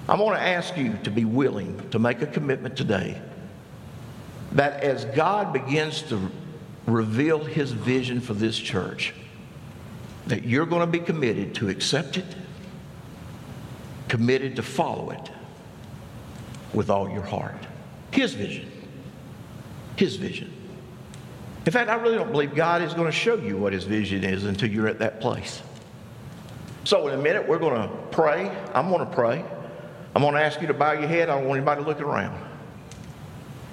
I 0.10 0.18
want 0.18 0.38
to 0.38 0.44
ask 0.44 0.76
you 0.76 0.98
to 1.06 1.10
be 1.10 1.24
willing 1.24 1.90
to 1.92 1.98
make 1.98 2.22
a 2.22 2.28
commitment 2.28 2.76
today 2.76 3.22
that 4.52 4.84
as 4.84 5.06
God 5.06 5.54
begins 5.54 6.02
to 6.10 6.30
reveal 6.88 7.42
his 7.42 7.72
vision 7.72 8.20
for 8.20 8.34
this 8.34 8.60
church, 8.60 9.14
that 10.28 10.44
you're 10.44 10.66
going 10.66 10.82
to 10.82 10.92
be 10.92 11.00
committed 11.00 11.56
to 11.56 11.70
accept 11.70 12.18
it 12.18 12.26
committed 14.14 14.56
to 14.56 14.62
follow 14.62 15.10
it 15.10 15.32
with 16.72 16.92
all 16.92 17.10
your 17.10 17.24
heart. 17.24 17.58
His 18.12 18.36
vision. 18.36 18.70
His 19.96 20.18
vision. 20.18 20.54
In 21.66 21.72
fact, 21.72 21.90
I 21.90 21.96
really 21.96 22.18
don't 22.18 22.32
believe 22.32 22.54
God 22.54 22.84
is 22.84 22.94
going 22.94 23.08
to 23.08 23.12
show 23.12 23.34
you 23.34 23.58
what 23.58 23.74
His 23.74 23.86
vision 23.86 24.24
is 24.24 24.44
until 24.44 24.70
you're 24.70 24.88
at 24.88 25.00
that 25.00 25.20
place. 25.20 25.64
So, 26.84 27.08
in 27.08 27.20
a 27.20 27.24
minute, 27.24 27.48
we're 27.48 27.58
going 27.58 27.74
to 27.74 27.96
pray. 28.12 28.56
I'm 28.76 28.90
going 28.90 29.00
to 29.00 29.12
pray. 29.12 29.44
I'm 30.16 30.22
going 30.22 30.36
to 30.36 30.44
ask 30.44 30.62
you 30.62 30.68
to 30.68 30.76
bow 30.76 30.92
your 30.92 31.08
head. 31.08 31.28
I 31.28 31.40
don't 31.40 31.48
want 31.48 31.58
anybody 31.58 31.82
looking 31.82 32.06
around. 32.06 32.40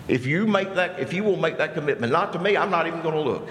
If 0.09 0.25
you 0.25 0.47
make 0.47 0.75
that, 0.75 0.99
if 0.99 1.13
you 1.13 1.23
will 1.23 1.37
make 1.37 1.59
that 1.59 1.75
commitment, 1.75 2.15
not 2.15 2.33
to 2.33 2.39
me, 2.39 2.57
I'm 2.57 2.71
not 2.71 2.87
even 2.87 3.03
going 3.03 3.15
to 3.15 3.21
look. 3.21 3.51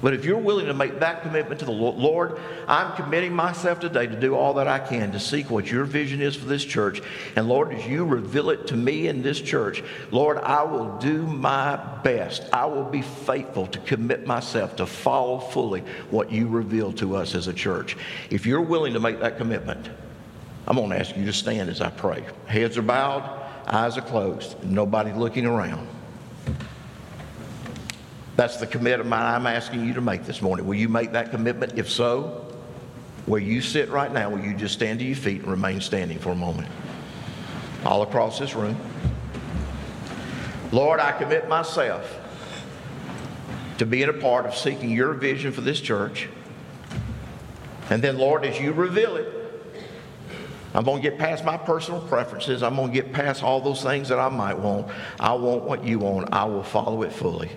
But 0.00 0.14
if 0.14 0.24
you're 0.24 0.38
willing 0.38 0.66
to 0.66 0.74
make 0.74 1.00
that 1.00 1.22
commitment 1.22 1.58
to 1.60 1.66
the 1.66 1.72
Lord, 1.72 2.38
I'm 2.68 2.94
committing 2.94 3.32
myself 3.32 3.80
today 3.80 4.06
to 4.06 4.20
do 4.20 4.36
all 4.36 4.54
that 4.54 4.68
I 4.68 4.78
can 4.78 5.10
to 5.12 5.18
seek 5.18 5.50
what 5.50 5.70
your 5.70 5.84
vision 5.84 6.20
is 6.20 6.36
for 6.36 6.44
this 6.44 6.64
church. 6.64 7.02
And 7.34 7.48
Lord, 7.48 7.72
as 7.72 7.84
you 7.84 8.04
reveal 8.04 8.50
it 8.50 8.68
to 8.68 8.76
me 8.76 9.08
in 9.08 9.22
this 9.22 9.40
church, 9.40 9.82
Lord, 10.12 10.38
I 10.38 10.62
will 10.62 10.98
do 10.98 11.22
my 11.26 11.76
best. 12.04 12.44
I 12.52 12.66
will 12.66 12.84
be 12.84 13.02
faithful 13.02 13.66
to 13.68 13.78
commit 13.80 14.24
myself 14.24 14.76
to 14.76 14.86
follow 14.86 15.40
fully 15.40 15.82
what 16.10 16.30
you 16.30 16.46
reveal 16.46 16.92
to 16.94 17.16
us 17.16 17.34
as 17.34 17.48
a 17.48 17.52
church. 17.52 17.96
If 18.30 18.46
you're 18.46 18.60
willing 18.60 18.92
to 18.92 19.00
make 19.00 19.18
that 19.20 19.36
commitment, 19.36 19.88
I'm 20.68 20.76
going 20.76 20.90
to 20.90 20.98
ask 20.98 21.16
you 21.16 21.24
to 21.24 21.32
stand 21.32 21.70
as 21.70 21.80
I 21.80 21.90
pray. 21.90 22.24
Heads 22.46 22.78
are 22.78 22.82
bowed, 22.82 23.24
eyes 23.66 23.98
are 23.98 24.02
closed, 24.02 24.62
nobody 24.62 25.12
looking 25.12 25.44
around. 25.44 25.88
That's 28.38 28.56
the 28.58 28.68
commitment 28.68 29.12
I'm 29.12 29.48
asking 29.48 29.84
you 29.84 29.94
to 29.94 30.00
make 30.00 30.24
this 30.24 30.40
morning. 30.40 30.64
Will 30.64 30.76
you 30.76 30.88
make 30.88 31.10
that 31.10 31.32
commitment? 31.32 31.76
If 31.76 31.90
so, 31.90 32.46
where 33.26 33.40
you 33.40 33.60
sit 33.60 33.88
right 33.88 34.12
now, 34.12 34.30
will 34.30 34.38
you 34.38 34.54
just 34.54 34.74
stand 34.74 35.00
to 35.00 35.04
your 35.04 35.16
feet 35.16 35.40
and 35.40 35.50
remain 35.50 35.80
standing 35.80 36.20
for 36.20 36.30
a 36.30 36.36
moment? 36.36 36.68
All 37.84 38.02
across 38.02 38.38
this 38.38 38.54
room. 38.54 38.76
Lord, 40.70 41.00
I 41.00 41.18
commit 41.18 41.48
myself 41.48 42.16
to 43.78 43.84
being 43.84 44.08
a 44.08 44.12
part 44.12 44.46
of 44.46 44.54
seeking 44.54 44.90
your 44.90 45.14
vision 45.14 45.50
for 45.50 45.62
this 45.62 45.80
church. 45.80 46.28
And 47.90 48.00
then, 48.00 48.18
Lord, 48.18 48.44
as 48.44 48.60
you 48.60 48.70
reveal 48.70 49.16
it, 49.16 49.34
I'm 50.74 50.84
going 50.84 51.02
to 51.02 51.10
get 51.10 51.18
past 51.18 51.44
my 51.44 51.56
personal 51.56 52.02
preferences. 52.02 52.62
I'm 52.62 52.76
going 52.76 52.92
to 52.92 52.94
get 52.94 53.12
past 53.12 53.42
all 53.42 53.60
those 53.60 53.82
things 53.82 54.08
that 54.10 54.20
I 54.20 54.28
might 54.28 54.56
want. 54.56 54.86
I 55.18 55.32
want 55.32 55.64
what 55.64 55.82
you 55.82 55.98
want. 55.98 56.32
I 56.32 56.44
will 56.44 56.62
follow 56.62 57.02
it 57.02 57.12
fully. 57.12 57.50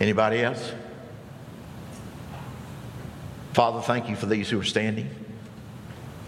Anybody 0.00 0.42
else? 0.42 0.72
Father, 3.52 3.80
thank 3.82 4.08
you 4.08 4.16
for 4.16 4.26
these 4.26 4.48
who 4.48 4.58
are 4.58 4.64
standing. 4.64 5.10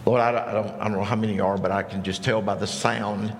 Lord, 0.04 0.20
I 0.20 0.32
don't, 0.32 0.68
I 0.80 0.84
don't 0.84 0.92
know 0.92 1.04
how 1.04 1.16
many 1.16 1.40
are, 1.40 1.56
but 1.56 1.70
I 1.70 1.82
can 1.82 2.02
just 2.02 2.22
tell 2.22 2.42
by 2.42 2.54
the 2.54 2.66
sound 2.66 3.34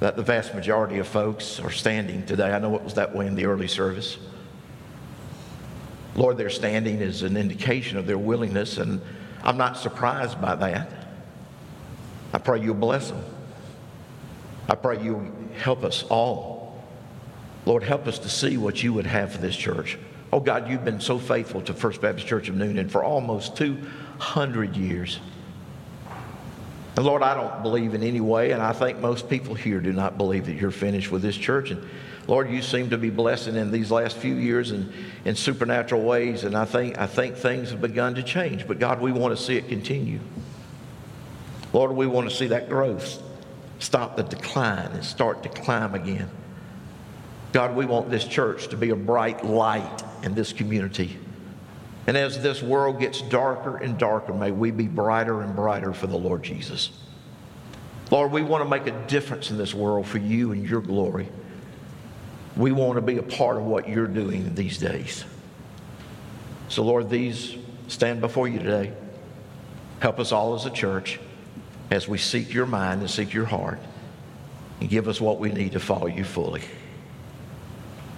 that 0.00 0.16
the 0.16 0.22
vast 0.22 0.54
majority 0.54 0.98
of 0.98 1.08
folks 1.08 1.58
are 1.60 1.70
standing 1.70 2.26
today. 2.26 2.52
I 2.52 2.58
know 2.58 2.74
it 2.76 2.82
was 2.82 2.94
that 2.94 3.14
way 3.14 3.26
in 3.26 3.34
the 3.34 3.46
early 3.46 3.68
service. 3.68 4.18
Lord, 6.14 6.36
their 6.36 6.50
standing 6.50 7.00
is 7.00 7.22
an 7.22 7.36
indication 7.36 7.96
of 7.96 8.06
their 8.06 8.18
willingness, 8.18 8.78
and 8.78 9.00
I'm 9.42 9.56
not 9.56 9.76
surprised 9.76 10.40
by 10.40 10.54
that. 10.56 10.90
I 12.32 12.38
pray 12.38 12.62
you'll 12.62 12.74
bless 12.74 13.10
them. 13.10 13.24
I 14.68 14.74
pray 14.74 15.02
you'll 15.02 15.26
help 15.56 15.82
us 15.84 16.04
all. 16.04 16.49
Lord, 17.66 17.82
help 17.82 18.06
us 18.06 18.18
to 18.20 18.28
see 18.28 18.56
what 18.56 18.82
you 18.82 18.92
would 18.92 19.06
have 19.06 19.32
for 19.32 19.38
this 19.38 19.56
church. 19.56 19.98
Oh 20.32 20.40
God, 20.40 20.68
you've 20.68 20.84
been 20.84 21.00
so 21.00 21.18
faithful 21.18 21.60
to 21.62 21.74
First 21.74 22.00
Baptist 22.00 22.26
Church 22.26 22.48
of 22.48 22.54
Newnan 22.54 22.90
for 22.90 23.02
almost 23.02 23.56
200 23.56 24.76
years. 24.76 25.18
And 26.96 27.04
Lord, 27.04 27.22
I 27.22 27.34
don't 27.34 27.62
believe 27.62 27.94
in 27.94 28.02
any 28.02 28.20
way, 28.20 28.52
and 28.52 28.62
I 28.62 28.72
think 28.72 28.98
most 28.98 29.28
people 29.28 29.54
here 29.54 29.80
do 29.80 29.92
not 29.92 30.18
believe 30.18 30.46
that 30.46 30.54
you're 30.54 30.70
finished 30.70 31.10
with 31.10 31.22
this 31.22 31.36
church. 31.36 31.70
And 31.70 31.82
Lord, 32.26 32.50
you 32.50 32.62
seem 32.62 32.90
to 32.90 32.98
be 32.98 33.10
blessing 33.10 33.56
in 33.56 33.70
these 33.70 33.90
last 33.90 34.16
few 34.16 34.34
years 34.34 34.70
in, 34.70 34.92
in 35.24 35.34
supernatural 35.34 36.02
ways, 36.02 36.44
and 36.44 36.56
I 36.56 36.64
think, 36.64 36.98
I 36.98 37.06
think 37.06 37.36
things 37.36 37.70
have 37.70 37.80
begun 37.80 38.14
to 38.16 38.22
change. 38.22 38.66
But 38.68 38.78
God, 38.78 39.00
we 39.00 39.12
want 39.12 39.36
to 39.36 39.42
see 39.42 39.56
it 39.56 39.68
continue. 39.68 40.20
Lord, 41.72 41.92
we 41.92 42.06
want 42.06 42.28
to 42.28 42.34
see 42.34 42.48
that 42.48 42.68
growth 42.68 43.22
stop 43.78 44.16
the 44.16 44.22
decline 44.22 44.92
and 44.92 45.04
start 45.04 45.42
to 45.42 45.48
climb 45.48 45.94
again. 45.94 46.28
God, 47.52 47.74
we 47.74 47.84
want 47.84 48.10
this 48.10 48.24
church 48.24 48.68
to 48.68 48.76
be 48.76 48.90
a 48.90 48.96
bright 48.96 49.44
light 49.44 50.02
in 50.22 50.34
this 50.34 50.52
community. 50.52 51.18
And 52.06 52.16
as 52.16 52.42
this 52.42 52.62
world 52.62 53.00
gets 53.00 53.20
darker 53.22 53.76
and 53.76 53.98
darker, 53.98 54.32
may 54.32 54.50
we 54.50 54.70
be 54.70 54.86
brighter 54.86 55.42
and 55.42 55.54
brighter 55.54 55.92
for 55.92 56.06
the 56.06 56.16
Lord 56.16 56.42
Jesus. 56.42 56.90
Lord, 58.10 58.32
we 58.32 58.42
want 58.42 58.64
to 58.64 58.68
make 58.68 58.86
a 58.86 59.06
difference 59.06 59.50
in 59.50 59.58
this 59.58 59.74
world 59.74 60.06
for 60.06 60.18
you 60.18 60.52
and 60.52 60.68
your 60.68 60.80
glory. 60.80 61.28
We 62.56 62.72
want 62.72 62.96
to 62.96 63.00
be 63.00 63.18
a 63.18 63.22
part 63.22 63.56
of 63.56 63.64
what 63.64 63.88
you're 63.88 64.08
doing 64.08 64.54
these 64.54 64.78
days. 64.78 65.24
So, 66.68 66.82
Lord, 66.82 67.10
these 67.10 67.56
stand 67.88 68.20
before 68.20 68.48
you 68.48 68.58
today. 68.58 68.92
Help 70.00 70.18
us 70.18 70.32
all 70.32 70.54
as 70.54 70.66
a 70.66 70.70
church 70.70 71.20
as 71.90 72.08
we 72.08 72.18
seek 72.18 72.52
your 72.52 72.66
mind 72.66 73.00
and 73.00 73.10
seek 73.10 73.32
your 73.32 73.44
heart 73.44 73.80
and 74.80 74.88
give 74.88 75.08
us 75.08 75.20
what 75.20 75.38
we 75.38 75.50
need 75.50 75.72
to 75.72 75.80
follow 75.80 76.06
you 76.06 76.24
fully. 76.24 76.62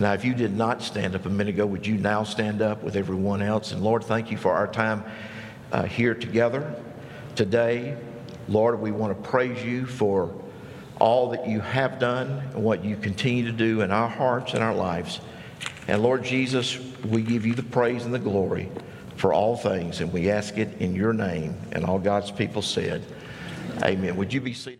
Now, 0.02 0.14
if 0.14 0.24
you 0.24 0.34
did 0.34 0.52
not 0.56 0.82
stand 0.82 1.14
up 1.14 1.26
a 1.26 1.28
minute 1.28 1.54
ago, 1.54 1.64
would 1.64 1.86
you 1.86 1.94
now 1.96 2.24
stand 2.24 2.60
up 2.60 2.82
with 2.82 2.96
everyone 2.96 3.40
else? 3.40 3.70
And 3.70 3.84
Lord, 3.84 4.02
thank 4.02 4.32
you 4.32 4.36
for 4.36 4.52
our 4.52 4.66
time 4.66 5.04
uh, 5.70 5.84
here 5.84 6.12
together 6.12 6.74
today. 7.36 7.96
Lord, 8.48 8.80
we 8.80 8.90
want 8.90 9.16
to 9.16 9.30
praise 9.30 9.64
you 9.64 9.86
for 9.86 10.34
all 10.98 11.30
that 11.30 11.46
you 11.46 11.60
have 11.60 12.00
done 12.00 12.30
and 12.52 12.64
what 12.64 12.84
you 12.84 12.96
continue 12.96 13.44
to 13.44 13.52
do 13.52 13.82
in 13.82 13.92
our 13.92 14.08
hearts 14.08 14.54
and 14.54 14.62
our 14.64 14.74
lives. 14.74 15.20
And 15.86 16.02
Lord 16.02 16.24
Jesus, 16.24 16.80
we 17.04 17.22
give 17.22 17.46
you 17.46 17.54
the 17.54 17.62
praise 17.62 18.04
and 18.04 18.12
the 18.12 18.18
glory 18.18 18.70
for 19.14 19.32
all 19.32 19.56
things, 19.56 20.00
and 20.00 20.12
we 20.12 20.32
ask 20.32 20.58
it 20.58 20.80
in 20.80 20.96
your 20.96 21.12
name. 21.12 21.56
And 21.70 21.84
all 21.84 22.00
God's 22.00 22.32
people 22.32 22.62
said, 22.62 23.04
Amen. 23.84 24.16
Would 24.16 24.32
you 24.32 24.40
be 24.40 24.52
seated? 24.52 24.70